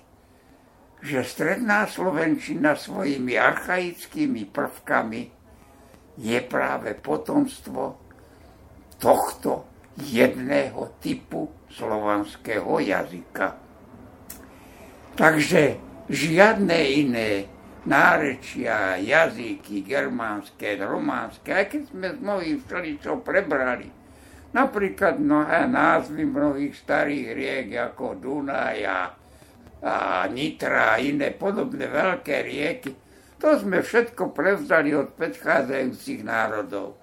že 1.05 1.21
stredná 1.21 1.85
Slovenčina 1.85 2.81
svojimi 2.81 3.37
archaickými 3.37 4.49
prvkami 4.49 5.42
je 6.17 6.39
práve 6.45 6.93
potomstvo 6.99 7.97
tohto 9.01 9.65
jedného 9.97 10.97
typu 11.01 11.49
slovanského 11.73 12.81
jazyka. 12.81 13.57
Takže 15.13 15.77
žiadne 16.09 16.79
iné 17.05 17.31
nárečia, 17.85 18.97
jazyky, 18.97 19.83
germánske, 19.83 20.79
románske, 20.79 21.51
aj 21.51 21.67
keď 21.69 21.83
sme 21.91 22.07
z 22.15 22.19
mnohých 22.23 22.61
všeličo 22.65 23.13
prebrali. 23.21 23.91
Napríklad 24.53 25.17
mnohé 25.17 25.65
názvy 25.65 26.29
mnohých 26.29 26.77
starých 26.77 27.27
riek, 27.33 27.69
ako 27.93 28.21
Dunaj 28.21 28.79
a, 28.85 29.01
a 29.83 29.95
Nitra 30.29 30.97
a 30.97 31.01
iné 31.01 31.33
podobné 31.33 31.89
veľké 31.89 32.37
rieky, 32.45 32.91
to 33.43 33.59
sme 33.59 33.83
všetko 33.83 34.31
prevzali 34.31 34.95
od 34.95 35.19
predchádzajúcich 35.19 36.23
národov. 36.23 36.95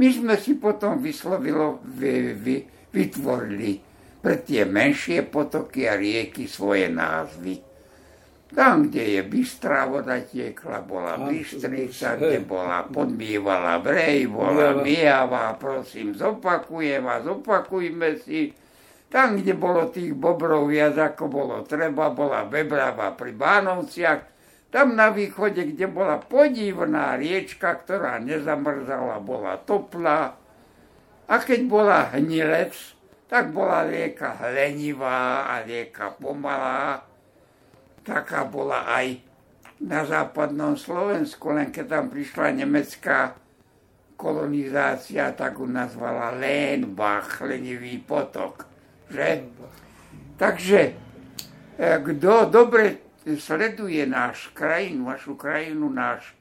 My 0.00 0.08
sme 0.08 0.40
si 0.40 0.56
potom 0.56 0.96
vyslovilo, 1.04 1.84
vy, 1.84 2.32
vy, 2.32 2.56
vytvorili 2.88 3.76
pre 4.24 4.40
tie 4.40 4.64
menšie 4.64 5.28
potoky 5.28 5.84
a 5.84 6.00
rieky 6.00 6.48
svoje 6.48 6.88
názvy. 6.88 7.60
Tam, 8.48 8.88
kde 8.88 9.20
je 9.20 9.22
bystrá 9.28 9.84
voda 9.84 10.24
tiekla, 10.24 10.80
bola 10.80 11.20
Bystrica, 11.28 12.16
kde 12.16 12.40
bola 12.40 12.88
podmývala 12.88 13.76
Brej, 13.84 14.24
bola 14.32 14.72
Mijava, 14.80 15.52
prosím, 15.60 16.16
zopakujem 16.16 17.04
a 17.04 17.20
zopakujme 17.20 18.16
si. 18.24 18.56
Tam, 19.12 19.36
kde 19.36 19.52
bolo 19.52 19.92
tých 19.92 20.16
bobrov 20.16 20.72
viac 20.72 20.96
ako 20.96 21.28
bolo 21.28 21.60
treba, 21.68 22.08
bola 22.08 22.48
Bebrava 22.48 23.12
pri 23.12 23.36
Bánovciach. 23.36 24.37
Tam 24.68 24.92
na 24.92 25.08
východe, 25.08 25.64
kde 25.64 25.88
bola 25.88 26.20
podivná 26.20 27.16
riečka, 27.16 27.72
ktorá 27.72 28.20
nezamrzala, 28.20 29.16
bola 29.20 29.56
toplá. 29.56 30.36
A 31.24 31.34
keď 31.40 31.60
bola 31.64 32.12
hnilec, 32.12 32.76
tak 33.28 33.52
bola 33.52 33.84
rieka 33.88 34.36
hlenivá 34.44 35.48
a 35.48 35.64
rieka 35.64 36.16
pomalá 36.16 37.08
taká 38.08 38.48
bola 38.48 38.88
aj 38.88 39.20
na 39.84 40.02
západnom 40.08 40.74
Slovensku, 40.74 41.52
len 41.52 41.68
keď 41.68 42.00
tam 42.00 42.04
prišla 42.08 42.64
nemecká 42.64 43.36
kolonizácia, 44.18 45.30
tak 45.36 45.60
ju 45.60 45.68
nazvala 45.68 46.34
Lénbach, 46.34 47.44
lenivý 47.44 48.02
potok. 48.02 48.66
Že? 49.12 49.46
Takže 50.40 50.80
e, 51.78 51.88
kto 52.02 52.50
dobre 52.50 53.07
sleduje 53.36 54.06
náš 54.08 54.48
krajinu, 54.56 55.12
našu 55.12 55.36
krajinu, 55.36 55.92
náš 55.92 56.32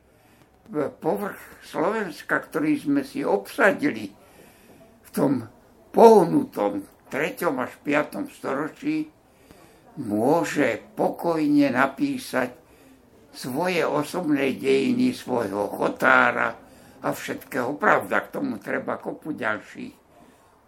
e, 0.71 0.87
povrch 0.87 1.39
Slovenska, 1.67 2.39
ktorý 2.39 2.79
sme 2.79 3.01
si 3.03 3.27
obsadili 3.27 4.15
v 5.03 5.09
tom 5.11 5.51
pohnutom 5.91 6.87
3. 7.11 7.43
až 7.59 7.71
5. 7.83 8.31
storočí, 8.31 9.11
môže 9.97 10.79
pokojne 10.93 11.73
napísať 11.73 12.53
svoje 13.33 13.85
osobné 13.85 14.53
dejiny 14.57 15.13
svojho 15.13 15.69
chotára 15.73 16.57
a 17.01 17.09
všetkého. 17.13 17.77
Pravda, 17.77 18.25
k 18.25 18.33
tomu 18.33 18.57
treba 18.57 18.97
kopu 18.97 19.33
ďalších 19.33 19.93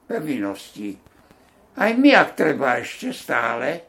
pevinností. 0.06 0.98
Aj 1.78 1.92
my, 1.94 2.10
ak 2.18 2.30
treba 2.38 2.82
ešte 2.82 3.14
stále, 3.14 3.89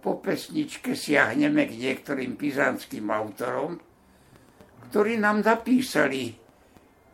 po 0.00 0.16
pesničke 0.18 0.96
siahneme 0.96 1.68
k 1.68 1.76
niektorým 1.76 2.40
pizanským 2.40 3.06
autorom, 3.12 3.76
ktorí 4.88 5.20
nám 5.20 5.44
zapísali, 5.44 6.32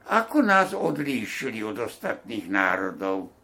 ako 0.07 0.39
nás 0.47 0.70
odlíšili 0.70 1.66
od 1.66 1.82
ostatných 1.82 2.47
národov. 2.47 3.34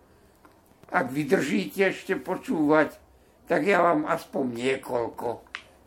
Ak 0.94 1.10
vydržíte 1.10 1.90
ešte 1.90 2.14
počúvať, 2.22 2.94
tak 3.50 3.66
ja 3.66 3.82
vám 3.82 4.06
aspoň 4.06 4.44
niekoľko 4.54 5.28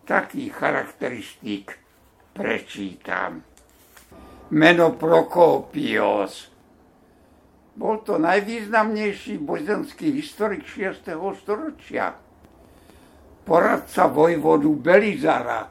takých 0.03 0.51
charakteristík 0.51 1.65
prečítam. 2.35 3.41
Meno 4.51 4.93
Prokópios. 4.93 6.51
Bol 7.75 8.03
to 8.03 8.19
najvýznamnejší 8.19 9.39
bozenský 9.41 10.11
historik 10.15 10.67
6. 10.67 11.15
storočia. 11.41 12.24
Poradca 13.45 14.09
vojvodu 14.09 14.69
Belizara, 14.73 15.69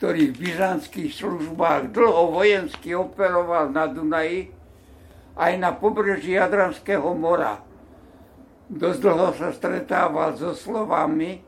ktorý 0.00 0.32
v 0.32 0.48
byzantských 0.48 1.12
službách 1.12 1.92
dlho 1.92 2.32
vojensky 2.32 2.96
operoval 2.96 3.68
na 3.68 3.84
Dunaji 3.84 4.48
aj 5.36 5.52
na 5.60 5.70
pobreží 5.76 6.34
Jadranského 6.34 7.12
mora 7.12 7.68
dosť 8.68 9.00
dlho 9.00 9.28
sa 9.32 9.48
stretával 9.56 10.36
so 10.36 10.52
slovami 10.52 11.40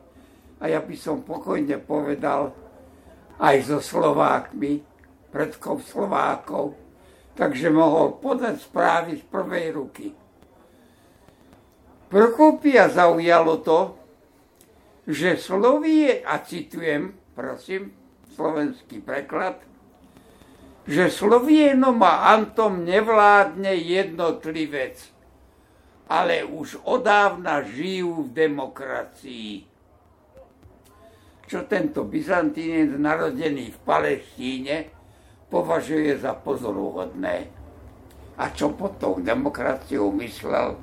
a 0.57 0.65
ja 0.65 0.81
by 0.81 0.95
som 0.97 1.21
pokojne 1.21 1.77
povedal 1.77 2.53
aj 3.41 3.55
so 3.65 3.77
Slovákmi, 3.81 4.81
predkov 5.29 5.85
Slovákov, 5.85 6.77
takže 7.37 7.69
mohol 7.73 8.17
podať 8.21 8.61
správy 8.61 9.21
z 9.21 9.23
prvej 9.29 9.67
ruky. 9.73 10.07
Prokopia 12.11 12.91
zaujalo 12.91 13.63
to, 13.63 13.97
že 15.07 15.37
Slovie, 15.37 16.21
a 16.21 16.41
citujem, 16.45 17.13
prosím, 17.33 17.93
slovenský 18.35 19.01
preklad, 19.01 19.61
že 20.85 21.13
Slovienom 21.13 22.01
a 22.01 22.33
Antom 22.33 22.81
nevládne 22.85 23.73
jednotlivec, 23.77 24.97
ale 26.09 26.43
už 26.43 26.81
odávna 26.83 27.63
žijú 27.63 28.27
v 28.27 28.29
demokracii. 28.33 29.53
Čo 31.47 31.67
tento 31.67 32.07
Byzantínec 32.07 32.95
narodený 32.95 33.75
v 33.75 33.79
Palestíne 33.83 34.91
považuje 35.51 36.15
za 36.15 36.31
pozoruhodné. 36.31 37.51
A 38.39 38.43
čo 38.55 38.71
pod 38.71 38.97
tou 38.97 39.19
demokraciou 39.19 40.09
myslel, 40.15 40.79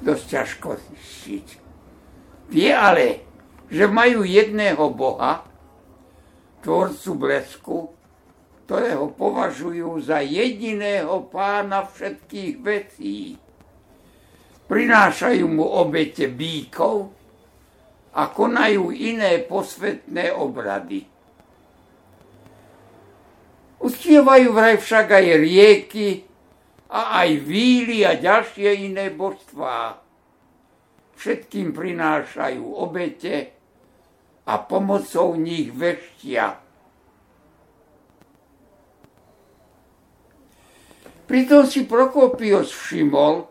dosť 0.00 0.24
ťažko 0.32 0.68
zistiť. 0.80 1.65
Vie 2.50 2.70
ale, 2.70 3.26
že 3.70 3.90
majú 3.90 4.22
jedného 4.22 4.90
Boha, 4.94 5.42
tvorcu 6.62 7.10
blesku, 7.14 7.78
ktorého 8.66 9.10
považujú 9.14 9.98
za 10.02 10.22
jediného 10.22 11.26
pána 11.30 11.86
všetkých 11.86 12.54
vecí 12.62 13.38
prinášajú 14.66 15.46
mu 15.46 15.66
obete 15.66 16.26
bíkov 16.26 17.14
a 18.14 18.26
konajú 18.30 18.90
iné 18.90 19.38
posvetné 19.46 20.34
obrady. 20.34 21.06
Uctievajú 23.78 24.48
vraj 24.50 24.76
však 24.82 25.06
aj 25.14 25.26
rieky 25.38 26.08
a 26.90 27.22
aj 27.22 27.30
víly 27.44 28.02
a 28.02 28.18
ďalšie 28.18 28.90
iné 28.90 29.12
božstvá. 29.12 30.00
Všetkým 31.16 31.72
prinášajú 31.72 32.62
obete 32.62 33.56
a 34.46 34.54
pomocou 34.60 35.34
nich 35.34 35.72
veštia. 35.72 36.60
Pritom 41.26 41.66
si 41.66 41.82
Prokopios 41.82 42.70
všimol, 42.70 43.50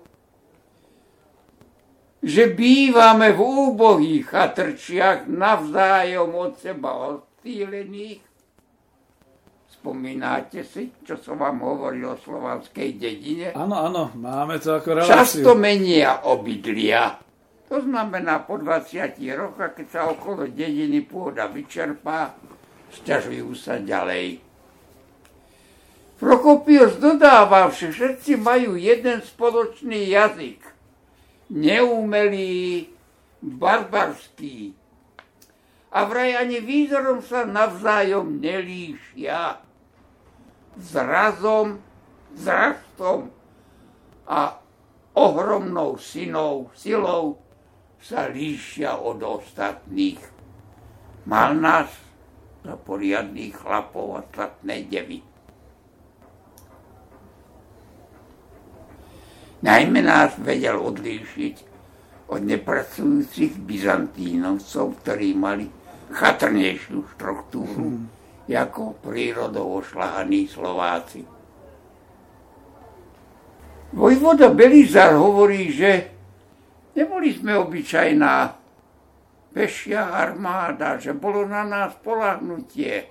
že 2.23 2.47
bývame 2.55 3.35
v 3.35 3.39
úbohých 3.43 4.25
chatrčiach 4.31 5.27
navzájom 5.27 6.31
od 6.31 6.53
seba 6.55 6.91
odstýlených. 7.11 8.23
Spomínate 9.69 10.63
si, 10.63 10.89
čo 11.03 11.19
som 11.19 11.37
vám 11.37 11.61
hovoril 11.61 12.15
o 12.15 12.17
slovanskej 12.17 12.97
dedine? 12.97 13.51
Áno, 13.53 13.75
áno, 13.77 14.09
máme 14.17 14.57
to 14.57 14.79
ako 14.79 15.03
reláciu. 15.03 15.13
Často 15.13 15.53
menia 15.53 16.25
obydlia. 16.25 17.24
To 17.69 17.81
znamená, 17.81 18.45
po 18.45 18.61
20 18.61 19.17
rokoch, 19.33 19.73
keď 19.73 19.87
sa 19.89 20.01
okolo 20.13 20.45
dediny 20.45 21.01
pôda 21.01 21.49
vyčerpá, 21.49 22.37
sťažujú 22.93 23.49
sa 23.57 23.81
ďalej. 23.81 24.37
Prokopios 26.21 26.95
dodáva, 27.01 27.67
že 27.73 27.91
všetci 27.91 28.39
majú 28.39 28.77
jeden 28.79 29.19
spoločný 29.19 30.13
jazyk 30.13 30.61
neumelý, 31.51 32.89
barbarský. 33.41 34.73
A 35.95 36.03
vraj 36.05 36.35
ani 36.35 36.59
výzorom 36.59 37.23
sa 37.23 37.47
navzájom 37.47 38.41
nelíšia. 38.41 39.63
Zrazom, 40.75 41.79
zrastom 42.35 43.31
a 44.27 44.59
ohromnou 45.15 45.95
synou, 45.95 46.67
silou 46.75 47.44
sa 48.05 48.29
líšia 48.29 49.01
od 49.01 49.17
ostatných. 49.25 50.21
Mal 51.25 51.57
nás 51.57 51.89
za 52.61 52.77
poriadných 52.77 53.57
chlapov 53.57 54.21
a 54.21 54.21
statné 54.29 54.85
devy. 54.85 55.25
Najmä 59.65 60.05
nás 60.05 60.37
vedel 60.37 60.77
odlíšiť 60.77 61.55
od 62.29 62.41
nepracujúcich 62.45 63.57
byzantínovcov, 63.65 64.85
ktorí 65.01 65.33
mali 65.33 65.65
chatrnejšiu 66.13 67.01
štruktúru 67.17 68.05
hmm. 68.05 68.53
ako 68.53 69.01
prírodou 69.01 69.81
ošlahaní 69.81 70.45
Slováci. 70.45 71.25
Vojvoda 73.97 74.53
Belizar 74.53 75.17
hovorí, 75.17 75.73
že 75.73 76.14
neboli 76.95 77.35
sme 77.35 77.59
obyčajná 77.59 78.35
pešia 79.55 80.11
armáda, 80.11 80.99
že 80.99 81.15
bolo 81.15 81.47
na 81.47 81.63
nás 81.63 81.95
polahnutie, 82.03 83.07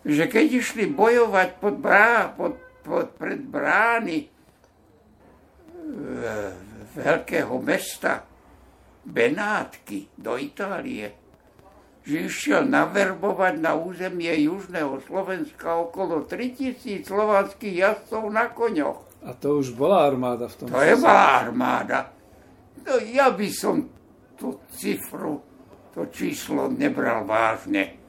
že 0.00 0.24
keď 0.24 0.46
išli 0.64 0.88
bojovať 0.88 1.48
pod 1.60 1.76
brá, 1.76 2.32
pod, 2.32 2.56
pod, 2.80 3.12
pred 3.20 3.40
brány 3.44 4.24
e, 4.24 4.28
veľkého 6.96 7.60
mesta 7.60 8.24
Benátky 9.04 10.16
do 10.16 10.40
Itálie, 10.40 11.12
že 12.00 12.32
išiel 12.32 12.64
naverbovať 12.64 13.60
na 13.60 13.76
územie 13.76 14.32
južného 14.48 15.04
Slovenska 15.04 15.76
okolo 15.84 16.24
3000 16.24 17.04
slovanských 17.04 17.76
jazdcov 17.76 18.24
na 18.32 18.48
koňoch. 18.48 19.00
A 19.20 19.36
to 19.36 19.60
už 19.60 19.76
bola 19.76 20.08
armáda 20.08 20.48
v 20.48 20.54
tom 20.56 20.66
To 20.72 20.80
je 20.80 20.96
bola 20.96 21.44
armáda. 21.44 22.19
No, 22.86 22.96
ja 23.04 23.28
by 23.32 23.48
som 23.52 23.88
tú 24.40 24.64
cifru, 24.72 25.40
to 25.92 26.08
číslo 26.08 26.72
nebral 26.72 27.28
vážne. 27.28 28.00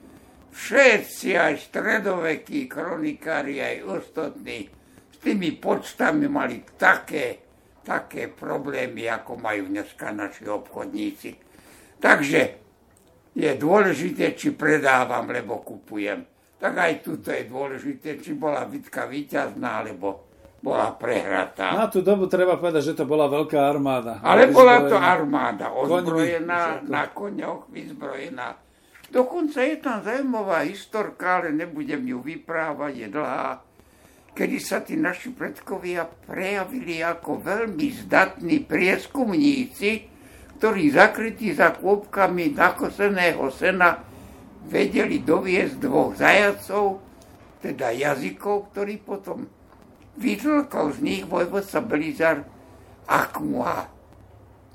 Všetci, 0.51 1.35
aj 1.35 1.53
stredovekí 1.71 2.67
kronikári, 2.67 3.59
aj 3.59 3.77
ostatní, 3.87 4.67
s 5.11 5.17
tými 5.19 5.55
počtami 5.59 6.27
mali 6.27 6.63
také, 6.75 7.39
také 7.83 8.27
problémy, 8.31 9.07
ako 9.07 9.39
majú 9.39 9.71
dneska 9.71 10.11
naši 10.11 10.47
obchodníci. 10.47 11.29
Takže 11.99 12.41
je 13.31 13.51
dôležité, 13.55 14.35
či 14.35 14.51
predávam, 14.51 15.31
lebo 15.31 15.63
kupujem. 15.63 16.27
Tak 16.59 16.73
aj 16.77 16.93
tuto 17.01 17.31
je 17.31 17.47
dôležité, 17.47 18.19
či 18.19 18.35
bola 18.35 18.67
bitka 18.67 19.07
víťazná, 19.07 19.81
alebo 19.81 20.30
bola 20.61 20.93
prehratá. 20.93 21.73
Na 21.73 21.89
tú 21.89 22.05
dobu 22.05 22.29
treba 22.29 22.55
povedať, 22.55 22.93
že 22.93 22.97
to 23.01 23.09
bola 23.09 23.25
veľká 23.25 23.57
armáda. 23.57 24.21
Ale 24.21 24.53
bola 24.53 24.85
to 24.85 24.93
armáda, 24.93 25.73
ozbrojená, 25.73 26.85
na 26.85 27.09
koňoch 27.09 27.65
vyzbrojená. 27.73 28.55
Dokonca 29.11 29.59
je 29.65 29.75
tam 29.81 30.05
zaujímavá 30.05 30.63
historka, 30.63 31.43
ale 31.43 31.51
nebudem 31.51 31.99
ju 32.07 32.23
vyprávať, 32.23 32.93
je 32.95 33.07
dlhá, 33.11 33.49
kedy 34.31 34.57
sa 34.63 34.79
tí 34.79 34.95
naši 34.95 35.35
predkovia 35.35 36.07
prejavili 36.07 37.03
ako 37.03 37.43
veľmi 37.43 37.87
zdatní 38.07 38.63
prieskumníci, 38.63 40.07
ktorí 40.61 40.93
zakrytí 40.95 41.51
za 41.51 41.75
kôpkami 41.75 42.55
nakoseného 42.55 43.49
sena 43.51 43.99
vedeli 44.69 45.19
doviesť 45.25 45.75
dvoch 45.81 46.15
zajacov, 46.15 47.01
teda 47.59 47.91
jazykov, 47.91 48.71
ktorí 48.71 49.01
potom 49.03 49.43
vytlkol 50.19 50.95
z 50.95 50.99
nich 50.99 51.23
vojvodca 51.23 51.79
Belizar, 51.79 52.43
akú 53.07 53.61
má 53.63 53.87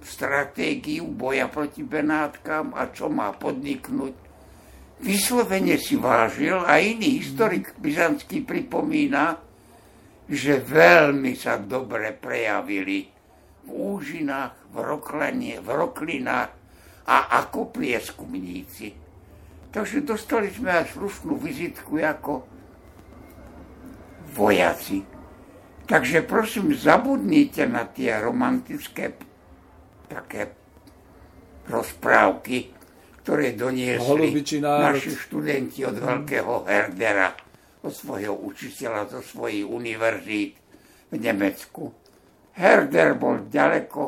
stratégiu 0.07 1.11
boja 1.11 1.51
proti 1.51 1.83
Benátkam 1.83 2.73
a 2.79 2.89
čo 2.95 3.11
má 3.11 3.35
podniknúť. 3.35 4.15
Vyslovene 5.03 5.77
si 5.77 5.99
vážil 5.99 6.57
a 6.57 6.81
iný 6.81 7.21
historik 7.21 7.77
byzantský 7.77 8.47
pripomína, 8.47 9.37
že 10.31 10.63
veľmi 10.63 11.37
sa 11.37 11.61
dobre 11.61 12.17
prejavili 12.17 13.11
v 13.67 13.71
úžinách, 13.71 14.73
v, 14.73 14.77
roklanie, 14.81 15.61
v 15.61 15.69
roklinách 15.69 16.51
a 17.07 17.17
ako 17.45 17.77
prieskumníci. 17.77 18.95
Takže 19.75 20.07
dostali 20.07 20.49
sme 20.49 20.81
aj 20.81 20.97
slušnú 20.97 21.37
vizitku 21.37 22.01
ako 22.01 22.35
vojaci 24.33 25.16
Takže 25.87 26.27
prosím, 26.27 26.75
zabudnite 26.75 27.71
na 27.71 27.87
tie 27.87 28.19
romantické 28.19 29.15
také 30.11 30.51
rozprávky, 31.71 32.75
ktoré 33.23 33.55
doniesli 33.55 34.35
naši 34.59 35.15
študenti 35.15 35.87
od 35.87 35.99
veľkého 36.03 36.67
Herdera, 36.67 37.31
od 37.87 37.95
svojho 37.95 38.35
učiteľa, 38.35 39.15
zo 39.15 39.23
svojich 39.23 39.63
univerzít 39.63 40.59
v 41.11 41.15
Nemecku. 41.23 41.95
Herder 42.59 43.15
bol 43.15 43.47
ďaleko 43.47 44.03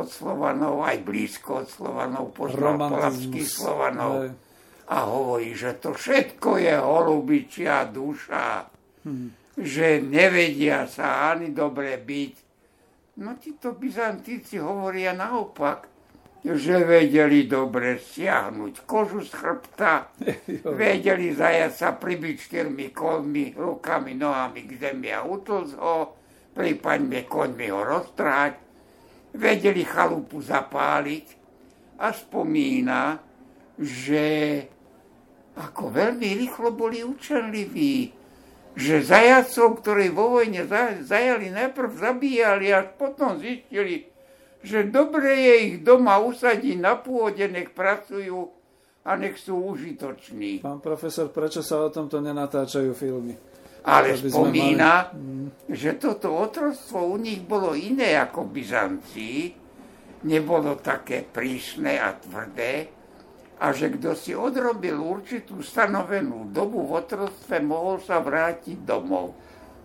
od 0.00 0.08
Slovanov, 0.08 0.80
aj 0.80 0.96
blízko 1.04 1.64
od 1.64 1.68
Slovanov, 1.68 2.32
poznal 2.32 2.80
polavských 2.88 3.48
Slovanov 3.48 4.32
a 4.88 4.96
hovorí, 5.04 5.52
že 5.52 5.76
to 5.76 5.92
všetko 5.92 6.56
je 6.56 6.72
holubičia 6.72 7.84
duša. 7.84 8.64
Hmm 9.04 9.37
že 9.58 9.98
nevedia 9.98 10.86
sa 10.86 11.34
ani 11.34 11.50
dobre 11.50 11.98
byť. 11.98 12.34
No 13.18 13.34
títo 13.34 13.74
Byzantíci 13.74 14.62
hovoria 14.62 15.10
naopak, 15.10 15.90
že 16.46 16.86
vedeli 16.86 17.50
dobre 17.50 17.98
stiahnuť 17.98 18.86
kožu 18.86 19.26
z 19.26 19.32
chrbta, 19.34 20.14
vedeli 20.80 21.34
zajať 21.34 21.72
sa 21.74 21.98
pribiť 21.98 22.36
štyrmi 22.38 22.94
kolmi, 22.94 23.58
rukami, 23.58 24.14
nohami 24.14 24.62
k 24.70 24.78
zemi 24.78 25.10
a 25.10 25.26
utlz 25.26 25.74
ho, 25.74 26.14
prípadne 26.54 27.26
koňmi 27.26 27.66
ho 27.74 27.82
roztrhať, 27.82 28.54
vedeli 29.34 29.82
chalupu 29.82 30.38
zapáliť 30.38 31.26
a 31.98 32.14
spomína, 32.14 33.18
že 33.78 34.26
ako 35.58 35.90
veľmi 35.90 36.38
rýchlo 36.38 36.70
boli 36.70 37.02
učenliví, 37.02 38.17
že 38.74 39.04
zajacov, 39.04 39.80
ktorí 39.80 40.12
vo 40.12 40.40
vojne 40.40 40.66
zajali, 41.04 41.48
najprv 41.52 41.90
zabíjali, 41.96 42.74
až 42.74 42.92
potom 42.98 43.40
zistili, 43.40 44.10
že 44.60 44.90
dobre 44.90 45.38
je 45.38 45.54
ich 45.70 45.76
doma 45.86 46.18
usadiť 46.18 46.76
na 46.76 46.98
pôde, 46.98 47.46
nech 47.46 47.70
pracujú 47.72 48.50
a 49.06 49.16
nech 49.16 49.40
sú 49.40 49.56
užitoční. 49.72 50.60
Pán 50.60 50.82
profesor, 50.82 51.30
prečo 51.32 51.64
sa 51.64 51.86
o 51.86 51.88
tomto 51.88 52.20
nenatáčajú 52.20 52.92
filmy? 52.92 53.34
Ale 53.88 54.18
spomína, 54.18 55.14
mali... 55.14 55.72
že 55.72 55.96
toto 55.96 56.34
otrostvo 56.34 57.08
u 57.08 57.16
nich 57.16 57.40
bolo 57.40 57.72
iné 57.72 58.18
ako 58.18 58.50
v 58.50 58.52
Byzancii, 58.60 59.40
nebolo 60.28 60.76
také 60.82 61.22
prísne 61.24 61.96
a 61.96 62.12
tvrdé, 62.18 62.97
a 63.58 63.74
že 63.74 63.90
kto 63.98 64.14
si 64.14 64.32
odrobil 64.38 64.94
určitú 65.02 65.58
stanovenú 65.60 66.50
dobu 66.54 66.86
v 66.86 67.02
otrostve, 67.02 67.58
mohol 67.58 67.98
sa 67.98 68.22
vrátiť 68.22 68.86
domov. 68.86 69.34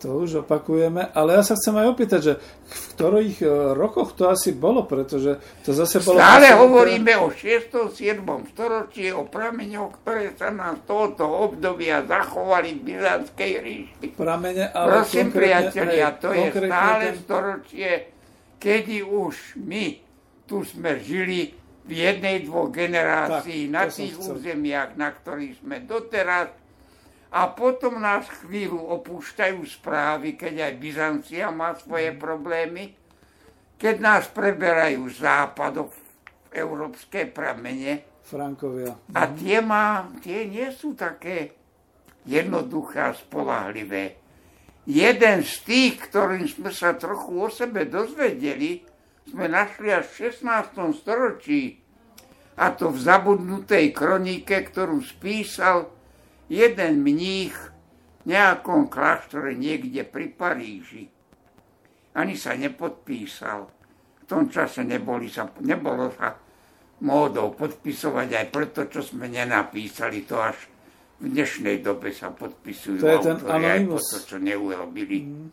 To 0.03 0.19
už 0.19 0.43
opakujeme, 0.43 1.15
ale 1.15 1.39
ja 1.39 1.47
sa 1.47 1.55
chcem 1.55 1.79
aj 1.79 1.87
opýtať, 1.95 2.19
že 2.19 2.33
v 2.43 2.83
ktorých 2.91 3.37
e, 3.39 3.47
rokoch 3.71 4.11
to 4.11 4.27
asi 4.27 4.51
bolo, 4.51 4.83
pretože 4.83 5.39
to 5.63 5.71
zase 5.71 6.03
bolo... 6.03 6.19
Stále 6.19 6.51
hovoríme 6.59 7.15
o 7.23 7.31
6. 7.31 7.87
7. 7.87 8.19
storočí, 8.51 9.15
o 9.15 9.23
prameňoch, 9.23 10.03
ktoré 10.03 10.35
sa 10.35 10.51
nám 10.51 10.83
z 10.83 10.91
tohoto 10.91 11.23
obdobia 11.23 12.03
zachovali 12.03 12.75
v 12.75 12.81
Byzantskej 12.83 13.51
ríši. 13.63 14.05
Pramene, 14.11 14.75
ale 14.75 15.07
Prosím, 15.07 15.31
priatelia, 15.31 16.11
to 16.19 16.35
je 16.35 16.51
stále 16.51 17.05
storočie, 17.23 17.91
kedy 18.59 19.07
už 19.07 19.55
my 19.63 20.03
tu 20.43 20.67
sme 20.67 20.99
žili 20.99 21.62
v 21.83 21.91
jednej, 21.91 22.47
dvoch 22.47 22.71
generácií 22.71 23.67
tak, 23.67 23.73
na 23.75 23.83
tých 23.91 24.15
územiach, 24.15 24.95
na 24.95 25.09
ktorých 25.11 25.59
sme 25.59 25.83
doteraz. 25.83 26.55
A 27.33 27.49
potom 27.49 27.97
nás 27.97 28.29
chvíľu 28.45 28.79
opúšťajú 29.01 29.59
správy, 29.65 30.37
keď 30.37 30.69
aj 30.69 30.73
Byzancia 30.77 31.45
má 31.49 31.73
svoje 31.75 32.13
problémy, 32.13 32.93
keď 33.75 33.95
nás 33.99 34.23
preberajú 34.29 35.03
západov 35.11 35.91
v 35.91 35.99
európske 36.55 37.25
pramene. 37.27 38.05
Frankovia. 38.23 38.95
A 39.11 39.27
tie, 39.33 39.59
má, 39.59 40.07
tie 40.23 40.47
nie 40.47 40.69
sú 40.71 40.95
také 40.95 41.57
jednoduché 42.23 43.11
a 43.11 43.17
spolahlivé. 43.17 44.15
Jeden 44.87 45.43
z 45.43 45.53
tých, 45.63 45.93
ktorým 46.11 46.47
sme 46.47 46.71
sa 46.71 46.95
trochu 46.95 47.33
o 47.39 47.47
sebe 47.51 47.87
dozvedeli, 47.87 48.83
sme 49.29 49.47
našli 49.47 49.91
až 49.91 50.07
v 50.09 50.33
16. 50.33 50.99
storočí, 50.99 51.83
a 52.53 52.69
to 52.69 52.93
v 52.93 52.99
zabudnutej 53.01 53.89
kronike, 53.93 54.53
ktorú 54.69 55.01
spísal 55.01 55.89
jeden 56.49 57.01
mních 57.01 57.57
v 58.23 58.23
nejakom 58.29 58.87
kláštore 58.93 59.57
niekde 59.57 60.05
pri 60.05 60.29
Paríži. 60.29 61.09
Ani 62.13 62.37
sa 62.37 62.53
nepodpísal. 62.53 63.65
V 64.21 64.23
tom 64.29 64.53
čase 64.53 64.85
neboli 64.85 65.33
sa, 65.33 65.49
nebolo 65.65 66.13
sa 66.13 66.37
módou 67.01 67.57
podpisovať 67.57 68.29
aj 68.37 68.45
preto, 68.53 68.85
čo 68.85 69.01
sme 69.01 69.27
nenapísali, 69.27 70.23
to 70.23 70.37
až 70.37 70.55
v 71.19 71.33
dnešnej 71.33 71.81
dobe 71.81 72.13
sa 72.13 72.29
podpisujú 72.31 73.01
to 73.01 73.07
je 73.07 73.19
ten 73.23 73.37
aj 73.41 73.81
po 73.89 73.99
to, 73.99 74.17
čo 74.23 74.37
neurobili. 74.37 75.25
Mm. 75.25 75.47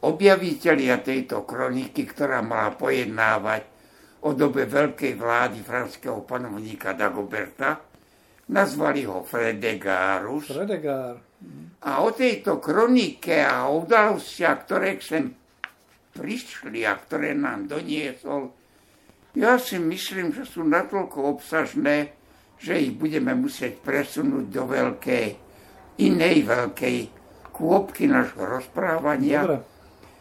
Objaviteľia 0.00 0.98
tejto 1.06 1.46
kroniky, 1.46 2.02
ktorá 2.02 2.42
mala 2.42 2.74
pojednávať 2.74 3.62
o 4.26 4.34
dobe 4.34 4.66
veľkej 4.66 5.14
vlády 5.14 5.62
franského 5.62 6.26
panovníka 6.26 6.92
Dagoberta, 6.92 7.78
nazvali 8.50 9.06
ho 9.06 9.22
Fredegárus. 9.22 10.50
Fredegár. 10.50 11.22
A 11.86 12.04
o 12.04 12.10
tejto 12.12 12.58
kronike 12.60 13.40
a 13.40 13.70
o 13.70 13.86
udalostiach, 13.86 14.66
ktoré 14.66 14.98
sem 15.00 15.30
prišli 16.12 16.84
a 16.84 16.98
ktoré 16.98 17.32
nám 17.32 17.70
doniesol, 17.70 18.52
ja 19.38 19.56
si 19.62 19.78
myslím, 19.78 20.34
že 20.34 20.42
sú 20.42 20.66
natoľko 20.66 21.38
obsažné, 21.38 22.12
že 22.58 22.76
ich 22.76 22.92
budeme 22.98 23.32
musieť 23.38 23.78
presunúť 23.78 24.46
do 24.50 24.66
veľkej, 24.66 25.26
inej 26.02 26.36
veľkej 26.44 27.19
kôpky 27.60 28.08
našho 28.08 28.40
rozprávania. 28.40 29.44
Dobre. 29.44 29.60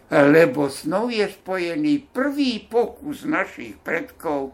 Lebo 0.10 0.68
s 0.68 0.84
nou 0.84 1.08
je 1.08 1.24
spojený 1.24 2.12
prvý 2.12 2.68
pokus 2.68 3.24
našich 3.24 3.80
predkov 3.80 4.52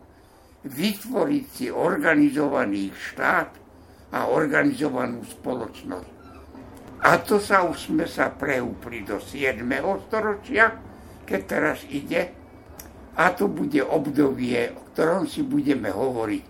vytvoriť 0.67 1.45
si 1.49 1.67
organizovaný 1.73 2.93
štát 2.93 3.49
a 4.13 4.29
organizovanú 4.29 5.25
spoločnosť. 5.25 6.11
A 7.05 7.21
to 7.21 7.37
sa 7.39 7.63
už 7.63 7.89
sme 7.89 8.05
sa 8.05 8.33
preúpli 8.33 9.05
do 9.07 9.21
7. 9.21 9.61
storočia, 10.09 10.75
keď 11.23 11.41
teraz 11.45 11.79
ide. 11.87 12.33
A 13.15 13.31
to 13.31 13.47
bude 13.47 13.79
obdobie, 13.79 14.75
o 14.75 14.81
ktorom 14.91 15.23
si 15.23 15.39
budeme 15.39 15.87
hovoriť. 15.87 16.43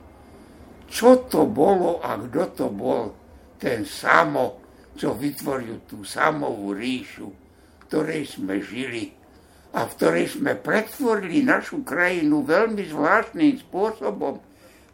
Čo 0.90 1.30
to 1.30 1.46
bolo 1.46 2.02
a 2.02 2.18
kto 2.18 2.44
to 2.58 2.68
bol 2.74 3.14
ten 3.62 3.86
samo, 3.86 4.65
čo 4.96 5.14
vytvoril 5.14 5.84
tú 5.86 6.02
samovú 6.08 6.72
ríšu, 6.72 7.28
v 7.30 7.82
ktorej 7.88 8.24
sme 8.32 8.64
žili 8.64 9.12
a 9.76 9.84
v 9.86 9.92
ktorej 10.00 10.40
sme 10.40 10.56
pretvorili 10.56 11.44
našu 11.44 11.84
krajinu 11.84 12.48
veľmi 12.48 12.84
zvláštnym 12.88 13.60
spôsobom. 13.68 14.40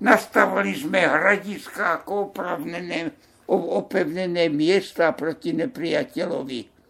Nastavili 0.02 0.74
sme 0.74 1.06
hradiska 1.06 2.02
ako 2.02 2.34
opravnené, 2.34 3.14
opevnené 3.46 4.50
miesta 4.50 5.14
proti 5.14 5.54
nepriateľovi 5.54 6.82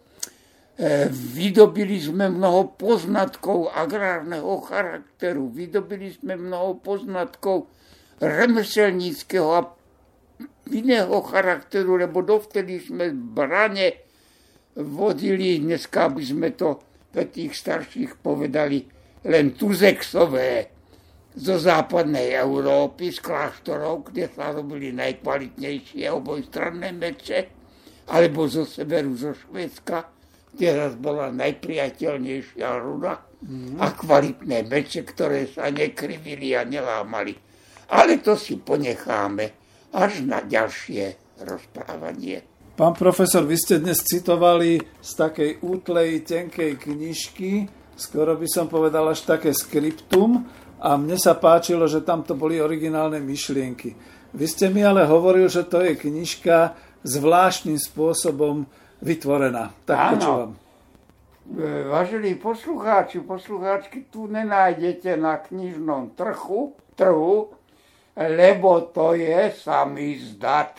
E, 0.72 1.12
vydobili 1.12 2.00
sme 2.00 2.32
mnoho 2.32 2.74
poznatkov 2.80 3.68
agrárneho 3.76 4.56
charakteru, 4.64 5.52
vydobili 5.52 6.16
sme 6.16 6.40
mnoho 6.40 6.80
poznatkov 6.80 7.68
remeselníckého 8.16 9.52
a 9.52 9.68
iného 10.70 11.18
charakteru, 11.26 11.98
lebo 11.98 12.22
dovtedy 12.22 12.78
sme 12.78 13.10
brane 13.10 14.06
vodili, 14.78 15.58
dneska 15.58 16.12
by 16.12 16.22
sme 16.22 16.48
to 16.54 16.78
pre 17.12 17.28
tých 17.28 17.58
starších 17.58 18.22
povedali, 18.22 18.86
len 19.26 19.54
tuzexové 19.58 20.70
zo 21.32 21.56
západnej 21.56 22.36
Európy, 22.36 23.10
z 23.10 23.18
kláštorov, 23.20 24.12
kde 24.12 24.28
sa 24.30 24.52
robili 24.52 24.92
najkvalitnejšie 24.94 26.08
obojstranné 26.12 26.92
meče, 26.92 27.38
alebo 28.12 28.46
zo 28.48 28.68
severu, 28.68 29.16
zo 29.16 29.32
Švedska 29.32 30.12
Teraz 30.52 31.00
bola 31.00 31.32
najpriateľnejšia 31.32 32.68
ruda 32.76 33.24
mm. 33.40 33.80
a 33.80 33.86
kvalitné 33.96 34.68
meče, 34.68 35.00
ktoré 35.08 35.48
sa 35.48 35.72
nekrivili 35.72 36.52
a 36.52 36.68
nelámali. 36.68 37.32
Ale 37.88 38.20
to 38.20 38.36
si 38.36 38.60
ponecháme 38.60 39.61
až 39.92 40.24
na 40.24 40.40
ďalšie 40.40 41.14
rozprávanie. 41.44 42.42
Pán 42.72 42.96
profesor, 42.96 43.44
vy 43.44 43.56
ste 43.60 43.84
dnes 43.84 44.00
citovali 44.00 44.80
z 44.80 45.10
takej 45.12 45.60
útlej, 45.60 46.24
tenkej 46.24 46.80
knižky, 46.80 47.68
skoro 47.94 48.34
by 48.40 48.48
som 48.48 48.66
povedal 48.66 49.12
až 49.12 49.28
také 49.28 49.52
skriptum, 49.52 50.48
a 50.82 50.98
mne 50.98 51.14
sa 51.14 51.38
páčilo, 51.38 51.86
že 51.86 52.02
tam 52.02 52.26
to 52.26 52.34
boli 52.34 52.58
originálne 52.58 53.22
myšlienky. 53.22 53.94
Vy 54.34 54.46
ste 54.50 54.66
mi 54.66 54.82
ale 54.82 55.06
hovoril, 55.06 55.46
že 55.46 55.62
to 55.62 55.78
je 55.78 55.94
knižka 55.94 56.74
zvláštnym 57.06 57.78
spôsobom 57.78 58.66
vytvorená. 58.98 59.70
Tak 59.86 59.96
Áno. 59.98 60.10
počúvam. 60.18 60.50
E, 61.54 61.86
vážení 61.86 62.34
poslucháči, 62.34 63.22
poslucháčky, 63.22 64.10
tu 64.10 64.26
nenájdete 64.26 65.14
na 65.14 65.38
knižnom 65.38 66.18
trhu, 66.18 66.74
trhu, 66.98 67.54
lebo 68.16 68.80
to 68.92 69.14
je 69.14 69.52
samizdat. 69.56 70.76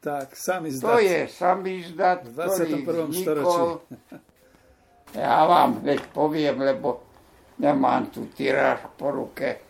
Tak, 0.00 0.36
samizdat. 0.36 0.90
To 0.90 0.98
je 0.98 1.28
samizdat, 1.28 2.18
v 2.24 2.30
21. 2.34 3.12
storočí. 3.12 3.62
Ja 5.14 5.46
vám 5.46 5.78
hneď 5.86 6.10
poviem, 6.10 6.58
lebo 6.58 7.06
nemám 7.62 8.10
tu 8.10 8.26
tiráž 8.34 8.82
po 8.98 9.14
ruke. 9.14 9.62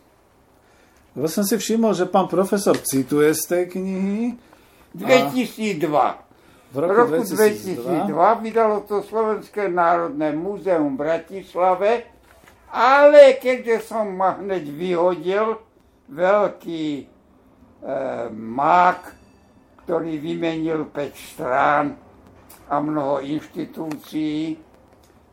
Lebo 1.13 1.29
som 1.29 1.45
si 1.45 1.61
všimol, 1.61 1.93
že 1.93 2.09
pán 2.09 2.33
profesor 2.33 2.81
cituje 2.81 3.29
z 3.37 3.43
tej 3.45 3.65
knihy. 3.77 4.41
2002. 4.97 5.85
V 6.73 6.77
roku, 6.81 6.97
roku 6.97 7.23
2002. 7.29 8.09
2002 8.09 8.43
vydalo 8.43 8.77
to 8.89 9.05
Slovenské 9.05 9.69
národné 9.69 10.33
múzeum 10.33 10.97
v 10.97 11.01
Bratislave, 11.07 12.09
ale 12.73 13.37
keďže 13.37 13.85
som 13.85 14.11
ma 14.11 14.41
hneď 14.41 14.65
vyhodil, 14.65 15.61
veľký 16.09 16.85
e, 17.01 17.05
mák, 18.33 19.01
ktorý 19.85 20.17
vymenil 20.21 20.89
5 20.89 21.31
strán 21.33 21.85
a 22.69 22.75
mnoho 22.81 23.21
inštitúcií 23.21 24.57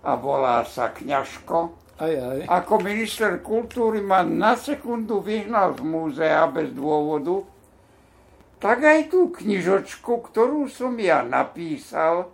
a 0.03 0.11
volá 0.19 0.63
sa 0.67 0.91
Kňažko. 0.91 1.79
Aj, 2.01 2.13
aj. 2.17 2.39
Ako 2.49 2.81
minister 2.81 3.37
kultúry 3.45 4.01
ma 4.01 4.25
na 4.25 4.57
sekundu 4.57 5.21
vyhnal 5.21 5.77
z 5.77 5.81
múzea 5.85 6.49
bez 6.49 6.73
dôvodu, 6.73 7.45
tak 8.61 8.85
aj 8.85 9.13
tú 9.13 9.29
knižočku, 9.33 10.21
ktorú 10.29 10.69
som 10.69 10.93
ja 10.97 11.21
napísal 11.25 12.29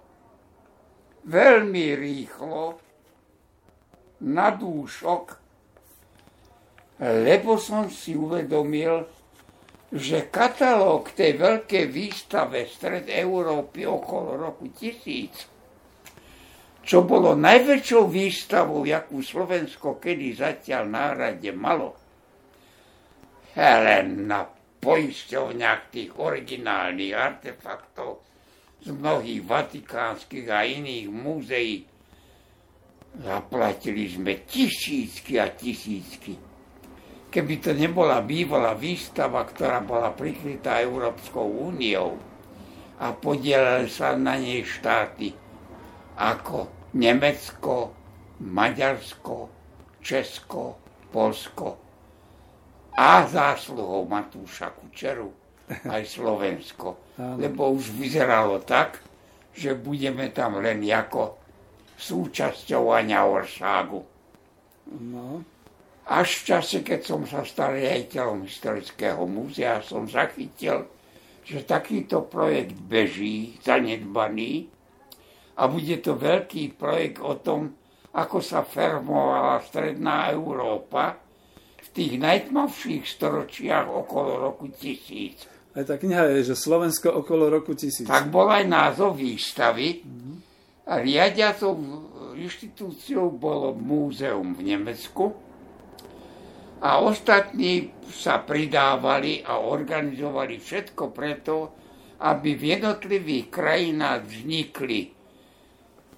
veľmi 1.28 1.95
rýchlo 1.99 2.80
na 4.24 4.52
dúšok, 4.52 5.37
lebo 7.02 7.61
som 7.61 7.90
si 7.94 8.18
uvedomil, 8.18 9.06
že 9.94 10.28
katalóg 10.28 11.15
tej 11.15 11.40
veľkej 11.40 11.86
výstave 11.88 12.68
Stred 12.68 13.07
Európy 13.07 13.88
okolo 13.88 14.36
roku 14.36 14.68
1000, 14.74 16.84
čo 16.84 17.03
bolo 17.03 17.36
najväčšou 17.36 18.03
výstavou, 18.07 18.84
jakú 18.84 19.19
Slovensko 19.19 19.99
kedy 19.99 20.36
zatiaľ 20.36 20.84
nárade 20.88 21.52
malo, 21.56 21.95
Helena 23.57 24.57
poisťovniach 24.78 25.90
tých 25.90 26.14
originálnych 26.15 27.18
artefaktov 27.18 28.22
z 28.86 28.94
mnohých 28.94 29.41
vatikánskych 29.44 30.48
a 30.48 30.64
iných 30.64 31.10
múzeí. 31.10 31.82
Zaplatili 33.18 34.06
sme 34.14 34.45
tisícky 34.45 35.41
a 35.41 35.49
tisícky. 35.49 36.47
Keby 37.38 37.62
to 37.62 37.78
nebola 37.78 38.18
bývalá 38.26 38.74
výstava, 38.74 39.46
ktorá 39.46 39.78
bola 39.86 40.10
prikrytá 40.10 40.82
Európskou 40.82 41.70
úniou 41.70 42.18
a 42.98 43.14
podielali 43.14 43.86
sa 43.94 44.18
na 44.18 44.42
nej 44.42 44.66
štáty 44.66 45.38
ako 46.18 46.90
Nemecko, 46.98 47.94
Maďarsko, 48.42 49.54
Česko, 50.02 50.82
Polsko, 51.14 51.78
a 52.98 53.22
zásluhou 53.30 54.10
Matúša 54.10 54.74
Kučeru 54.74 55.30
aj 55.86 56.10
Slovensko. 56.10 57.14
Lebo 57.38 57.70
už 57.70 57.94
vyzeralo 57.94 58.66
tak, 58.66 58.98
že 59.54 59.78
budeme 59.78 60.34
tam 60.34 60.58
len 60.58 60.82
ako 60.82 61.38
súčasťou 62.02 62.98
Aňa 62.98 63.30
Orságu. 63.30 64.02
No. 64.90 65.46
Až 66.08 66.40
v 66.40 66.56
čase, 66.56 66.78
keď 66.88 67.02
som 67.04 67.22
sa 67.28 67.44
stal 67.44 67.76
riaditeľom 67.76 68.48
historického 68.48 69.28
múzea, 69.28 69.84
som 69.84 70.08
zachytil, 70.08 70.88
že 71.44 71.68
takýto 71.68 72.24
projekt 72.28 72.80
beží, 72.80 73.60
zanedbaný, 73.60 74.72
a 75.58 75.66
bude 75.68 76.00
to 76.00 76.16
veľký 76.16 76.78
projekt 76.78 77.20
o 77.20 77.36
tom, 77.42 77.76
ako 78.14 78.40
sa 78.40 78.64
fermovala 78.64 79.60
stredná 79.66 80.32
Európa, 80.32 81.28
tých 81.98 82.22
najtmavších 82.22 83.10
storočiach 83.10 83.90
okolo 83.90 84.38
roku 84.38 84.70
1000. 84.70 85.74
Aj 85.74 85.82
tá 85.82 85.98
kniha 85.98 86.30
je, 86.38 86.54
že 86.54 86.56
Slovensko 86.58 87.10
okolo 87.10 87.50
roku 87.50 87.74
1000. 87.74 88.06
Tak 88.06 88.30
bol 88.30 88.46
aj 88.54 88.70
názov 88.70 89.18
výstavy. 89.18 90.06
A 90.86 91.02
riadiacou 91.02 91.74
inštitúciou 92.38 93.34
bolo 93.34 93.74
múzeum 93.74 94.54
v 94.54 94.78
Nemecku. 94.78 95.34
A 96.78 97.02
ostatní 97.02 97.90
sa 98.14 98.45
pridávali 98.45 99.41
a 99.41 99.58
organizovali 99.58 100.62
všetko 100.62 101.04
preto, 101.10 101.56
aby 102.22 102.54
v 102.54 102.64
jednotlivých 102.78 103.45
krajinách 103.49 104.22
vznikli, 104.26 105.02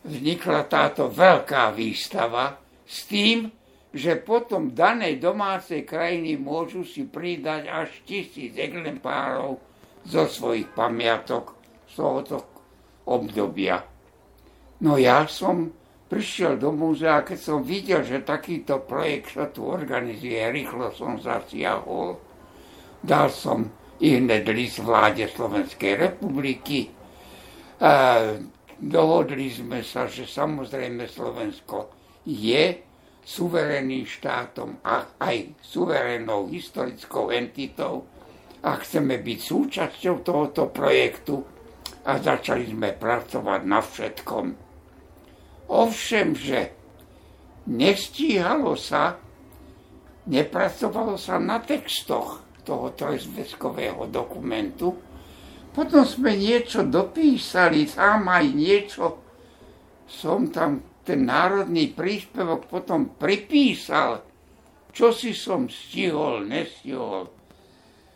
vznikla 0.04 0.62
táto 0.68 1.08
veľká 1.12 1.72
výstava 1.76 2.60
s 2.84 3.08
tým, 3.08 3.52
že 3.90 4.22
potom 4.22 4.72
danej 4.76 5.18
domácej 5.18 5.82
krajiny 5.82 6.38
môžu 6.38 6.86
si 6.86 7.10
pridať 7.10 7.66
až 7.66 7.90
tisíc 8.06 8.54
exemplárov 8.54 9.58
zo 10.06 10.24
svojich 10.30 10.70
pamiatok 10.78 11.58
z 11.90 11.94
tohoto 11.98 12.38
obdobia. 13.10 13.82
No 14.86 14.96
ja 14.96 15.26
som 15.26 15.74
prišiel 16.10 16.58
do 16.58 16.74
múzea, 16.74 17.22
keď 17.22 17.40
som 17.40 17.60
videl, 17.62 18.02
že 18.02 18.26
takýto 18.26 18.82
projekt 18.82 19.38
sa 19.38 19.46
tu 19.54 19.70
organizuje, 19.70 20.42
rýchlo 20.50 20.90
som 20.98 21.22
zasiahol. 21.22 22.18
Dal 23.00 23.30
som 23.30 23.70
i 24.02 24.18
hned 24.18 24.50
list 24.50 24.82
vláde 24.82 25.30
Slovenskej 25.30 25.96
republiky. 25.96 26.90
A 27.80 28.20
dohodli 28.82 29.54
sme 29.54 29.86
sa, 29.86 30.10
že 30.10 30.26
samozrejme 30.26 31.06
Slovensko 31.08 31.94
je 32.26 32.82
suverénnym 33.24 34.04
štátom 34.10 34.82
a 34.82 35.16
aj 35.22 35.62
suverénnou 35.62 36.50
historickou 36.50 37.30
entitou 37.30 38.10
a 38.66 38.76
chceme 38.82 39.22
byť 39.22 39.40
súčasťou 39.40 40.16
tohoto 40.26 40.68
projektu 40.74 41.40
a 42.04 42.18
začali 42.18 42.74
sme 42.74 42.98
pracovať 42.98 43.62
na 43.64 43.80
všetkom 43.80 44.69
Ovšem, 45.70 46.34
že 46.34 46.74
nestíhalo 47.70 48.74
sa, 48.74 49.22
nepracovalo 50.26 51.16
sa 51.16 51.38
na 51.38 51.62
textoch 51.62 52.42
toho 52.66 52.94
trojzväzkového 52.94 54.10
dokumentu. 54.10 54.98
Potom 55.70 56.02
sme 56.06 56.34
niečo 56.34 56.82
dopísali, 56.86 57.86
sám 57.86 58.26
aj 58.26 58.46
niečo 58.50 59.06
som 60.10 60.50
tam 60.50 61.02
ten 61.06 61.26
národný 61.26 61.94
príspevok 61.94 62.66
potom 62.70 63.18
pripísal, 63.18 64.26
čo 64.90 65.14
si 65.14 65.38
som 65.38 65.70
stihol, 65.70 66.46
nestihol. 66.50 67.30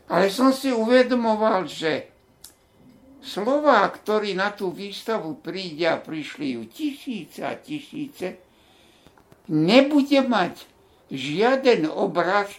Ale 0.09 0.29
som 0.29 0.49
si 0.53 0.73
uvedomoval, 0.73 1.69
že 1.69 2.12
Slová, 3.23 3.87
ktorí 3.87 4.35
na 4.35 4.51
tú 4.51 4.75
výstavu 4.75 5.39
príde 5.39 5.87
a 5.87 5.95
prišli 5.95 6.59
ju 6.59 6.67
tisíce 6.67 7.39
a 7.39 7.55
tisíce, 7.55 8.35
nebude 9.47 10.19
mať 10.27 10.67
žiaden 11.07 11.87
obraz, 11.87 12.51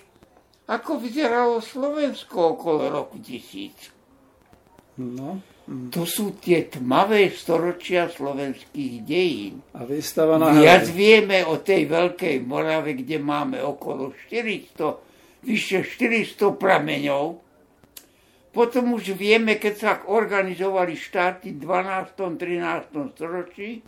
ako 0.65 0.97
vyzeralo 0.97 1.61
Slovensko 1.61 2.57
okolo 2.57 2.89
roku 2.89 3.21
tisíc. 3.21 3.93
No. 4.97 5.45
To 5.65 6.05
sú 6.05 6.37
tie 6.41 6.69
tmavé 6.69 7.33
storočia 7.33 8.13
slovenských 8.13 8.95
dejín. 9.01 9.65
A 9.73 9.89
výstava 9.89 10.37
na 10.37 10.53
Viac 10.53 10.89
vieme 10.93 11.41
o 11.45 11.61
tej 11.61 11.89
Veľkej 11.89 12.45
Morave, 12.45 12.93
kde 13.01 13.17
máme 13.17 13.65
okolo 13.65 14.13
400, 14.29 15.45
vyše 15.45 15.89
400 15.89 16.61
prameňov, 16.61 17.25
potom 18.55 18.95
už 18.95 19.19
vieme, 19.19 19.59
keď 19.59 19.75
sa 19.75 19.93
organizovali 20.07 20.95
štáty 20.95 21.51
v 21.51 21.67
12. 21.67 22.39
13. 22.39 23.19
storočí, 23.19 23.83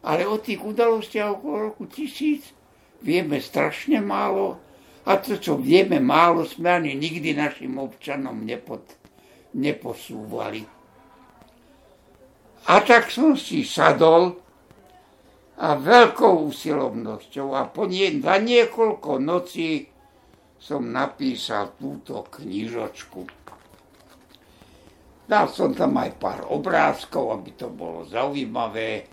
ale 0.00 0.24
o 0.24 0.40
tých 0.40 0.64
udalostiach 0.64 1.36
okolo 1.36 1.70
roku 1.70 1.84
1000 1.84 2.56
vieme 3.04 3.36
strašne 3.36 4.00
málo 4.00 4.56
a 5.04 5.20
to, 5.20 5.36
čo 5.36 5.60
vieme 5.60 6.00
málo, 6.00 6.48
sme 6.48 6.72
ani 6.72 6.96
nikdy 6.96 7.36
našim 7.36 7.76
občanom 7.76 8.42
nepod, 8.42 8.82
neposúvali. 9.54 10.64
A 12.66 12.82
tak 12.82 13.12
som 13.14 13.38
si 13.38 13.62
sadol 13.62 14.40
a 15.60 15.78
veľkou 15.78 16.50
usilovnosťou 16.50 17.54
a 17.54 17.70
po 17.70 17.86
nie, 17.86 18.18
za 18.18 18.40
niekoľko 18.42 19.22
nocí 19.22 19.86
som 20.58 20.90
napísal 20.90 21.78
túto 21.78 22.26
knižočku. 22.26 23.35
Dal 25.26 25.50
som 25.50 25.74
tam 25.74 25.98
aj 25.98 26.10
pár 26.22 26.40
obrázkov, 26.46 27.34
aby 27.34 27.50
to 27.58 27.66
bolo 27.66 28.06
zaujímavé. 28.06 29.10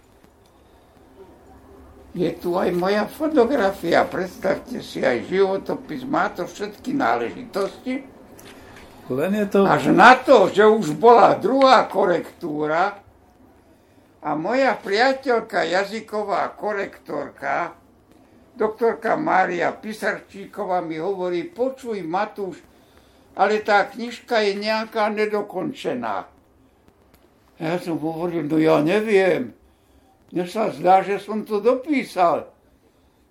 Je 2.14 2.30
tu 2.38 2.53
aj 2.53 2.69
moja 2.69 3.10
fotografia, 3.10 4.06
predstavte 4.06 4.85
si 4.85 5.02
aj 5.02 5.26
životopis, 5.26 6.06
má 6.06 6.30
to 6.30 6.45
všetky 6.45 6.94
náležitosti. 6.94 8.06
Len 9.10 9.31
je 9.41 9.45
to... 9.49 9.65
Až 9.65 9.90
na 9.90 10.14
to, 10.22 10.45
že 10.53 10.61
už 10.61 10.94
bola 10.94 11.34
druhá 11.34 11.90
korektúra 11.90 13.02
a 14.22 14.30
moja 14.38 14.77
priateľka, 14.77 15.65
jazyková 15.65 16.53
korektorka, 16.53 17.73
doktorka 18.53 19.18
Mária 19.18 19.73
Pisarčíková 19.73 20.85
mi 20.85 21.02
hovorí, 21.02 21.49
počuj 21.49 21.98
Matúš, 22.06 22.61
ale 23.34 23.65
tá 23.65 23.89
knižka 23.89 24.41
je 24.45 24.53
nejaká 24.61 25.10
nedokončená. 25.10 26.30
Ja 27.57 27.76
som 27.80 27.97
hovoril, 28.01 28.45
no 28.45 28.57
ja 28.57 28.81
neviem. 28.81 29.53
Mne 30.34 30.45
sa 30.49 30.73
zdá, 30.73 31.05
že 31.05 31.22
som 31.22 31.45
to 31.45 31.61
dopísal. 31.61 32.49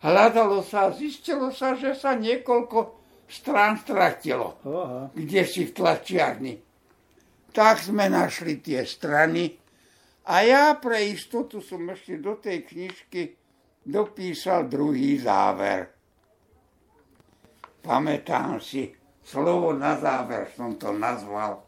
Hľadalo 0.02 0.62
sa, 0.62 0.90
zistilo 0.94 1.50
sa, 1.54 1.74
že 1.78 1.94
sa 1.94 2.14
niekoľko 2.14 2.78
strán 3.26 3.78
stratilo. 3.78 4.58
Aha. 4.66 5.10
Kde 5.14 5.42
si 5.46 5.66
v 5.66 5.74
tlačiarni. 5.74 6.54
Tak 7.52 7.82
sme 7.82 8.08
našli 8.10 8.58
tie 8.62 8.82
strany 8.86 9.62
a 10.22 10.34
ja 10.46 10.64
pre 10.78 11.10
istotu 11.10 11.58
som 11.58 11.82
ešte 11.90 12.22
do 12.22 12.38
tej 12.38 12.62
knižky 12.62 13.34
dopísal 13.82 14.70
druhý 14.70 15.18
záver. 15.18 15.90
Pamätám 17.82 18.62
si, 18.62 18.86
slovo 19.24 19.72
na 19.72 19.96
záver 19.98 20.50
som 20.54 20.74
to 20.76 20.92
nazval. 20.92 21.62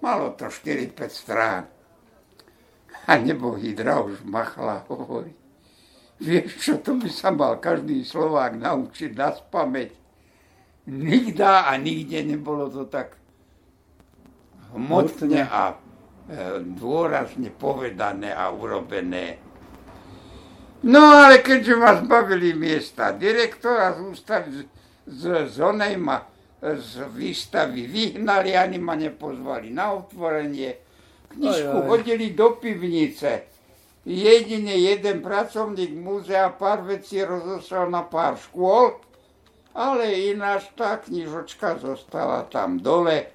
Malo 0.00 0.36
to 0.36 0.48
4-5 0.48 0.92
strán. 1.08 1.64
A 3.04 3.20
nebohý 3.20 3.76
už 3.76 4.24
machla 4.24 4.84
hovorí. 4.88 5.32
Vieš 6.20 6.50
čo, 6.56 6.74
to 6.80 6.96
by 6.96 7.10
sa 7.10 7.34
mal 7.34 7.60
každý 7.60 8.06
Slovák 8.06 8.56
naučiť 8.56 9.10
na 9.12 9.34
spameť. 9.34 9.90
Nikda 10.88 11.68
a 11.68 11.76
nikde 11.80 12.24
nebolo 12.24 12.68
to 12.68 12.84
tak 12.88 13.16
hmotne 14.76 15.42
a 15.48 15.72
e, 15.72 15.76
dôrazne 16.76 17.48
povedané 17.50 18.30
a 18.30 18.52
urobené. 18.52 19.40
No 20.84 21.24
ale 21.24 21.40
keďže 21.40 21.74
ma 21.80 21.96
zbavili 21.96 22.52
miesta 22.52 23.16
direktora 23.16 23.96
z 23.96 23.98
ústavy 24.04 24.48
z, 24.52 24.60
z, 25.08 25.22
z 25.48 25.56
onej 25.64 25.96
ma 25.96 26.20
z 26.64 27.04
výstavy 27.12 27.84
vyhnali, 27.84 28.56
ani 28.56 28.80
ma 28.80 28.96
nepozvali 28.96 29.68
na 29.68 29.92
otvorenie. 29.92 30.80
Knižku 31.28 31.78
hodili 31.90 32.32
do 32.32 32.56
pivnice. 32.56 33.44
Jedine 34.04 34.76
jeden 34.76 35.24
pracovník 35.24 35.96
múzea 35.96 36.52
pár 36.52 36.84
vecí 36.84 37.24
rozoslal 37.24 37.88
na 37.88 38.04
pár 38.04 38.36
škôl, 38.36 39.00
ale 39.72 40.28
ináč 40.28 40.68
tá 40.76 41.00
knižočka 41.00 41.80
zostala 41.80 42.44
tam 42.52 42.80
dole. 42.80 43.32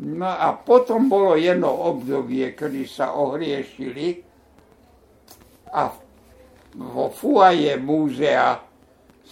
No 0.00 0.26
a 0.26 0.56
potom 0.56 1.12
bolo 1.12 1.36
jedno 1.36 1.68
obdobie, 1.68 2.56
kedy 2.56 2.88
sa 2.88 3.12
ohriešili 3.12 4.24
a 5.68 5.92
vo 6.72 7.12
fuaje 7.12 7.76
múzea 7.76 8.71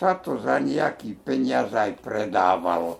sa 0.01 0.17
to 0.17 0.41
za 0.41 0.57
nejaký 0.57 1.13
peniaz 1.21 1.77
aj 1.77 2.01
predávalo. 2.01 2.97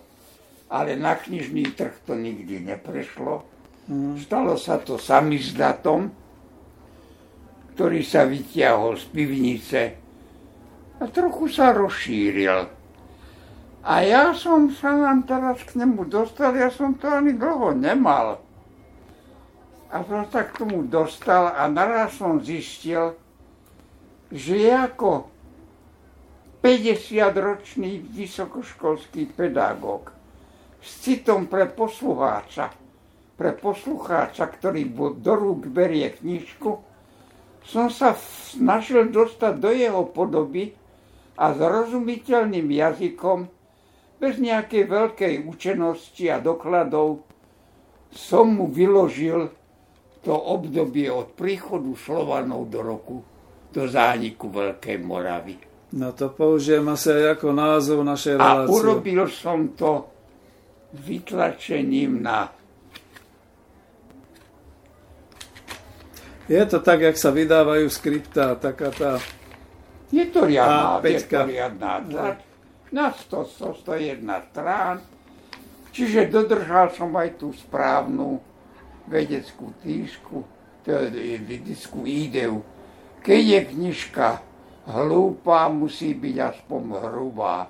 Ale 0.69 0.93
na 0.93 1.17
knižný 1.17 1.73
trh 1.73 2.05
to 2.05 2.13
nikdy 2.13 2.61
neprešlo. 2.61 3.41
Mm. 3.89 4.21
Stalo 4.21 4.53
sa 4.61 4.77
to 4.77 5.01
samizdatom, 5.01 6.13
ktorý 7.73 8.05
sa 8.05 8.29
vytiahol 8.29 8.93
z 9.01 9.05
pivnice 9.09 9.81
a 11.01 11.09
trochu 11.09 11.49
sa 11.49 11.73
rozšíril. 11.73 12.69
A 13.81 13.93
ja 14.05 14.37
som 14.37 14.69
sa 14.69 14.93
nám 14.93 15.25
teraz 15.25 15.65
k 15.65 15.81
nemu 15.81 16.05
dostal, 16.05 16.53
ja 16.53 16.69
som 16.69 16.93
to 16.93 17.09
ani 17.09 17.33
dlho 17.33 17.73
nemal. 17.73 18.37
A 19.89 20.05
som 20.05 20.29
sa 20.29 20.45
k 20.45 20.61
tomu 20.61 20.85
dostal 20.85 21.49
a 21.49 21.65
naraz 21.65 22.21
som 22.21 22.37
zistil, 22.37 23.17
že 24.29 24.69
ako 24.69 25.30
50-ročný 26.61 28.05
vysokoškolský 28.13 29.33
pedagóg 29.33 30.13
s 30.77 31.01
citom 31.01 31.49
pre 31.49 31.65
poslucháča, 31.65 32.69
pre 33.33 33.57
poslucháča, 33.57 34.45
ktorý 34.45 34.85
do 35.17 35.33
rúk 35.33 35.65
berie 35.65 36.13
knižku, 36.13 36.77
som 37.65 37.89
sa 37.89 38.13
snažil 38.53 39.09
dostať 39.09 39.53
do 39.57 39.69
jeho 39.73 40.05
podoby 40.05 40.77
a 41.37 41.53
zrozumiteľným 41.57 42.69
jazykom, 42.69 43.49
bez 44.21 44.37
nejakej 44.37 44.85
veľkej 44.85 45.33
učenosti 45.49 46.29
a 46.29 46.37
dokladov, 46.37 47.25
som 48.13 48.53
mu 48.53 48.69
vyložil 48.69 49.49
to 50.21 50.29
obdobie 50.29 51.09
od 51.09 51.33
príchodu 51.33 51.89
Slovanov 51.97 52.69
do 52.69 52.85
roku, 52.85 53.17
do 53.73 53.89
zániku 53.89 54.53
Veľkej 54.53 55.01
Moravy. 55.01 55.70
No 55.91 56.15
to 56.15 56.31
použijem 56.31 56.87
asi 56.87 57.11
aj 57.11 57.35
ako 57.35 57.47
názov 57.51 57.99
našej 58.07 58.39
relácie. 58.39 58.71
A 58.71 58.75
urobil 58.75 59.27
som 59.27 59.75
to 59.75 60.07
vytlačením 60.95 62.23
na 62.23 62.51
Je 66.51 66.59
to 66.67 66.83
tak, 66.83 66.99
jak 66.99 67.15
sa 67.15 67.31
vydávajú 67.31 67.87
skripta, 67.87 68.59
taká 68.59 68.91
tá... 68.91 69.23
Je 70.11 70.27
to 70.27 70.43
riadná, 70.43 70.99
je 70.99 71.23
to 71.23 71.47
riadná 71.47 72.03
tlač. 72.03 72.43
Na 72.91 73.07
100, 73.15 73.79
101 73.87 74.51
strán. 74.51 74.99
Čiže 75.95 76.27
dodržal 76.27 76.91
som 76.91 77.15
aj 77.15 77.39
tú 77.39 77.55
správnu 77.55 78.43
vedeckú 79.07 79.71
týšku, 79.79 80.43
vedeckú 80.83 82.03
ideu. 82.03 82.67
Keď 83.23 83.41
je 83.47 83.59
knižka 83.71 84.27
hlúpa, 84.89 85.69
musí 85.69 86.17
byť 86.17 86.35
aspoň 86.41 86.81
hrubá. 87.05 87.69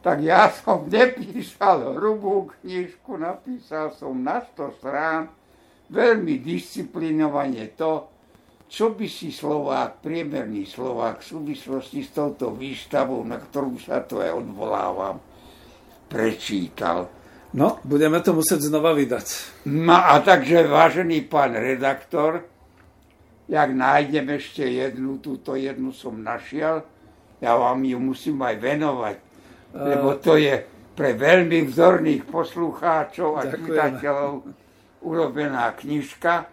Tak 0.00 0.16
ja 0.22 0.48
som 0.62 0.88
nepísal 0.88 1.96
hrubú 1.98 2.52
knižku, 2.60 3.18
napísal 3.20 3.92
som 3.92 4.16
na 4.16 4.40
100 4.40 4.78
strán, 4.80 5.28
veľmi 5.90 6.42
disciplinovane 6.42 7.74
to, 7.78 8.10
čo 8.66 8.98
by 8.98 9.06
si 9.06 9.30
Slovák, 9.30 10.02
priemerný 10.02 10.66
Slovák 10.66 11.22
v 11.22 11.28
súvislosti 11.30 12.02
s 12.02 12.10
touto 12.10 12.50
výstavou, 12.50 13.22
na 13.22 13.38
ktorú 13.38 13.78
sa 13.78 14.02
to 14.02 14.18
aj 14.18 14.42
odvolávam, 14.42 15.22
prečítal. 16.10 17.06
No, 17.54 17.78
budeme 17.86 18.18
to 18.26 18.34
musieť 18.34 18.66
znova 18.66 18.90
vydať. 18.90 19.26
No 19.70 19.94
a 19.94 20.18
takže, 20.18 20.66
vážený 20.66 21.30
pán 21.30 21.54
redaktor, 21.54 22.42
jak 23.46 23.70
nájdem 23.70 24.26
ešte 24.34 24.66
jednu, 24.66 25.18
túto 25.22 25.54
jednu 25.54 25.94
som 25.94 26.18
našiel, 26.18 26.82
ja 27.38 27.52
vám 27.54 27.84
ju 27.84 27.98
musím 28.00 28.42
aj 28.42 28.56
venovať, 28.58 29.16
lebo 29.76 30.18
to 30.18 30.40
je 30.40 30.64
pre 30.96 31.12
veľmi 31.12 31.68
vzorných 31.68 32.24
poslucháčov 32.26 33.36
a 33.36 33.42
čitateľov 33.46 34.32
urobená 35.04 35.70
knižka, 35.76 36.48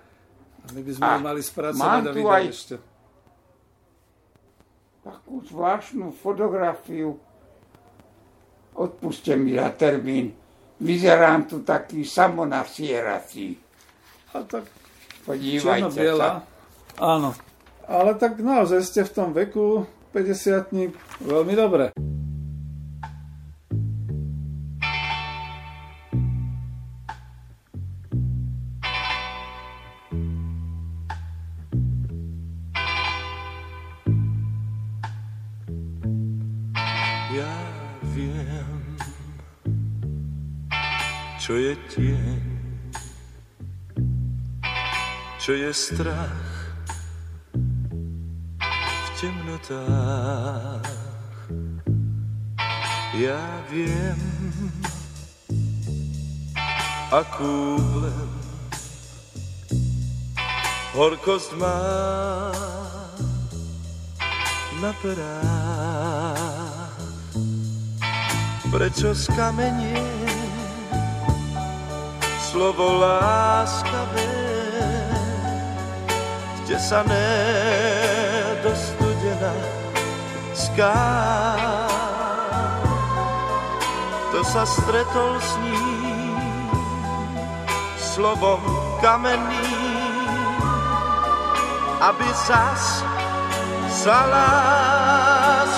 my 0.71 0.79
by 0.79 0.91
sme 0.95 1.03
a 1.03 1.15
mali 1.19 1.41
spracovať 1.43 1.83
a 1.83 2.11
vydať 2.11 2.23
aj 2.23 2.45
ešte. 2.47 2.75
Takú 5.03 5.35
zvláštnu 5.43 6.15
fotografiu. 6.15 7.19
Odpuste 8.73 9.35
mi 9.35 9.59
na 9.59 9.67
termín. 9.75 10.31
Vyzerám 10.79 11.51
tu 11.51 11.59
taký 11.67 12.07
samonasierací. 12.07 13.59
A 14.33 14.47
tak 14.47 14.65
Podívajte 15.23 16.03
sa. 16.19 16.43
Áno. 17.01 17.33
Ale 17.89 18.15
tak 18.15 18.39
naozaj 18.39 18.81
ste 18.85 19.01
v 19.03 19.13
tom 19.13 19.29
veku 19.33 19.85
50 20.13 21.25
veľmi 21.25 21.53
dobre. 21.57 21.91
čo 41.43 41.59
je 41.59 41.75
tieň, 41.91 42.39
čo 45.43 45.51
je 45.51 45.69
strach 45.75 46.52
temnotách. 49.57 50.81
Ja 53.13 53.61
viem, 53.69 54.17
akú 57.13 57.77
len 58.01 58.29
horkosť 60.97 61.53
má 61.61 61.77
na 64.81 64.89
perách. 64.97 65.37
Prečo 68.73 69.13
skamenie 69.13 70.01
slovo 72.49 72.97
láskavé, 72.97 74.33
kde 76.65 76.77
sa 76.81 77.05
nedostudená 77.05 78.22
ská. 80.73 81.05
To 84.33 84.41
sa 84.41 84.65
stretol 84.65 85.37
s 85.37 85.51
ním 85.61 86.33
slovom 88.01 88.57
kamenným, 88.97 90.57
aby 92.01 92.27
zas 92.49 93.05
sa 93.93 94.17
lásky 94.25 95.72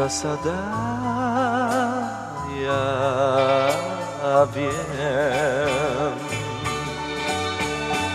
zasadá. 0.00 0.64
Ja 2.56 4.48
viem, 4.48 6.12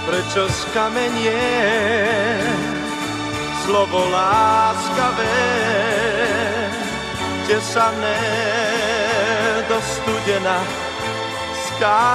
prečo 0.09 0.49
skamenie 0.49 1.45
slovo 3.65 4.09
láskavé, 4.09 5.45
kde 7.45 7.57
sa 7.61 7.93
ne 8.01 8.21
do 9.69 9.77
studena 9.77 10.57
ská. 11.69 12.05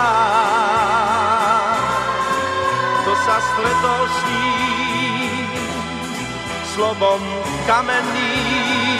To 3.06 3.12
sa 3.22 3.36
stretol 3.38 4.02
s 4.02 4.18
ním 4.26 5.46
slovom 6.74 7.22
kamenným, 7.66 8.99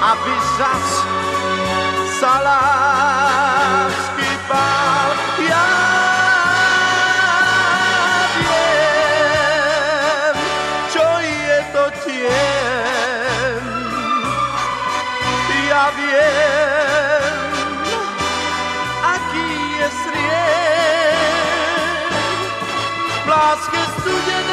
aby 0.00 0.34
zas 0.56 1.04
sa 2.16 2.40
lásky 2.40 4.30
bál. 4.48 5.12
Ja 5.44 5.68
viem, 8.40 10.34
čo 10.88 11.06
je 11.20 11.58
to 11.76 11.84
tieň. 12.08 13.62
Ja 15.68 15.84
viem, 15.94 16.50
láske 23.30 23.78
studenej, 23.78 24.49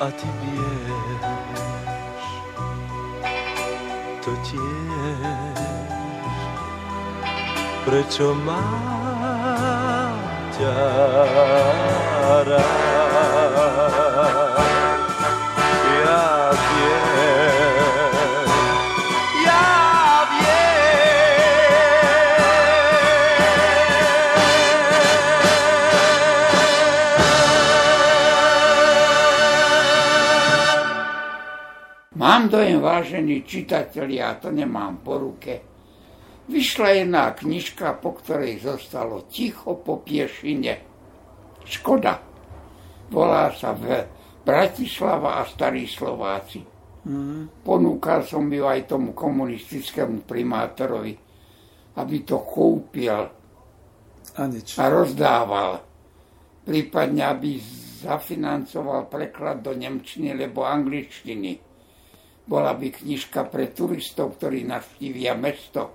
a 0.00 0.10
ty 0.10 0.26
vieš, 0.42 2.24
to 4.26 4.32
tiež, 4.42 5.60
prečo 7.86 8.34
má 8.42 8.64
ťa 10.58 10.74
rád. 12.42 14.11
Dojem, 32.52 32.84
vážení 32.84 33.48
čitatelia, 33.48 34.36
to 34.36 34.52
nemám 34.52 35.00
po 35.00 35.16
ruke. 35.16 35.64
Vyšla 36.52 37.00
jedna 37.00 37.32
knižka, 37.32 37.96
po 37.96 38.12
ktorej 38.20 38.60
zostalo 38.60 39.24
ticho 39.32 39.80
po 39.80 40.04
piešine. 40.04 40.84
Škoda. 41.64 42.20
Volá 43.08 43.48
sa 43.56 43.72
v 43.72 44.04
Bratislava 44.44 45.40
a 45.40 45.48
Starí 45.48 45.88
Slováci. 45.88 46.60
Mm. 47.08 47.64
Ponúkal 47.64 48.28
som 48.28 48.44
ju 48.52 48.68
aj 48.68 48.84
tomu 48.84 49.16
komunistickému 49.16 50.28
primátorovi, 50.28 51.14
aby 51.96 52.16
to 52.26 52.36
kúpil 52.44 53.16
a, 54.36 54.42
nič. 54.44 54.76
a 54.76 54.84
rozdával. 54.92 55.80
Prípadne, 56.62 57.22
aby 57.26 57.58
zafinancoval 58.02 59.08
preklad 59.08 59.64
do 59.64 59.72
Nemčiny 59.74 60.34
alebo 60.34 60.66
angličtiny 60.66 61.71
bola 62.42 62.74
by 62.74 62.88
knižka 62.90 63.46
pre 63.46 63.70
turistov, 63.70 64.38
ktorí 64.38 64.66
navštívia 64.66 65.38
mesto. 65.38 65.94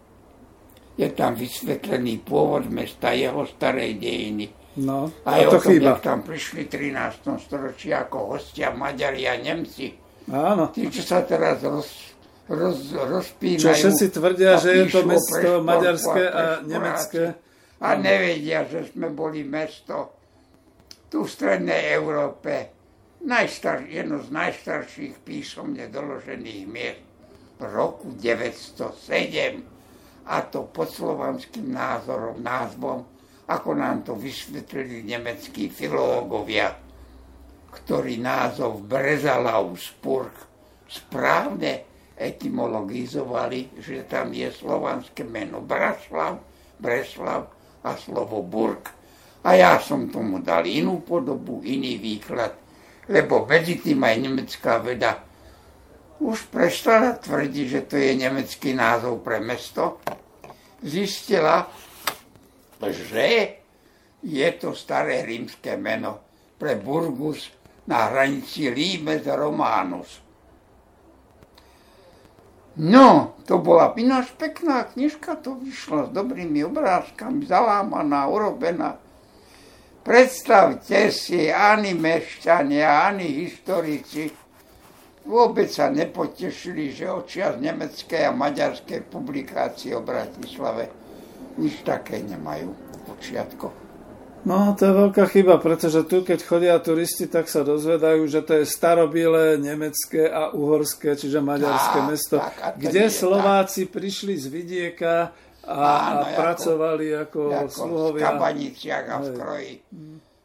Je 0.97 1.11
tam 1.13 1.37
vysvetlený 1.37 2.25
pôvod 2.25 2.71
mesta, 2.73 3.13
jeho 3.13 3.45
starej 3.45 4.01
dejiny. 4.01 4.47
No, 4.77 5.09
a 5.25 5.41
to 5.41 5.57
tom, 5.57 5.73
chýba. 5.73 5.97
tam 5.97 6.21
prišli 6.21 6.69
v 6.69 6.93
13. 6.93 7.41
storočí 7.41 7.89
ako 7.89 8.37
hostia 8.37 8.69
Maďari 8.69 9.25
a 9.25 9.33
Nemci. 9.37 9.89
Áno. 10.29 10.69
Tí, 10.69 10.85
čo 10.93 11.01
sa 11.01 11.25
teraz 11.25 11.65
roz, 11.65 12.13
roz, 12.45 12.93
rozpínajú. 12.93 13.63
Čo 13.63 13.73
všetci 13.73 14.05
tvrdia, 14.13 14.61
že 14.61 14.69
je 14.77 14.85
to 14.93 15.01
mesto 15.05 15.49
maďarské 15.65 16.23
a, 16.29 16.37
a 16.37 16.43
nemecké. 16.61 17.23
A 17.81 17.89
nevedia, 17.97 18.65
že 18.69 18.89
sme 18.93 19.09
boli 19.09 19.41
mesto 19.45 20.17
tu 21.09 21.25
v 21.25 21.29
strednej 21.29 21.93
Európe 21.97 22.76
najstar, 23.25 23.89
jedno 23.89 24.21
z 24.21 24.29
najstarších 24.29 25.15
písomne 25.25 25.89
doložených 25.89 26.65
miest 26.69 27.01
v 27.57 27.63
roku 27.65 28.13
907 28.13 29.65
a 30.27 30.35
to 30.45 30.69
pod 30.69 30.91
slovanským 30.91 31.73
názorom, 31.73 32.37
názvom, 32.43 33.01
ako 33.47 33.69
nám 33.73 34.03
to 34.03 34.13
vysvetlili 34.13 35.07
nemeckí 35.07 35.71
filológovia, 35.71 36.75
ktorí 37.71 38.19
názov 38.19 38.83
Brezalausburg 38.85 40.35
správne 40.85 41.87
etymologizovali, 42.17 43.79
že 43.79 44.03
tam 44.09 44.33
je 44.33 44.51
slovanské 44.51 45.23
meno 45.23 45.63
Braslav, 45.63 46.43
Breslav 46.77 47.47
a 47.85 47.95
slovo 47.95 48.43
Burg. 48.43 48.89
A 49.47 49.55
ja 49.55 49.79
som 49.79 50.11
tomu 50.11 50.43
dal 50.43 50.67
inú 50.67 50.99
podobu, 51.05 51.63
iný 51.63 51.95
výklad 52.01 52.66
lebo 53.07 53.47
medzi 53.47 53.79
tým 53.79 54.03
aj 54.03 54.15
nemecká 54.19 54.83
veda 54.83 55.23
už 56.17 56.49
prestala 56.49 57.13
tvrdiť, 57.13 57.65
že 57.69 57.81
to 57.85 57.95
je 57.95 58.11
nemecký 58.17 58.73
názov 58.73 59.21
pre 59.21 59.37
mesto. 59.37 60.01
Zistila, 60.81 61.69
že 62.81 63.57
je 64.25 64.49
to 64.57 64.73
staré 64.73 65.21
rímske 65.25 65.77
meno 65.77 66.25
pre 66.57 66.77
Burgus 66.77 67.53
na 67.85 68.09
hranici 68.09 68.69
Limes 68.73 69.23
Romanus. 69.29 70.25
No, 72.77 73.37
to 73.49 73.57
bola 73.57 73.89
ináč 73.97 74.29
pekná 74.37 74.85
knižka, 74.85 75.41
to 75.41 75.57
vyšla 75.57 76.09
s 76.09 76.13
dobrými 76.13 76.61
obrázkami, 76.61 77.49
zalámaná, 77.49 78.29
urobená. 78.29 79.01
Predstavte 80.07 81.11
si, 81.11 81.51
ani 81.51 81.91
mešťania, 81.91 83.11
ani 83.11 83.27
historici 83.43 84.31
vôbec 85.27 85.67
sa 85.67 85.91
nepotešili, 85.91 86.95
že 86.95 87.11
očia 87.11 87.51
z 87.51 87.67
nemeckej 87.67 88.23
a 88.23 88.31
maďarskej 88.31 89.03
publikácie 89.11 89.91
o 89.91 89.99
Bratislave 89.99 90.87
nič 91.59 91.83
také 91.83 92.23
nemajú 92.23 92.71
počiatko. 93.03 93.67
No, 94.47 94.71
to 94.79 94.87
je 94.87 94.93
veľká 94.95 95.27
chyba, 95.27 95.59
pretože 95.59 96.07
tu, 96.07 96.23
keď 96.23 96.39
chodia 96.39 96.79
turisti, 96.79 97.27
tak 97.27 97.51
sa 97.51 97.67
dozvedajú, 97.67 98.31
že 98.31 98.47
to 98.47 98.63
je 98.63 98.65
starobilé 98.69 99.59
nemecké 99.59 100.23
a 100.23 100.55
uhorské, 100.55 101.19
čiže 101.19 101.43
maďarské 101.43 101.99
Á, 101.99 102.07
mesto, 102.07 102.37
tak, 102.39 102.79
kde 102.79 103.11
je, 103.11 103.11
Slováci 103.11 103.91
tak. 103.91 103.99
prišli 103.99 104.39
z 104.39 104.45
vidieka 104.47 105.35
a, 105.67 106.15
Áno, 106.15 106.23
a 106.23 106.31
pracovali 106.31 107.11
ako, 107.27 107.41
ako 107.51 107.75
sluhovia. 107.75 108.15
v 108.15 108.23
kabaniciach 108.23 109.05
a 109.11 109.17
v 109.19 109.27
kroji. 109.35 109.73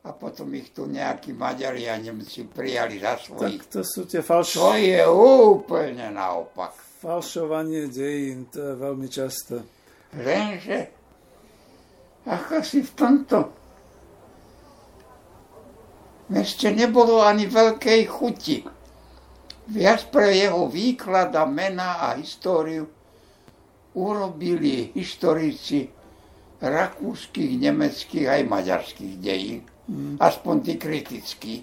A 0.03 0.11
potom 0.11 0.51
ich 0.59 0.75
tu 0.75 0.91
nejakí 0.91 1.31
Maďari 1.31 1.87
a 1.87 1.95
Nemci 1.95 2.43
prijali 2.51 2.99
za 2.99 3.15
svojich. 3.23 3.63
Tak 3.63 3.71
to 3.71 3.81
sú 3.87 4.03
tie 4.03 4.19
falš... 4.19 4.59
To 4.59 4.75
je 4.75 4.99
úplne 5.07 6.11
naopak. 6.11 6.75
Falšovanie 6.99 7.87
dejín, 7.87 8.51
to 8.51 8.59
je 8.59 8.75
veľmi 8.83 9.07
často. 9.07 9.63
Lenže, 10.19 10.91
ako 12.27 12.63
si 12.67 12.83
v 12.83 12.93
tomto 12.99 13.39
meste 16.35 16.67
nebolo 16.75 17.23
ani 17.23 17.47
veľkej 17.47 18.01
chuti. 18.11 18.59
Viac 19.71 20.11
pre 20.11 20.35
jeho 20.35 20.67
výklad 20.67 21.31
a 21.39 21.47
mena 21.47 22.11
a 22.11 22.19
históriu 22.19 22.91
urobili 23.95 24.93
historici 24.97 25.89
rakúskych, 26.63 27.59
nemeckých 27.59 28.27
aj 28.31 28.43
maďarských 28.47 29.15
dejín. 29.19 29.67
Mm. 29.91 30.17
Aspoň 30.23 30.55
tí 30.63 30.75
kritickí. 30.79 31.55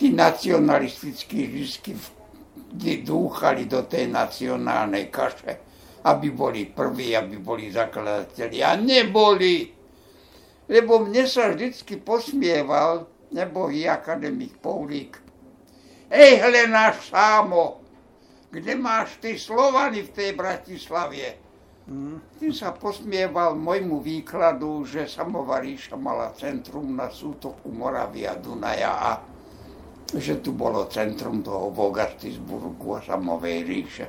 Tí 0.00 0.16
nacionalistickí 0.16 1.60
vždy 1.60 3.04
dúchali 3.04 3.68
do 3.68 3.84
tej 3.84 4.08
nacionálnej 4.08 5.12
kaše, 5.12 5.60
aby 6.08 6.32
boli 6.32 6.64
prví, 6.64 7.12
aby 7.12 7.36
boli 7.36 7.68
zakladateľi. 7.68 8.58
A 8.64 8.80
neboli. 8.80 9.68
Lebo 10.72 11.04
mne 11.04 11.28
sa 11.28 11.52
vždycky 11.52 12.00
posmieval 12.00 13.04
nebohý 13.36 13.84
akademik 13.92 14.56
Poulík. 14.64 15.20
Ej, 16.10 16.42
hle 16.42 16.66
náš 16.66 17.12
sámo, 17.12 17.84
kde 18.50 18.74
máš 18.74 19.20
ty 19.22 19.38
Slovany 19.38 20.02
v 20.02 20.10
tej 20.10 20.30
Bratislavie? 20.34 21.49
Tým 21.90 22.54
sa 22.54 22.70
posmieval 22.70 23.58
môjmu 23.58 23.98
výkladu, 23.98 24.86
že 24.86 25.10
Samová 25.10 25.58
mala 25.98 26.30
centrum 26.38 26.86
na 26.94 27.10
sútoku 27.10 27.66
Moravia 27.66 28.38
Dunaja 28.38 28.94
a 28.94 29.10
že 30.14 30.38
tu 30.38 30.54
bolo 30.54 30.86
centrum 30.86 31.42
toho 31.42 31.74
Vogastisburgu 31.74 32.94
a 32.94 33.02
Samovej 33.02 33.58
ríše. 33.66 34.06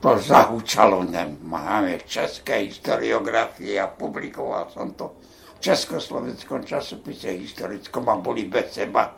To 0.00 0.16
zahučalo, 0.16 1.04
máme 1.44 2.00
české 2.08 2.68
historiografie 2.68 3.76
a 3.76 3.88
publikoval 3.88 4.72
som 4.72 4.96
to 4.96 5.16
v 5.56 5.58
Československom 5.60 6.64
časopise 6.64 7.32
historickom 7.36 8.04
a 8.08 8.16
boli 8.16 8.48
bez 8.48 8.80
seba, 8.80 9.12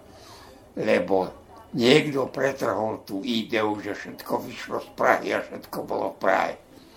lebo 0.74 1.45
niekto 1.74 2.30
pretrhol 2.30 3.02
tú 3.02 3.24
ideu, 3.26 3.74
že 3.82 3.96
všetko 3.96 4.32
vyšlo 4.46 4.78
z 4.84 4.88
Prahy 4.94 5.28
a 5.34 5.42
všetko 5.42 5.78
bolo 5.82 6.14
v 6.14 6.18
Prahe. 6.20 6.52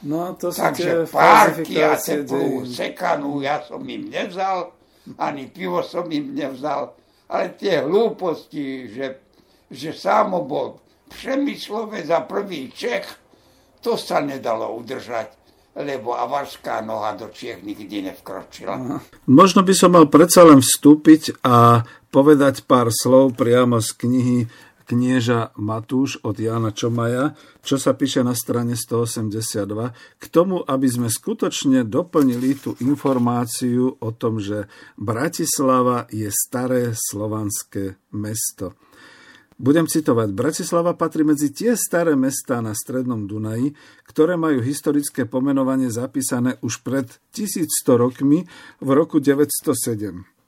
No, 0.06 0.32
to 0.40 0.54
sú 0.54 0.64
Takže 0.64 1.12
párky 1.12 1.84
a 1.84 2.00
teplú 2.00 2.64
sekanú 2.64 3.44
ja 3.44 3.60
som 3.68 3.84
im 3.84 4.08
nevzal, 4.08 4.72
ani 5.20 5.52
pivo 5.52 5.84
som 5.84 6.08
im 6.08 6.32
nevzal, 6.32 6.96
ale 7.28 7.58
tie 7.60 7.84
hlúposti, 7.84 8.88
že, 8.96 9.06
že 9.68 9.92
sámo 9.92 10.48
bol 10.48 10.80
Přemyslovec 11.10 12.06
za 12.06 12.22
prvý 12.24 12.70
Čech, 12.70 13.10
to 13.82 13.98
sa 13.98 14.22
nedalo 14.22 14.72
udržať 14.78 15.40
lebo 15.80 16.18
avarská 16.18 16.82
noha 16.82 17.16
do 17.16 17.32
Čiech 17.32 17.64
nikdy 17.64 18.12
nevkročila. 18.12 19.00
Možno 19.30 19.62
by 19.64 19.74
som 19.78 19.96
mal 19.96 20.12
predsa 20.12 20.44
len 20.44 20.60
vstúpiť 20.60 21.46
a 21.46 21.86
povedať 22.10 22.66
pár 22.66 22.90
slov 22.94 23.38
priamo 23.38 23.82
z 23.82 23.90
knihy 23.96 24.40
knieža 24.90 25.54
Matúš 25.62 26.18
od 26.26 26.42
Jana 26.42 26.74
Čomaja, 26.74 27.38
čo 27.62 27.78
sa 27.78 27.94
píše 27.94 28.26
na 28.26 28.34
strane 28.34 28.74
182, 28.74 29.94
k 30.18 30.26
tomu, 30.34 30.66
aby 30.66 30.90
sme 30.90 31.14
skutočne 31.14 31.86
doplnili 31.86 32.58
tú 32.58 32.74
informáciu 32.82 34.02
o 34.02 34.10
tom, 34.10 34.42
že 34.42 34.66
Bratislava 34.98 36.10
je 36.10 36.34
staré 36.34 36.98
slovanské 36.98 38.02
mesto. 38.18 38.74
Budem 39.60 39.92
citovať. 39.92 40.32
Bratislava 40.32 40.96
patrí 40.96 41.28
medzi 41.28 41.52
tie 41.52 41.76
staré 41.76 42.16
mestá 42.16 42.64
na 42.64 42.72
strednom 42.72 43.28
Dunaji, 43.28 43.76
ktoré 44.08 44.40
majú 44.40 44.64
historické 44.64 45.28
pomenovanie 45.28 45.92
zapísané 45.92 46.56
už 46.64 46.80
pred 46.80 47.12
1100 47.36 47.68
rokmi 48.00 48.48
v 48.80 48.90
roku 48.96 49.20
907. 49.20 50.39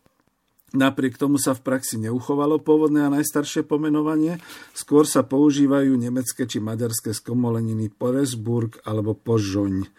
Napriek 0.71 1.19
tomu 1.19 1.35
sa 1.35 1.51
v 1.51 1.67
praxi 1.67 1.99
neuchovalo 1.99 2.55
pôvodné 2.55 3.03
a 3.03 3.11
najstaršie 3.11 3.67
pomenovanie, 3.67 4.39
skôr 4.71 5.03
sa 5.03 5.19
používajú 5.19 5.99
nemecké 5.99 6.47
či 6.47 6.63
maďarské 6.63 7.11
skomoleniny 7.11 7.91
Poresburg 7.91 8.79
alebo 8.87 9.11
Požoň. 9.11 9.91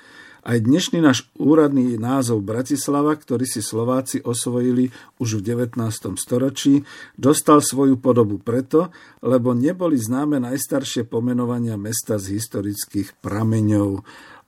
Aj 0.43 0.59
dnešný 0.59 0.99
náš 0.99 1.31
úradný 1.39 1.95
názov 2.01 2.43
Bratislava, 2.43 3.15
ktorý 3.15 3.47
si 3.47 3.63
Slováci 3.63 4.25
osvojili 4.27 4.91
už 5.23 5.39
v 5.39 5.55
19. 5.55 5.79
storočí, 6.19 6.83
dostal 7.15 7.63
svoju 7.63 8.01
podobu 8.01 8.43
preto, 8.43 8.91
lebo 9.23 9.55
neboli 9.55 9.95
známe 10.01 10.43
najstaršie 10.43 11.07
pomenovania 11.07 11.79
mesta 11.79 12.19
z 12.19 12.41
historických 12.41 13.23
prameňov. 13.23 14.03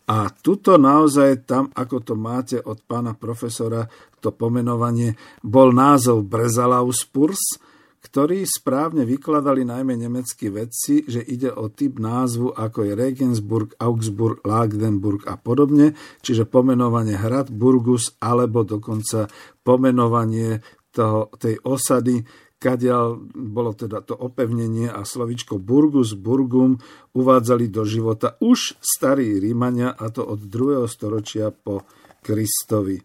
A 0.04 0.28
tuto 0.28 0.76
naozaj 0.76 1.48
tam, 1.48 1.72
ako 1.72 1.96
to 2.04 2.14
máte 2.16 2.60
od 2.60 2.84
pána 2.84 3.16
profesora, 3.16 3.88
to 4.20 4.32
pomenovanie, 4.32 5.16
bol 5.40 5.72
názov 5.72 6.28
Brezalauspurs, 6.28 7.60
ktorý 8.04 8.44
správne 8.44 9.08
vykladali 9.08 9.64
najmä 9.64 9.96
nemeckí 9.96 10.52
vedci, 10.52 11.08
že 11.08 11.24
ide 11.24 11.48
o 11.48 11.72
typ 11.72 11.96
názvu 11.96 12.52
ako 12.52 12.84
je 12.84 12.92
Regensburg, 12.92 13.72
Augsburg, 13.80 14.44
Lagdenburg 14.44 15.24
a 15.24 15.40
podobne, 15.40 15.96
čiže 16.20 16.44
pomenovanie 16.44 17.16
hrad 17.16 17.48
Burgus 17.48 18.12
alebo 18.20 18.60
dokonca 18.60 19.24
pomenovanie 19.64 20.60
toho, 20.92 21.32
tej 21.40 21.58
osady, 21.64 22.22
kadiaľ 22.64 23.20
bolo 23.36 23.76
teda 23.76 24.00
to 24.00 24.16
opevnenie 24.16 24.88
a 24.88 25.04
slovičko 25.04 25.60
Burgus, 25.60 26.16
Burgum 26.16 26.80
uvádzali 27.12 27.68
do 27.68 27.84
života 27.84 28.40
už 28.40 28.80
starí 28.80 29.36
Rímania 29.36 29.92
a 29.92 30.08
to 30.08 30.24
od 30.24 30.48
2. 30.48 30.88
storočia 30.88 31.52
po 31.52 31.84
Kristovi. 32.24 33.04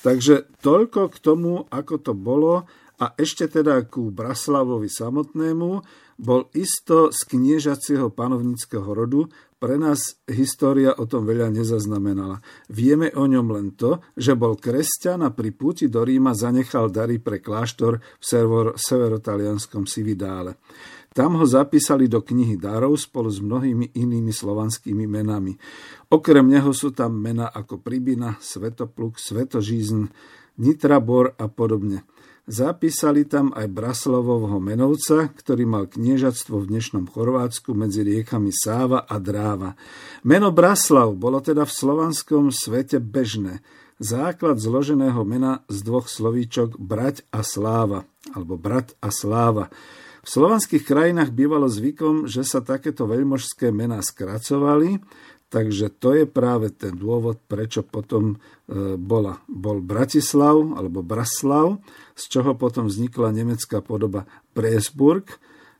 Takže 0.00 0.48
toľko 0.64 1.12
k 1.12 1.16
tomu, 1.20 1.68
ako 1.68 1.94
to 2.00 2.16
bolo 2.16 2.64
a 2.96 3.12
ešte 3.20 3.44
teda 3.52 3.84
ku 3.84 4.08
Braslavovi 4.08 4.88
samotnému 4.88 5.70
bol 6.16 6.48
isto 6.56 7.12
z 7.12 7.20
kniežacieho 7.28 8.08
panovníckého 8.08 8.88
rodu, 8.88 9.28
pre 9.56 9.80
nás 9.80 10.20
história 10.28 10.92
o 10.92 11.08
tom 11.08 11.24
veľa 11.24 11.48
nezaznamenala. 11.48 12.44
Vieme 12.68 13.08
o 13.16 13.24
ňom 13.24 13.46
len 13.56 13.72
to, 13.72 14.04
že 14.12 14.36
bol 14.36 14.60
kresťan 14.60 15.24
a 15.24 15.32
pri 15.32 15.56
púti 15.56 15.88
do 15.88 16.04
Ríma 16.04 16.36
zanechal 16.36 16.92
dary 16.92 17.16
pre 17.16 17.40
kláštor 17.40 17.98
v 17.98 18.24
severotalianskom 18.76 19.88
Sividále. 19.88 20.60
Tam 21.16 21.40
ho 21.40 21.48
zapísali 21.48 22.12
do 22.12 22.20
knihy 22.20 22.60
darov 22.60 23.00
spolu 23.00 23.32
s 23.32 23.40
mnohými 23.40 23.96
inými 23.96 24.28
slovanskými 24.36 25.08
menami. 25.08 25.56
Okrem 26.12 26.44
neho 26.44 26.76
sú 26.76 26.92
tam 26.92 27.16
mena 27.16 27.48
ako 27.48 27.80
Pribina, 27.80 28.36
Svetopluk, 28.36 29.16
Svetožízn, 29.16 30.12
Nitrabor 30.60 31.32
a 31.40 31.48
podobne. 31.48 32.04
Zapísali 32.46 33.26
tam 33.26 33.50
aj 33.58 33.66
Braslovovho 33.66 34.62
menovca, 34.62 35.34
ktorý 35.34 35.66
mal 35.66 35.90
kniežatstvo 35.90 36.62
v 36.62 36.78
dnešnom 36.78 37.10
Chorvátsku 37.10 37.74
medzi 37.74 38.06
riekami 38.06 38.54
Sáva 38.54 39.02
a 39.02 39.18
Dráva. 39.18 39.74
Meno 40.22 40.54
Braslav 40.54 41.10
bolo 41.18 41.42
teda 41.42 41.66
v 41.66 41.74
slovanskom 41.74 42.54
svete 42.54 43.02
bežné. 43.02 43.66
Základ 43.98 44.62
zloženého 44.62 45.26
mena 45.26 45.66
z 45.66 45.90
dvoch 45.90 46.06
slovíčok 46.06 46.78
brať 46.78 47.26
a 47.34 47.42
sláva, 47.42 48.06
alebo 48.30 48.54
brat 48.54 48.94
a 49.02 49.10
sláva. 49.10 49.66
V 50.22 50.28
slovanských 50.30 50.86
krajinách 50.86 51.34
bývalo 51.34 51.66
zvykom, 51.66 52.30
že 52.30 52.46
sa 52.46 52.62
takéto 52.62 53.10
veľmožské 53.10 53.74
mená 53.74 53.98
skracovali, 54.06 55.02
Takže 55.46 55.94
to 56.02 56.10
je 56.10 56.26
práve 56.26 56.74
ten 56.74 56.90
dôvod, 56.90 57.38
prečo 57.46 57.86
potom 57.86 58.34
e, 58.34 58.98
bola, 58.98 59.38
bol 59.46 59.78
Bratislav 59.78 60.74
alebo 60.74 61.06
Braslav, 61.06 61.78
z 62.16 62.22
čoho 62.32 62.56
potom 62.56 62.88
vznikla 62.88 63.36
nemecká 63.36 63.84
podoba 63.84 64.24
Presburg, 64.56 65.36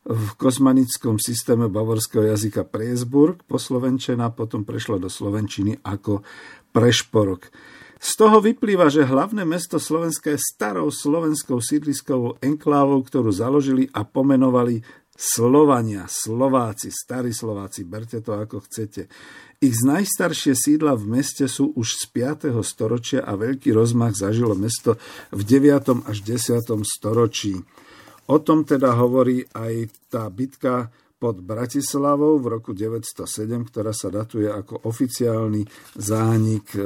v 0.07 0.39
kosmanickom 0.39 1.19
systéme 1.19 1.67
bavorského 1.67 2.31
jazyka 2.31 2.63
Presburg, 2.63 3.43
poslovenčená, 3.51 4.31
potom 4.31 4.63
prešla 4.63 5.03
do 5.03 5.11
slovenčiny 5.11 5.83
ako 5.83 6.23
Prešporok. 6.71 7.51
Z 7.99 8.11
toho 8.15 8.39
vyplýva, 8.39 8.87
že 8.87 9.09
hlavné 9.09 9.43
mesto 9.43 9.83
Slovenska 9.83 10.31
je 10.31 10.39
starou 10.39 10.95
slovenskou 10.95 11.59
sídliskovou 11.59 12.39
enklávou, 12.39 13.03
ktorú 13.03 13.35
založili 13.35 13.91
a 13.91 14.07
pomenovali 14.07 14.85
Slovania, 15.16 16.05
Slováci, 16.06 16.93
starí 16.93 17.32
Slováci, 17.32 17.88
berte 17.88 18.20
to 18.20 18.36
ako 18.36 18.60
chcete. 18.68 19.09
Ich 19.64 19.80
najstaršie 19.80 20.52
sídla 20.52 20.93
v 21.01 21.16
meste 21.16 21.48
sú 21.48 21.72
už 21.72 21.97
z 21.97 22.05
5. 22.12 22.52
storočia 22.60 23.24
a 23.24 23.40
veľký 23.40 23.72
rozmach 23.72 24.12
zažilo 24.12 24.52
mesto 24.52 25.01
v 25.32 25.40
9. 25.40 26.05
až 26.05 26.18
10. 26.20 26.60
storočí. 26.84 27.56
O 28.28 28.36
tom 28.44 28.68
teda 28.68 28.93
hovorí 29.01 29.48
aj 29.56 29.88
tá 30.12 30.28
bitka 30.28 30.93
pod 31.16 31.40
Bratislavou 31.40 32.36
v 32.36 32.60
roku 32.60 32.76
907, 32.76 33.24
ktorá 33.72 33.97
sa 33.97 34.12
datuje 34.12 34.52
ako 34.52 34.84
oficiálny 34.84 35.64
zánik 35.97 36.76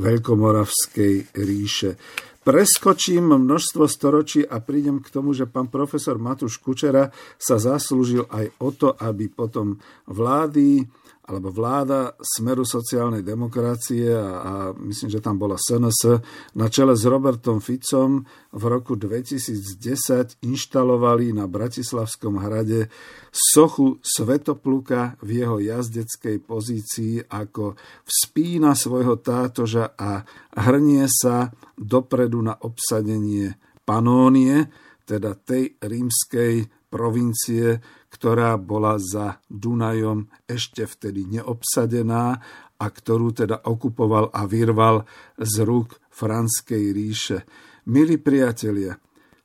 Veľkomoravskej 0.00 1.36
ríše. 1.36 2.00
Preskočím 2.44 3.40
množstvo 3.40 3.88
storočí 3.88 4.44
a 4.44 4.60
prídem 4.60 5.00
k 5.00 5.08
tomu, 5.08 5.32
že 5.32 5.48
pán 5.48 5.72
profesor 5.72 6.20
Matúš 6.20 6.60
Kučera 6.60 7.08
sa 7.40 7.56
zaslúžil 7.56 8.28
aj 8.28 8.52
o 8.60 8.68
to, 8.68 8.92
aby 9.00 9.32
potom 9.32 9.80
vlády 10.04 10.84
alebo 11.24 11.48
vláda 11.48 12.12
Smeru 12.20 12.68
sociálnej 12.68 13.24
demokracie 13.24 14.12
a, 14.12 14.28
a 14.44 14.52
myslím, 14.76 15.08
že 15.08 15.24
tam 15.24 15.40
bola 15.40 15.56
SNS 15.56 16.20
na 16.52 16.68
čele 16.68 16.92
s 16.92 17.08
Robertom 17.08 17.64
Ficom 17.64 18.28
v 18.52 18.64
roku 18.68 18.92
2010 19.00 20.44
inštalovali 20.44 21.32
na 21.32 21.48
Bratislavskom 21.48 22.44
hrade 22.44 22.92
sochu 23.32 23.96
Svetopluka 24.04 25.16
v 25.24 25.40
jeho 25.40 25.56
jazdeckej 25.64 26.44
pozícii 26.44 27.24
ako 27.24 27.72
vspína 28.04 28.76
svojho 28.76 29.16
tátoža 29.24 29.96
a 29.96 30.20
hrnie 30.60 31.08
sa 31.08 31.48
dopredu 31.80 32.44
na 32.44 32.52
obsadenie 32.60 33.56
Panónie, 33.84 34.68
teda 35.04 35.36
tej 35.36 35.76
rímskej 35.80 36.88
provincie, 36.88 37.80
ktorá 38.14 38.54
bola 38.54 38.94
za 39.02 39.42
Dunajom 39.50 40.30
ešte 40.46 40.86
vtedy 40.86 41.26
neobsadená 41.26 42.38
a 42.78 42.86
ktorú 42.86 43.34
teda 43.34 43.66
okupoval 43.66 44.30
a 44.30 44.46
vyrval 44.46 45.02
z 45.34 45.66
rúk 45.66 45.98
Franskej 46.14 46.94
ríše. 46.94 47.42
Milí 47.90 48.22
priatelia, 48.22 48.94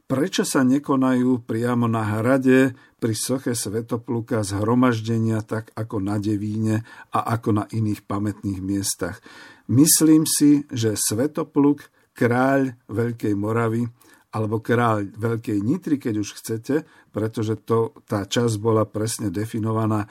prečo 0.05 0.45
sa 0.45 0.61
nekonajú 0.61 1.49
priamo 1.49 1.89
na 1.89 2.05
hrade 2.05 2.77
pri 3.01 3.13
soche 3.17 3.57
Svetopluka 3.57 4.45
zhromaždenia 4.45 5.41
tak 5.41 5.73
ako 5.73 5.97
na 5.97 6.21
Devíne 6.21 6.85
a 7.09 7.25
ako 7.25 7.49
na 7.57 7.65
iných 7.73 8.05
pamätných 8.05 8.61
miestach? 8.61 9.17
Myslím 9.65 10.29
si, 10.29 10.69
že 10.69 10.93
Svetopluk, 10.93 11.89
kráľ 12.13 12.77
Veľkej 12.85 13.33
Moravy, 13.33 13.89
alebo 14.29 14.61
kráľ 14.61 15.09
Veľkej 15.17 15.57
Nitry, 15.61 15.97
keď 15.97 16.21
už 16.21 16.37
chcete, 16.37 16.85
pretože 17.09 17.57
to, 17.65 17.97
tá 18.05 18.29
časť 18.29 18.55
bola 18.61 18.85
presne 18.85 19.33
definovaná 19.33 20.05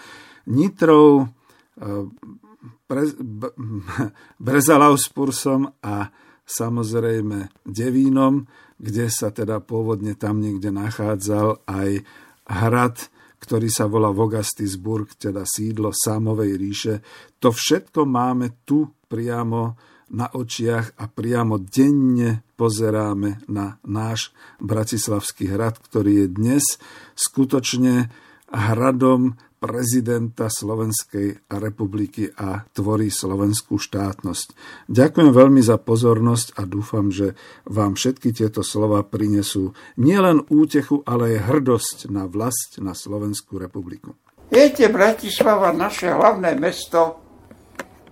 Nitrou, 0.51 1.25
e, 1.25 1.27
Pre, 2.89 3.05
Brezalauspurzom 4.49 5.71
a 5.85 6.11
samozrejme 6.49 7.63
Devínom, 7.63 8.49
kde 8.81 9.07
sa 9.13 9.29
teda 9.31 9.61
pôvodne 9.63 10.17
tam 10.17 10.41
niekde 10.43 10.73
nachádzal 10.73 11.63
aj 11.69 12.03
hrad, 12.49 12.97
ktorý 13.39 13.69
sa 13.71 13.87
volá 13.87 14.11
Vogastisburg, 14.11 15.15
teda 15.15 15.47
sídlo 15.47 15.95
Sámovej 15.95 16.53
ríše. 16.59 16.95
To 17.39 17.55
všetko 17.55 18.03
máme 18.09 18.65
tu 18.67 18.89
priamo 19.07 19.79
na 20.11 20.29
očiach 20.33 20.97
a 20.97 21.05
priamo 21.09 21.61
denne 21.61 22.45
pozeráme 22.57 23.45
na 23.49 23.79
náš 23.85 24.33
Bratislavský 24.59 25.53
hrad, 25.53 25.79
ktorý 25.79 26.25
je 26.25 26.29
dnes 26.29 26.65
skutočne 27.15 28.11
hradom 28.49 29.37
prezidenta 29.59 30.47
Slovenskej 30.47 31.51
republiky 31.51 32.31
a 32.31 32.63
tvorí 32.71 33.11
slovenskú 33.11 33.77
štátnosť. 33.77 34.55
Ďakujem 34.87 35.31
veľmi 35.35 35.59
za 35.59 35.77
pozornosť 35.83 36.55
a 36.57 36.63
dúfam, 36.63 37.11
že 37.11 37.35
vám 37.67 37.99
všetky 37.99 38.31
tieto 38.31 38.63
slova 38.63 39.03
prinesú 39.03 39.75
nielen 39.99 40.47
útechu, 40.47 41.03
ale 41.05 41.37
aj 41.37 41.51
hrdosť 41.51 41.97
na 42.09 42.31
vlast 42.31 42.79
na 42.79 42.95
Slovenskú 42.95 43.59
republiku. 43.59 44.15
Viete, 44.49 44.89
Bratislava, 44.89 45.75
naše 45.75 46.09
hlavné 46.09 46.57
mesto, 46.57 47.28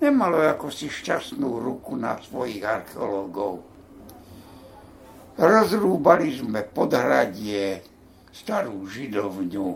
nemalo 0.00 0.42
ako 0.44 0.68
si 0.68 0.88
šťastnú 0.88 1.60
ruku 1.60 1.96
na 1.96 2.16
svojich 2.20 2.64
archeológov. 2.64 3.62
Rozrúbali 5.36 6.32
sme 6.32 6.64
podhradie, 6.64 7.84
starú 8.32 8.88
židovňu, 8.88 9.68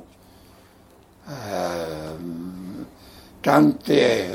ehm, 1.29 2.85
tam 3.41 3.63
tie 3.81 4.29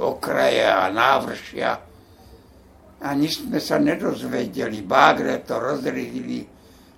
okraje 0.00 0.64
a 0.64 0.88
návršia. 0.92 1.70
Ani 3.00 3.28
sme 3.32 3.56
sa 3.60 3.80
nedozvedeli, 3.80 4.84
bágre 4.84 5.40
to 5.44 5.56
rozrydili, 5.56 6.44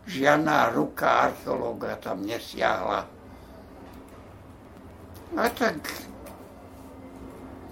žiadna 0.07 0.75
ruka 0.75 1.31
archeológa 1.31 1.95
tam 2.03 2.27
nesiahla 2.27 3.23
a 5.37 5.49
tak 5.49 6.12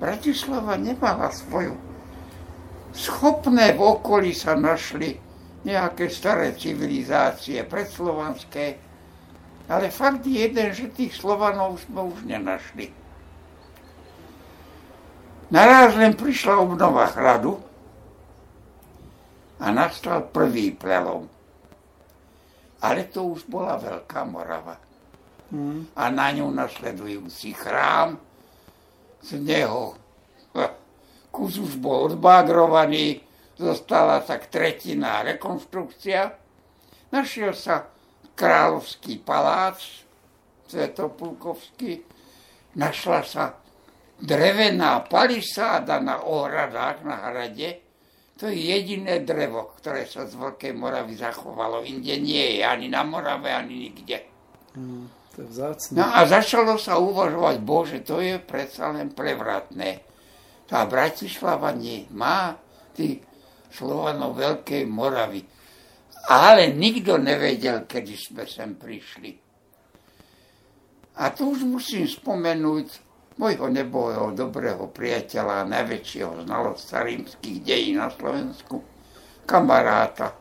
Bratislava 0.00 0.80
nemala 0.80 1.28
svoju. 1.28 1.76
Schopné 2.96 3.76
v 3.76 3.80
okolí 3.84 4.32
sa 4.32 4.56
našli 4.56 5.20
nejaké 5.62 6.08
staré 6.08 6.56
civilizácie 6.56 7.60
predslovanské, 7.68 8.80
ale 9.68 9.92
fakt 9.92 10.24
je 10.24 10.40
jeden, 10.40 10.72
že 10.72 10.90
tých 10.90 11.14
Slovanov 11.14 11.78
sme 11.84 12.10
už 12.10 12.24
nenašli. 12.24 12.90
Naraz 15.52 15.94
len 16.00 16.16
prišla 16.16 16.58
obnova 16.58 17.06
hradu 17.12 17.60
a 19.60 19.68
nastal 19.68 20.26
prvý 20.32 20.72
prelom. 20.74 21.28
Ale 22.80 23.04
to 23.12 23.36
už 23.36 23.44
bola 23.44 23.76
Veľká 23.76 24.24
Morava 24.24 24.80
a 25.98 26.04
na 26.14 26.30
ňu 26.30 26.46
nasledujúci 26.54 27.52
chrám. 27.58 28.29
Z 29.20 29.36
neho 29.40 30.00
kus 31.30 31.56
už 31.56 31.78
bol 31.78 32.10
odbagrovaný, 32.10 33.22
zostala 33.54 34.20
tak 34.26 34.50
tretina 34.50 35.22
rekonstrukcia. 35.22 36.34
Našiel 37.14 37.54
sa 37.54 37.86
kráľovský 38.34 39.22
palác, 39.22 39.78
Svetopulkovský, 40.70 42.06
našla 42.78 43.20
sa 43.26 43.44
drevená 44.22 45.02
palisáda 45.10 45.98
na 45.98 46.22
ohradách 46.22 47.02
na 47.02 47.16
hrade. 47.30 47.82
To 48.38 48.46
je 48.46 48.54
jediné 48.54 49.20
drevo, 49.26 49.74
ktoré 49.74 50.06
sa 50.06 50.30
z 50.30 50.38
Veľkej 50.38 50.72
Moravy 50.72 51.18
zachovalo. 51.18 51.82
Inde 51.82 52.14
nie 52.22 52.56
je, 52.56 52.62
ani 52.62 52.86
na 52.86 53.02
Morave, 53.02 53.50
ani 53.50 53.90
nikde. 53.90 54.22
Mm. 54.78 55.19
To 55.34 55.42
je 55.42 55.48
vzácne. 55.48 55.94
No 56.02 56.06
a 56.10 56.26
začalo 56.26 56.74
sa 56.74 56.98
uvažovať, 56.98 57.56
bože, 57.62 57.98
to 58.02 58.18
je 58.18 58.42
predsa 58.42 58.90
len 58.90 59.14
prevratné. 59.14 60.02
Tá 60.66 60.86
Bratislava 60.86 61.70
nie 61.74 62.06
má 62.14 62.54
tých 62.94 63.22
Slovanov 63.70 64.34
Veľkej 64.38 64.86
Moravy. 64.90 65.46
Ale 66.30 66.74
nikto 66.74 67.16
nevedel, 67.16 67.86
kedy 67.86 68.14
sme 68.14 68.44
sem 68.44 68.76
prišli. 68.76 69.30
A 71.18 71.32
tu 71.34 71.54
už 71.54 71.66
musím 71.66 72.06
spomenúť 72.06 72.86
môjho 73.40 73.66
nebohého 73.72 74.36
dobrého 74.36 74.92
priateľa 74.92 75.64
a 75.64 75.70
najväčšieho 75.80 76.44
znalostka 76.44 77.02
rímskych 77.02 77.64
dejín 77.64 77.98
na 77.98 78.12
Slovensku, 78.12 78.84
kamaráta 79.48 80.36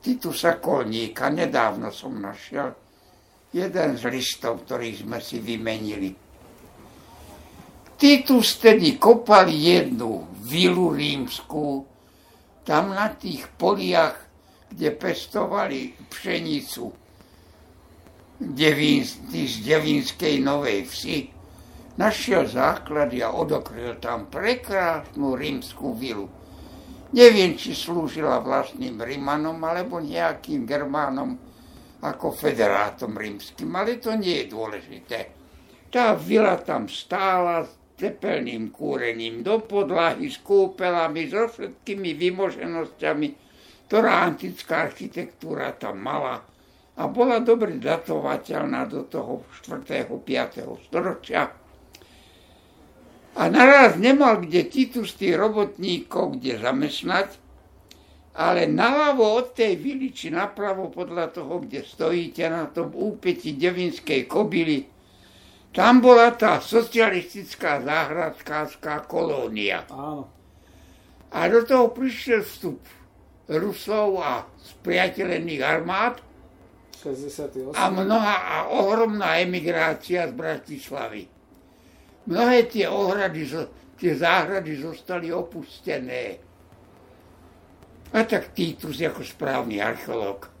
Titusa 0.00 0.58
Kolníka. 0.58 1.28
Nedávno 1.28 1.92
som 1.92 2.16
našiel 2.18 2.81
jeden 3.52 3.90
z 4.00 4.02
listov, 4.08 4.64
ktorý 4.64 4.96
sme 4.96 5.20
si 5.20 5.38
vymenili. 5.38 6.10
Titus 8.00 8.58
tedy 8.58 8.98
kopal 8.98 9.46
jednu 9.52 10.26
vilu 10.42 10.90
rímsku, 10.90 11.86
tam 12.66 12.96
na 12.96 13.14
tých 13.14 13.46
poliach, 13.54 14.18
kde 14.72 14.90
pestovali 14.96 15.94
pšenicu 16.10 16.90
Devín, 18.42 19.06
z 19.06 19.54
Devínskej 19.62 20.42
Novej 20.42 20.82
Vsi, 20.90 21.18
našiel 21.94 22.50
základy 22.50 23.22
a 23.22 23.30
odokryl 23.30 24.02
tam 24.02 24.26
prekrásnu 24.26 25.38
rímskú 25.38 25.94
vilu. 25.94 26.26
Neviem, 27.14 27.54
či 27.54 27.76
slúžila 27.76 28.42
vlastným 28.42 28.98
Rímanom 28.98 29.60
alebo 29.62 30.02
nejakým 30.02 30.66
Germánom, 30.66 31.38
ako 32.02 32.34
federátom 32.34 33.14
rímským, 33.14 33.70
ale 33.78 34.02
to 34.02 34.10
nie 34.18 34.42
je 34.42 34.46
dôležité. 34.50 35.18
Tá 35.86 36.18
vila 36.18 36.58
tam 36.58 36.90
stála 36.90 37.62
s 37.62 37.70
tepelným 37.94 38.74
kúrením 38.74 39.46
do 39.46 39.62
podlahy, 39.62 40.26
s 40.26 40.42
kúpelami, 40.42 41.30
so 41.30 41.46
všetkými 41.46 42.18
vymoženosťami, 42.18 43.28
ktorá 43.86 44.26
antická 44.26 44.90
architektúra 44.90 45.76
tam 45.78 46.02
mala 46.02 46.42
a 46.96 47.02
bola 47.08 47.40
dobre 47.40 47.78
datovateľná 47.80 48.84
do 48.90 49.06
toho 49.08 49.48
4. 49.64 50.10
5. 50.10 50.86
storočia. 50.88 51.48
A 53.32 53.42
naraz 53.48 53.96
nemal 53.96 54.44
kde 54.44 54.68
Titus 54.68 55.16
tých 55.16 55.40
robotníkov 55.40 56.36
kde 56.36 56.60
zamestnať, 56.60 57.41
ale 58.32 58.64
naľavo 58.64 59.44
od 59.44 59.46
tej 59.52 59.76
vily, 59.76 60.08
či 60.08 60.32
napravo 60.32 60.88
podľa 60.88 61.36
toho, 61.36 61.60
kde 61.60 61.84
stojíte 61.84 62.48
na 62.48 62.64
tom 62.72 62.88
úpeti 62.96 63.52
Devinskej 63.52 64.24
kobily, 64.24 64.88
tam 65.72 66.04
bola 66.04 66.32
tá 66.36 66.60
socialistická 66.60 67.80
záhradkárska 67.80 69.08
kolónia. 69.08 69.84
Áno. 69.88 70.28
A 71.32 71.48
do 71.48 71.64
toho 71.64 71.88
prišiel 71.92 72.44
vstup 72.44 72.80
Rusov 73.48 74.20
a 74.20 74.44
spriateľených 74.60 75.62
armád 75.64 76.20
68. 77.00 77.72
a 77.72 77.84
mnoha 77.88 78.36
a 78.36 78.56
ohromná 78.68 79.40
emigrácia 79.40 80.28
z 80.28 80.32
Bratislavy. 80.36 81.24
Mnohé 82.28 82.68
tie 82.70 82.86
ohrady, 82.86 83.48
tie 83.98 84.12
záhrady 84.14 84.78
zostali 84.78 85.34
opustené 85.34 86.51
a 88.12 88.18
tak 88.28 88.52
Titus 88.52 89.00
ako 89.00 89.24
správny 89.24 89.80
archeológ 89.80 90.52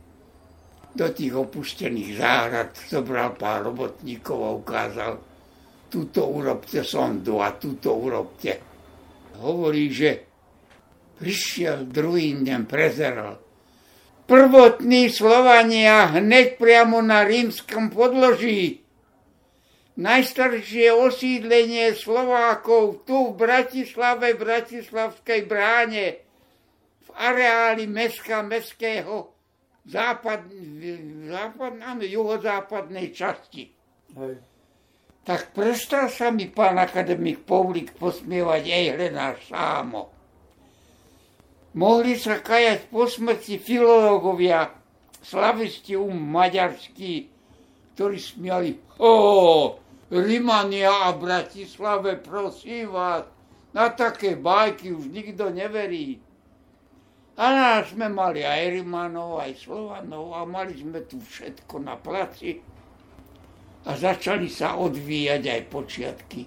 do 0.92 1.06
tých 1.08 1.32
opustených 1.32 2.20
záhrad 2.20 2.70
zobral 2.88 3.32
pár 3.32 3.72
robotníkov 3.72 4.38
a 4.44 4.50
ukázal, 4.52 5.12
túto 5.88 6.28
urobte 6.28 6.84
sondu 6.84 7.40
a 7.40 7.56
túto 7.56 7.96
urobte. 7.96 8.60
Hovorí, 9.40 9.88
že 9.88 10.10
prišiel 11.16 11.88
druhý 11.88 12.36
deň, 12.44 12.60
prezeral. 12.68 13.40
Prvotní 14.28 15.12
Slovania 15.12 16.08
hneď 16.12 16.56
priamo 16.56 17.04
na 17.04 17.24
rímskom 17.24 17.92
podloží. 17.92 18.80
Najstaršie 19.92 20.88
osídlenie 20.88 21.92
Slovákov 21.92 23.04
tu 23.04 23.32
v 23.32 23.44
Bratislave, 23.44 24.32
v 24.32 24.40
Bratislavskej 24.40 25.40
bráne 25.44 26.24
areály 27.16 27.86
meska, 27.86 28.42
meského 28.42 29.32
západ, 29.86 30.46
západ, 31.26 31.72
áno, 31.82 32.04
juhozápadnej 32.06 33.10
časti. 33.10 33.74
Hej. 34.14 34.36
Tak 35.22 35.54
prestal 35.54 36.10
sa 36.10 36.34
mi 36.34 36.50
pán 36.50 36.82
akademik 36.82 37.46
Povlik 37.46 37.94
posmievať, 37.94 38.62
ej, 38.66 38.86
hledáš 38.98 39.46
sámo. 39.50 40.10
Mohli 41.78 42.18
sa 42.18 42.42
kajať 42.42 42.90
po 42.90 43.06
smrti 43.06 43.56
filológovia, 43.62 44.74
slavisti 45.22 45.94
um 45.94 46.10
maďarskí, 46.10 47.30
ktorí 47.94 48.18
smiali, 48.18 48.76
o, 48.98 49.12
Rimania 50.12 51.08
a 51.08 51.16
Bratislave, 51.16 52.20
prosím 52.20 52.92
vás, 52.92 53.24
na 53.72 53.88
také 53.88 54.36
bajky 54.36 54.92
už 54.92 55.08
nikto 55.08 55.48
neverí. 55.48 56.20
A 57.32 57.44
nás 57.48 57.88
sme 57.88 58.12
mali 58.12 58.44
aj 58.44 58.76
Rimanov, 58.76 59.40
aj 59.40 59.64
Slovanov 59.64 60.36
a 60.36 60.44
mali 60.44 60.76
sme 60.76 61.00
tu 61.08 61.16
všetko 61.16 61.80
na 61.80 61.96
placi. 61.96 62.60
A 63.82 63.96
začali 63.96 64.52
sa 64.52 64.76
odvíjať 64.78 65.42
aj 65.48 65.62
počiatky 65.72 66.44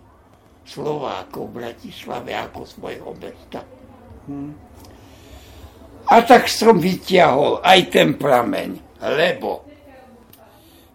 Slovákov 0.65 1.51
v 1.51 1.55
Bratislave 1.61 2.31
ako 2.37 2.63
svojho 2.63 3.11
mesta. 3.17 3.65
Hmm. 4.29 4.53
A 6.05 6.21
tak 6.21 6.45
som 6.45 6.77
vyťahol 6.77 7.65
aj 7.65 7.79
ten 7.89 8.13
prameň, 8.13 9.01
lebo 9.01 9.65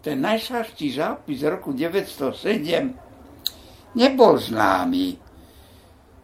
ten 0.00 0.22
najstarší 0.22 0.96
zápis 0.96 1.42
z 1.42 1.50
roku 1.50 1.74
907 1.74 3.98
nebol 3.98 4.38
známy. 4.38 5.29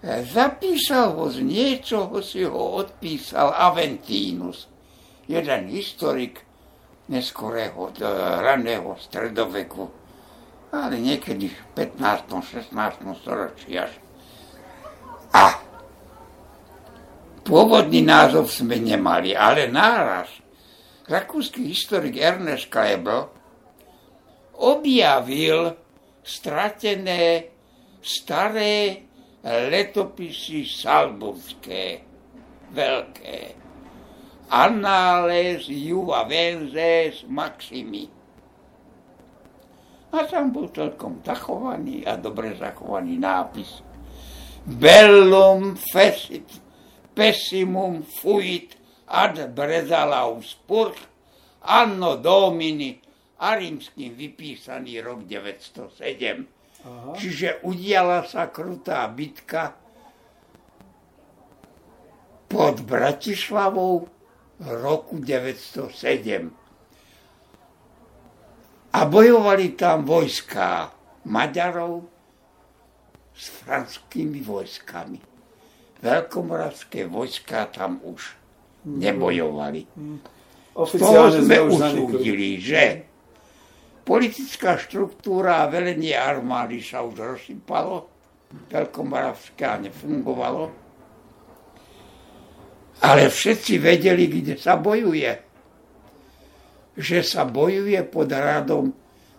Zapísal 0.04 1.16
ho 1.16 1.32
z 1.32 1.40
niečoho, 1.40 2.20
si 2.20 2.44
ho 2.44 2.84
odpísal 2.84 3.48
Aventínus, 3.48 4.68
jeden 5.24 5.72
historik 5.72 6.44
neskorého, 7.08 7.94
raného 8.44 8.98
stredoveku, 9.00 9.88
ale 10.74 11.00
niekedy 11.00 11.48
v 11.48 11.60
15. 11.72 12.28
16. 12.28 13.22
storočí 13.22 13.78
až. 13.78 13.94
A 15.32 15.64
pôvodný 17.46 18.04
názov 18.04 18.52
sme 18.52 18.76
nemali, 18.76 19.32
ale 19.32 19.70
náraz 19.70 20.28
rakúsky 21.08 21.70
historik 21.70 22.18
Ernest 22.18 22.68
Kleber 22.68 23.30
objavil 24.58 25.72
stratené 26.26 27.46
staré 28.02 29.05
letopisy 29.44 30.64
salbovské, 30.64 32.00
veľké. 32.72 33.40
Annales 34.46 35.66
Juvavenses 35.66 37.26
Maximi. 37.26 38.06
A 40.14 40.22
tam 40.24 40.54
bol 40.54 40.70
celkom 40.70 41.18
zachovaný 41.26 42.06
a 42.06 42.14
dobre 42.14 42.54
zachovaný 42.54 43.18
nápis. 43.18 43.82
Bellum 44.64 45.74
fesit, 45.90 46.46
pessimum 47.12 48.06
fuit 48.06 48.78
ad 49.06 49.38
Brezalaus 49.54 50.54
purch, 50.66 50.98
anno 51.66 52.14
domini 52.18 52.98
a 53.42 53.58
rímským 53.58 54.14
vypísaný 54.14 55.02
rok 55.02 55.26
907. 55.26 56.55
Aha. 56.86 57.18
Čiže 57.18 57.66
udiala 57.66 58.22
sa 58.22 58.46
krutá 58.46 59.02
bitka 59.10 59.74
pod 62.46 62.78
Bratislavou 62.86 64.06
roku 64.62 65.18
907. 65.18 66.46
A 68.94 69.00
bojovali 69.04 69.74
tam 69.74 70.06
vojska 70.06 70.94
Maďarov 71.26 72.06
s 73.34 73.44
franskými 73.66 74.40
vojskami. 74.40 75.18
Veľkomoravské 76.00 77.04
vojska 77.10 77.66
tam 77.74 77.98
už 78.06 78.32
nebojovali. 78.86 79.82
Mm. 79.98 80.18
Z 80.76 80.92
toho 81.02 81.34
sme 81.34 81.56
usúdili, 81.66 82.62
že 82.62 83.05
politická 84.06 84.78
štruktúra 84.78 85.66
a 85.66 85.70
velenie 85.70 86.14
armády 86.14 86.78
sa 86.78 87.02
už 87.02 87.18
rozsypalo, 87.18 88.06
Veľkomoravská 88.70 89.82
nefungovalo, 89.82 90.86
ale 93.04 93.28
všetci 93.28 93.76
vedeli, 93.76 94.24
kde 94.30 94.56
sa 94.56 94.80
bojuje. 94.80 95.28
Že 96.96 97.18
sa 97.20 97.44
bojuje 97.44 98.00
pod 98.08 98.32
radom 98.32 98.88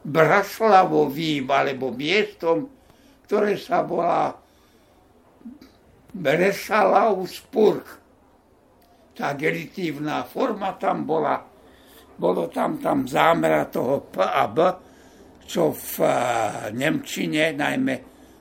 Braslavovým 0.06 1.50
alebo 1.50 1.90
miestom, 1.90 2.70
ktoré 3.26 3.58
sa 3.58 3.82
volá 3.82 4.38
Bresalauspurg. 6.14 7.86
Tá 9.18 9.34
genitívna 9.34 10.22
forma 10.30 10.78
tam 10.78 11.10
bola 11.10 11.42
bolo 12.18 12.50
tam 12.50 12.82
tam 12.82 13.06
zámera 13.06 13.70
toho 13.70 14.10
P 14.10 14.26
a 14.26 14.46
B, 14.50 14.58
čo 15.46 15.72
v 15.72 15.94
eh, 16.04 16.12
Nemčine, 16.74 17.54
najmä 17.54 17.96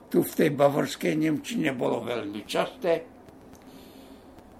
tu 0.09 0.25
v 0.25 0.33
tej 0.33 0.51
bavorskej 0.57 1.15
Nemčine 1.15 1.77
bolo 1.77 2.03
veľmi 2.03 2.43
časté. 2.49 2.93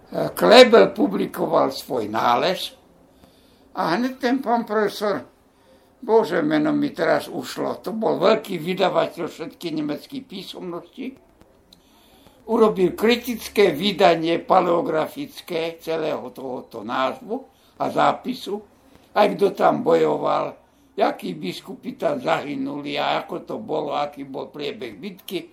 Eh, 0.07 0.29
Klebel 0.37 0.93
publikoval 0.93 1.73
svoj 1.73 2.07
nález 2.13 2.77
a 3.75 3.97
hneď 3.97 4.21
ten 4.21 4.37
pán 4.45 4.69
profesor, 4.69 5.25
bože 5.99 6.45
meno 6.45 6.71
mi 6.71 6.93
teraz 6.93 7.27
ušlo, 7.27 7.83
to 7.83 7.97
bol 7.97 8.21
veľký 8.21 8.61
vydavateľ 8.61 9.27
všetky 9.27 9.75
nemeckých 9.75 10.25
písomností, 10.29 11.07
urobil 12.47 12.95
kritické 12.95 13.75
vydanie 13.75 14.39
paleografické 14.39 15.83
celého 15.83 16.31
tohoto 16.31 16.87
názvu 16.87 17.43
a 17.83 17.91
zápisu 17.91 18.76
aj 19.17 19.27
kto 19.35 19.57
tam 19.57 19.81
bojoval, 19.81 20.53
akí 20.97 21.33
biskupy 21.33 21.97
tam 21.97 22.21
zahynuli 22.21 23.01
a 23.01 23.25
ako 23.25 23.49
to 23.49 23.57
bolo, 23.57 23.97
aký 23.97 24.29
bol 24.29 24.53
priebeh 24.53 25.01
bitky. 25.01 25.49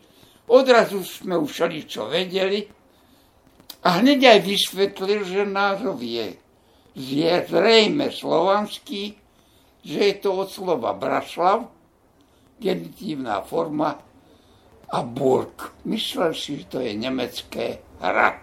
Odrazu 0.51 0.99
sme 1.07 1.39
už 1.39 1.71
čo 1.87 2.11
vedeli 2.11 2.67
a 3.87 4.03
hneď 4.03 4.19
aj 4.35 4.39
vysvetlil, 4.43 5.23
že 5.23 5.47
názov 5.47 6.03
je, 6.03 6.35
je 6.95 7.31
zrejme 7.47 8.11
slovanský, 8.11 9.15
že 9.83 9.99
je 9.99 10.15
to 10.19 10.43
od 10.43 10.51
slova 10.51 10.91
Braslav, 10.95 11.71
genitívna 12.59 13.43
forma 13.43 13.99
a 14.91 14.99
Burg. 15.03 15.75
Myslel 15.87 16.31
si, 16.35 16.63
že 16.63 16.65
to 16.67 16.79
je 16.79 16.95
nemecké 16.95 17.83
hrad. 17.99 18.39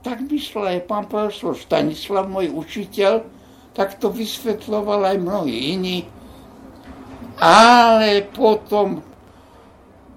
Tak 0.00 0.24
myslel 0.28 0.78
aj 0.78 0.80
pán 0.88 1.04
profesor 1.08 1.52
Stanislav, 1.52 2.28
môj 2.30 2.48
učiteľ, 2.52 3.37
tak 3.78 3.94
to 4.02 4.10
vysvetloval 4.10 5.06
aj 5.06 5.16
mnohí 5.22 5.78
iní. 5.78 5.98
Ale 7.38 8.26
potom 8.26 8.98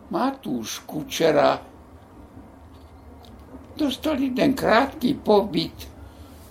Matúš 0.09 0.81
Kučera 0.81 1.61
dostal 3.77 4.17
jeden 4.17 4.57
krátky 4.57 5.13
pobyt 5.21 5.85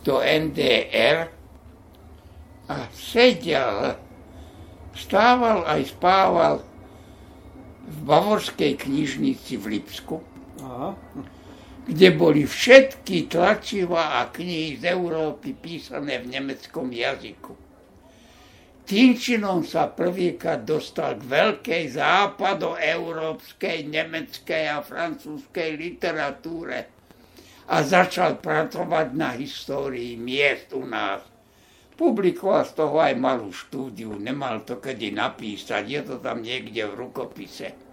do 0.06 0.22
NDR 0.22 1.26
a 2.70 2.86
sedel, 2.94 3.98
stával 4.94 5.66
aj 5.66 5.90
spával 5.90 6.62
v 7.90 7.98
bavorskej 8.06 8.78
knižnici 8.78 9.58
v 9.58 9.64
Lipsku. 9.66 10.22
Aha 10.62 10.94
kde 11.86 12.09
boli 12.12 12.44
všetky 12.44 13.31
tlačiva 13.31 14.20
a 14.20 14.28
knihy 14.28 14.77
z 14.77 14.93
Európy 14.93 15.57
písané 15.57 16.20
v 16.20 16.36
nemeckom 16.36 16.93
jazyku. 16.93 17.57
Tým 18.90 19.15
činom 19.15 19.62
sa 19.62 19.86
prvýkrát 19.86 20.66
dostal 20.66 21.15
k 21.15 21.23
veľkej 21.23 21.94
západoeurópskej, 21.94 23.86
nemeckej 23.86 24.65
a 24.66 24.82
francúzskej 24.82 25.78
literatúre 25.78 26.90
a 27.70 27.86
začal 27.86 28.43
pracovať 28.43 29.15
na 29.15 29.31
histórii 29.39 30.19
miest 30.19 30.74
u 30.74 30.82
nás. 30.82 31.23
Publikoval 31.94 32.66
z 32.66 32.73
toho 32.74 32.98
aj 32.98 33.15
malú 33.15 33.55
štúdiu, 33.55 34.19
nemal 34.19 34.66
to 34.66 34.82
kedy 34.82 35.15
napísať, 35.15 35.86
je 35.86 36.01
to 36.02 36.16
tam 36.19 36.43
niekde 36.43 36.82
v 36.90 36.98
rukopise. 36.98 37.89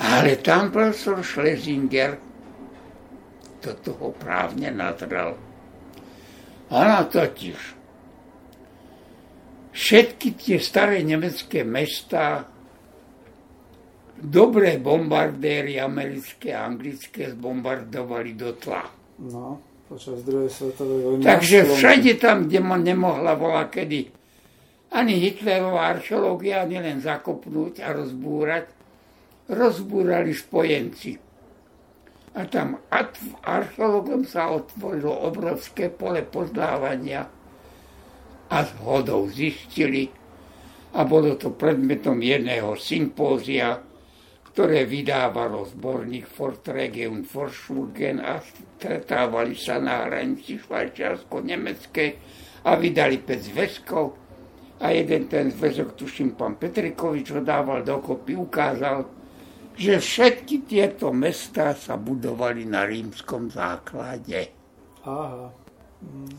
Ale 0.00 0.40
tam 0.40 0.72
profesor 0.72 1.20
Schlesinger 1.20 2.16
do 3.62 3.72
toho 3.78 4.16
právne 4.16 4.72
nadral. 4.72 5.36
Ona 6.72 7.04
totiž 7.04 7.82
všetky 9.72 10.28
tie 10.36 10.56
staré 10.60 11.00
nemecké 11.04 11.64
mesta 11.64 12.48
dobré 14.22 14.78
bombardéry 14.78 15.80
americké 15.80 16.54
a 16.54 16.68
anglické 16.68 17.32
zbombardovali 17.34 18.32
do 18.38 18.54
tla. 18.54 18.86
No, 19.18 19.58
počas 19.90 20.22
druhej 20.22 20.48
svetovej 20.48 21.00
vojny. 21.02 21.22
Takže 21.24 21.58
všade 21.66 22.12
tam, 22.22 22.46
kde 22.46 22.58
ma 22.62 22.76
nemohla 22.78 23.34
bola 23.34 23.66
kedy 23.66 24.08
ani 24.92 25.14
Hitlerová 25.24 25.96
archeológia, 25.96 26.62
ani 26.62 26.76
len 26.76 27.00
zakopnúť 27.00 27.80
a 27.80 27.96
rozbúrať, 27.96 28.81
rozbúrali 29.50 30.30
spojenci. 30.36 31.18
A 32.32 32.48
tam 32.48 32.80
archeologom 33.44 34.24
sa 34.24 34.52
otvorilo 34.54 35.12
obrovské 35.28 35.92
pole 35.92 36.24
poznávania 36.24 37.28
a 38.48 38.58
s 38.64 38.70
hodou 38.80 39.28
zistili, 39.28 40.08
a 40.92 41.08
bolo 41.08 41.40
to 41.40 41.56
predmetom 41.56 42.20
jedného 42.20 42.76
sympózia, 42.76 43.80
ktoré 44.52 44.84
vydávalo 44.84 45.64
zborník 45.64 46.28
Fortrege 46.28 47.08
und 47.08 47.24
Forschurgen 47.24 48.20
a 48.20 48.44
stretávali 48.44 49.56
sa 49.56 49.80
na 49.80 50.04
hranici 50.04 50.60
švajčiarsko-nemeckej 50.60 52.10
a 52.68 52.76
vydali 52.76 53.24
5 53.24 53.48
zväzkov 53.48 54.06
a 54.84 54.92
jeden 54.92 55.32
ten 55.32 55.48
zväzok, 55.48 55.96
tuším, 55.96 56.36
pán 56.36 56.60
Petrikovič 56.60 57.32
ho 57.32 57.40
dával 57.40 57.80
dokopy, 57.80 58.36
ukázal, 58.36 59.21
že 59.76 60.00
všetky 60.00 60.68
tieto 60.68 61.10
mesta 61.10 61.72
sa 61.72 61.96
budovali 61.96 62.68
na 62.68 62.84
rímskom 62.84 63.48
základe. 63.48 64.52
Aha. 65.04 65.48
Mm. 66.02 66.36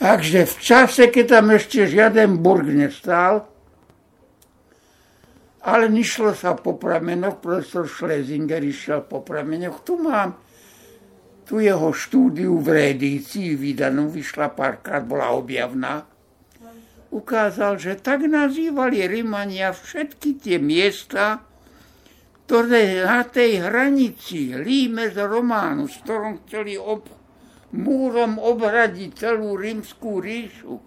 Takže 0.00 0.48
v 0.48 0.56
čase, 0.64 1.02
keď 1.12 1.26
tam 1.28 1.52
ešte 1.52 1.84
žiaden 1.84 2.40
burg 2.40 2.64
nestal, 2.72 3.44
ale 5.60 5.92
nešlo 5.92 6.32
sa 6.32 6.56
po 6.56 6.80
pramenoch, 6.80 7.36
profesor 7.36 7.84
Schlesinger 7.84 8.64
išiel 8.64 9.04
po 9.04 9.20
pramenoch. 9.20 9.84
Tu 9.84 10.00
mám 10.00 10.40
tu 11.50 11.58
jeho 11.58 11.90
štúdiu 11.90 12.62
v 12.62 12.78
reedícii 12.78 13.58
vydanú, 13.58 14.06
vyšla 14.06 14.54
párkrát, 14.54 15.02
bola 15.02 15.34
objavná. 15.34 16.06
Ukázal, 17.10 17.74
že 17.74 17.98
tak 17.98 18.22
nazývali 18.22 19.02
Rimania 19.10 19.74
všetky 19.74 20.38
tie 20.38 20.62
miesta, 20.62 21.42
ktoré 22.50 23.06
na 23.06 23.22
tej 23.22 23.62
hranici 23.62 24.50
Límez 24.58 25.14
Románu, 25.14 25.86
s 25.86 26.02
ktorom 26.02 26.42
chceli 26.42 26.74
ob, 26.74 27.06
múrom 27.70 28.42
obradiť 28.42 29.22
celú 29.22 29.54
rímskú 29.54 30.18
ríšu. 30.18 30.82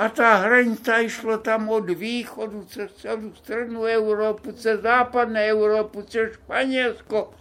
A 0.00 0.08
tá 0.08 0.40
hranica 0.40 1.04
išla 1.04 1.44
tam 1.44 1.68
od 1.68 1.84
východu 1.84 2.64
cez 2.72 2.88
celú 2.96 3.28
strednú 3.36 3.84
Európu, 3.84 4.56
cez 4.56 4.80
západnú 4.80 5.36
Európu, 5.36 6.00
cez 6.08 6.40
Španielsko. 6.40 7.36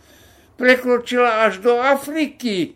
Prekročila 0.60 1.48
až 1.48 1.64
do 1.64 1.80
Afriky. 1.80 2.76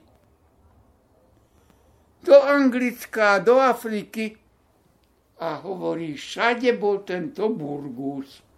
Do 2.23 2.40
Anglická, 2.40 3.44
do 3.44 3.60
Afriky. 3.60 4.40
A 5.44 5.60
hovorí, 5.60 6.15
všade 6.15 6.72
bol 6.80 7.03
tento 7.03 7.52
Burgus. 7.52 8.53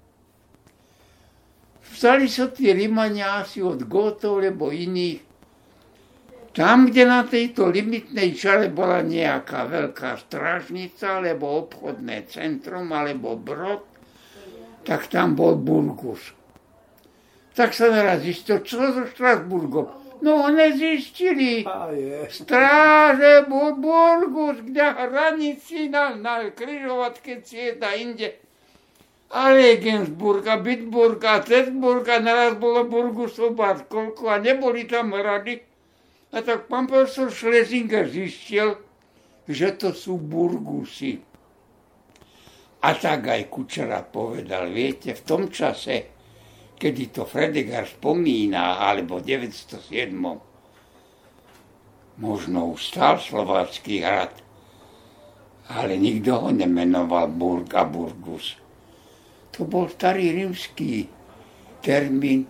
Vzali 1.96 2.28
sa 2.28 2.52
tí 2.52 2.76
Rimania 2.76 3.40
asi 3.40 3.64
od 3.64 3.88
Gótov, 3.88 4.44
lebo 4.44 4.68
iných 4.68 5.24
tam, 6.56 6.88
kde 6.88 7.04
na 7.04 7.28
tejto 7.28 7.68
limitnej 7.68 8.32
čale 8.32 8.72
bola 8.72 9.04
nejaká 9.04 9.68
veľká 9.68 10.16
strážnica, 10.24 11.20
alebo 11.20 11.68
obchodné 11.68 12.32
centrum, 12.32 12.96
alebo 12.96 13.36
brod, 13.36 13.84
tak 14.88 15.12
tam 15.12 15.36
bol 15.36 15.60
Burgus. 15.60 16.32
Tak 17.60 17.76
sa 17.76 17.92
naraz 17.92 18.24
zistil, 18.24 18.64
čo 18.64 18.80
so 18.80 19.04
Štrasburgom. 19.04 19.92
No, 20.24 20.48
nezistili. 20.48 21.68
Stráže 22.32 23.44
bol 23.52 23.76
Burgus, 23.76 24.64
kde 24.64 24.96
hranici 24.96 25.92
na, 25.92 26.16
na 26.16 26.56
križovatke 26.56 27.44
cieta 27.44 27.92
inde. 28.00 28.45
A 29.34 29.52
Regensburg 29.52 30.46
a 30.48 30.58
Bitburg 30.62 31.24
a 31.26 31.42
Cesburg 31.42 32.06
a 32.10 32.22
naraz 32.22 32.60
bolo 32.62 32.86
Burgusov 32.86 33.58
koľko 33.90 34.30
a 34.30 34.38
neboli 34.38 34.86
tam 34.86 35.16
hrady 35.18 35.76
a 36.36 36.44
tak 36.44 36.68
pán 36.68 36.84
profesor 36.84 37.32
Schlesinger 37.32 38.12
zistil, 38.12 38.76
že 39.48 39.72
to 39.80 39.96
sú 39.96 40.20
burgusy. 40.20 41.24
A 42.84 42.92
tak 42.92 43.32
aj 43.32 43.48
Kučera 43.48 44.04
povedal, 44.04 44.68
viete, 44.68 45.16
v 45.16 45.22
tom 45.24 45.48
čase, 45.48 46.12
kedy 46.76 47.16
to 47.16 47.24
Fredegar 47.24 47.88
spomína, 47.88 48.84
alebo 48.84 49.24
v 49.24 49.32
907. 49.32 50.12
Možno 52.20 52.60
už 52.76 52.80
stal 52.84 53.16
slovácky 53.18 54.04
hrad, 54.04 54.36
ale 55.72 55.96
nikto 55.96 56.36
ho 56.36 56.52
nemenoval 56.52 57.32
Burg 57.32 57.72
a 57.80 57.88
Burgus. 57.88 58.60
To 59.56 59.64
bol 59.64 59.88
starý 59.88 60.36
rímsky 60.36 61.08
termín 61.80 62.44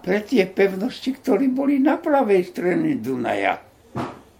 pre 0.00 0.24
tie 0.24 0.48
pevnosti, 0.48 1.12
ktorí 1.12 1.52
boli 1.52 1.76
na 1.76 2.00
pravej 2.00 2.56
strane 2.56 2.96
Dunaja. 2.96 3.60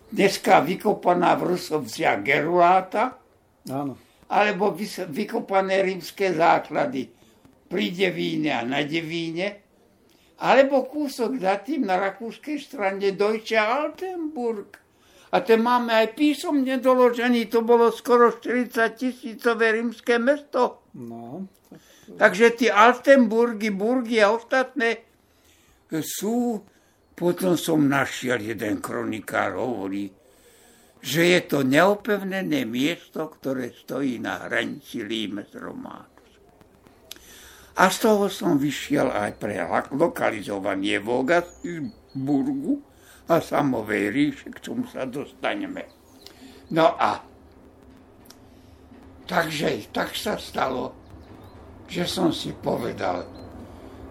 Dneska 0.08 0.64
vykopaná 0.64 1.36
v 1.36 1.52
Rusovciach 1.52 2.24
Geruláta, 2.24 3.20
Áno. 3.68 3.92
alebo 4.32 4.72
vykopané 5.12 5.84
rímske 5.84 6.32
základy 6.32 7.12
pri 7.68 7.92
Devíne 7.92 8.56
a 8.56 8.64
na 8.64 8.80
Devíne, 8.80 9.68
alebo 10.40 10.88
kúsok 10.88 11.36
za 11.36 11.60
tým 11.60 11.84
na 11.84 12.00
rakúskej 12.00 12.56
strane 12.56 13.12
Deutsche 13.12 13.60
Altenburg. 13.60 14.80
A 15.28 15.44
ten 15.44 15.60
máme 15.60 15.92
aj 15.92 16.16
písomne 16.16 16.80
doložený, 16.80 17.52
to 17.52 17.60
bolo 17.60 17.92
skoro 17.92 18.32
40 18.32 18.96
tisícové 18.96 19.76
rímske 19.76 20.16
mesto. 20.16 20.88
No. 20.96 21.44
Takže 22.16 22.56
tie 22.56 22.70
Altenburgy, 22.72 23.68
Burgy 23.68 24.22
a 24.24 24.32
ostatné 24.32 25.04
sú, 26.00 26.64
potom 27.12 27.56
som 27.56 27.84
našiel, 27.84 28.40
jeden 28.40 28.80
kronikár 28.80 29.56
hovorí, 29.56 30.12
že 30.98 31.22
je 31.36 31.40
to 31.46 31.58
neopevnené 31.62 32.66
miesto, 32.68 33.28
ktoré 33.28 33.70
stojí 33.72 34.18
na 34.18 34.48
hranici 34.48 35.04
Limes 35.04 35.52
Románus. 35.54 36.08
A 37.78 37.86
z 37.86 37.96
toho 38.02 38.26
som 38.26 38.58
vyšiel 38.58 39.06
aj 39.06 39.38
pre 39.38 39.62
lokalizovanie 39.94 40.98
Vogasburgu 40.98 42.82
a 43.30 43.38
samovej 43.38 44.04
ríše, 44.10 44.50
k 44.50 44.58
čomu 44.58 44.90
sa 44.90 45.06
dostaneme. 45.06 45.86
No 46.74 46.98
a 46.98 47.22
takže 49.30 49.86
tak 49.94 50.18
sa 50.18 50.34
stalo, 50.34 51.07
že 51.88 52.04
som 52.04 52.30
si 52.30 52.52
povedal, 52.52 53.24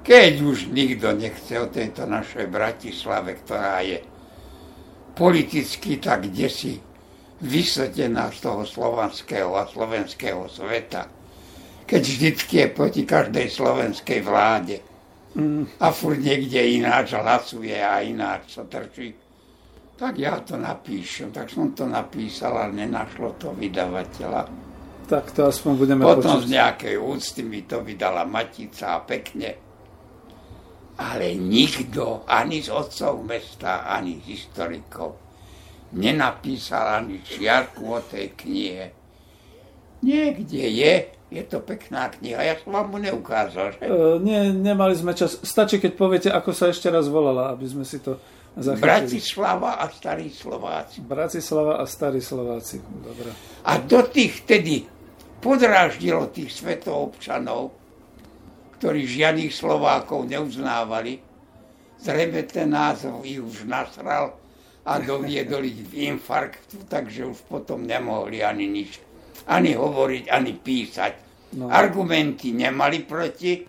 keď 0.02 0.34
už 0.42 0.74
nikto 0.74 1.14
nechce 1.14 1.54
o 1.62 1.70
tejto 1.70 2.10
našej 2.10 2.50
Bratislave, 2.50 3.38
ktorá 3.44 3.86
je 3.86 4.02
politicky 5.14 6.02
tak 6.02 6.30
desi 6.34 6.82
vysvetená 7.38 8.34
z 8.34 8.38
toho 8.42 8.66
slovanského 8.66 9.54
a 9.54 9.70
slovenského 9.70 10.50
sveta, 10.50 11.06
keď 11.86 12.02
vždycky 12.02 12.54
je 12.66 12.68
proti 12.74 13.02
každej 13.06 13.48
slovenskej 13.48 14.20
vláde 14.26 14.82
a 15.78 15.88
furt 15.94 16.18
niekde 16.18 16.82
ináč 16.82 17.14
hlasuje 17.14 17.78
a 17.78 18.02
ináč 18.02 18.58
sa 18.58 18.66
trčí, 18.66 19.14
tak 19.98 20.18
ja 20.18 20.42
to 20.42 20.58
napíšem. 20.58 21.34
Tak 21.34 21.50
som 21.50 21.74
to 21.74 21.86
napísal, 21.90 22.54
ale 22.58 22.86
nenašlo 22.86 23.38
to 23.38 23.54
vydavateľa. 23.54 24.67
Tak 25.08 25.32
to 25.32 25.48
aspoň 25.48 25.72
budeme 25.80 26.04
Potom 26.04 26.44
počuť. 26.44 26.52
z 26.52 26.52
nejakej 26.52 26.96
úcty 27.00 27.42
mi 27.48 27.64
to 27.64 27.80
vydala 27.80 28.28
Matica 28.28 29.00
a 29.00 29.00
pekne 29.00 29.68
ale 30.98 31.38
nikto, 31.38 32.26
ani 32.26 32.66
z 32.66 32.74
otcov 32.74 33.22
mesta, 33.22 33.86
ani 33.86 34.18
z 34.18 34.34
historikov, 34.34 35.22
nenapísal 35.94 37.06
ani 37.06 37.22
čiarku 37.22 37.86
o 37.86 38.02
tej 38.02 38.34
knihe. 38.34 38.86
Niekde 40.02 40.58
je, 40.58 40.94
je 41.30 41.44
to 41.46 41.62
pekná 41.62 42.10
kniha, 42.10 42.42
ja 42.42 42.56
som 42.58 42.74
vám 42.74 42.90
mu 42.90 42.98
neukázal. 42.98 43.78
Že? 43.78 43.86
Uh, 43.86 44.18
nie, 44.22 44.50
nemali 44.54 44.98
sme 44.98 45.14
čas. 45.14 45.38
Stačí, 45.42 45.78
keď 45.78 45.92
poviete, 45.94 46.30
ako 46.34 46.50
sa 46.54 46.74
ešte 46.74 46.90
raz 46.90 47.06
volala, 47.06 47.54
aby 47.54 47.66
sme 47.70 47.86
si 47.86 48.02
to 48.02 48.18
zachytili. 48.58 48.90
Bratislava 48.90 49.78
a 49.78 49.86
Starí 49.94 50.34
Slováci. 50.34 50.98
Bratislava 51.06 51.78
a 51.78 51.86
Starí 51.86 52.22
Slováci, 52.26 52.82
dobre. 52.82 53.30
A 53.70 53.78
do 53.78 54.02
tých 54.10 54.50
tedy 54.50 54.97
podráždilo 55.42 56.30
tých 56.30 56.54
svetoobčanov, 56.58 57.74
ktorí 58.78 59.10
žiadnych 59.10 59.54
Slovákov 59.54 60.30
neuznávali. 60.30 61.22
Zrejme 61.98 62.46
ten 62.46 62.70
názov 62.70 63.26
ich 63.26 63.42
už 63.42 63.66
nasral 63.66 64.38
a 64.86 65.02
doviedol 65.02 65.66
ich 65.66 65.82
v 65.82 66.14
infarktu, 66.14 66.86
takže 66.86 67.26
už 67.26 67.42
potom 67.50 67.84
nemohli 67.84 68.46
ani 68.46 68.70
nič, 68.70 69.02
ani 69.50 69.74
hovoriť, 69.74 70.30
ani 70.30 70.54
písať. 70.54 71.14
No. 71.58 71.74
Argumenty 71.74 72.54
nemali 72.54 73.02
proti 73.02 73.66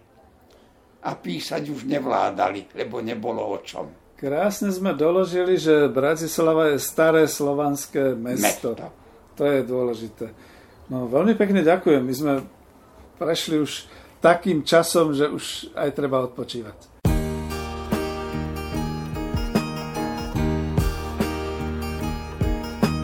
a 1.03 1.11
písať 1.15 1.63
už 1.73 1.89
nevládali, 1.89 2.75
lebo 2.77 3.01
nebolo 3.01 3.55
o 3.55 3.59
čom. 3.65 3.87
Krásne 4.19 4.75
sme 4.75 4.99
doložili, 4.99 5.55
že 5.57 5.87
Bratislava 5.87 6.75
je 6.75 6.83
staré 6.83 7.31
slovanské 7.31 8.19
mesto. 8.19 8.75
mesto. 8.75 8.91
To 9.39 9.47
je 9.47 9.63
dôležité. 9.63 10.27
No, 10.89 11.05
veľmi 11.05 11.37
pekne 11.37 11.61
ďakujem. 11.61 12.01
My 12.01 12.15
sme 12.17 12.41
prešli 13.21 13.61
už 13.61 13.85
takým 14.25 14.65
časom, 14.65 15.13
že 15.13 15.29
už 15.29 15.69
aj 15.77 15.93
treba 15.93 16.25
odpočívať. 16.25 16.97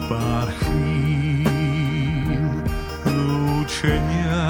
Pár 0.09 0.49
chvíľ 0.65 2.41
lúčenia 3.05 4.49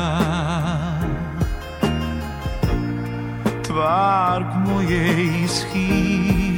tvár 3.67 4.47
k 4.47 4.53
mojej 4.63 5.43
schýl 5.51 6.55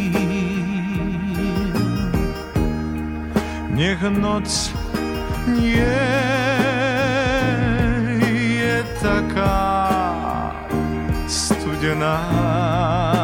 nech 3.74 4.02
noc 4.14 4.50
nie 5.50 6.47
studená. 11.28 13.17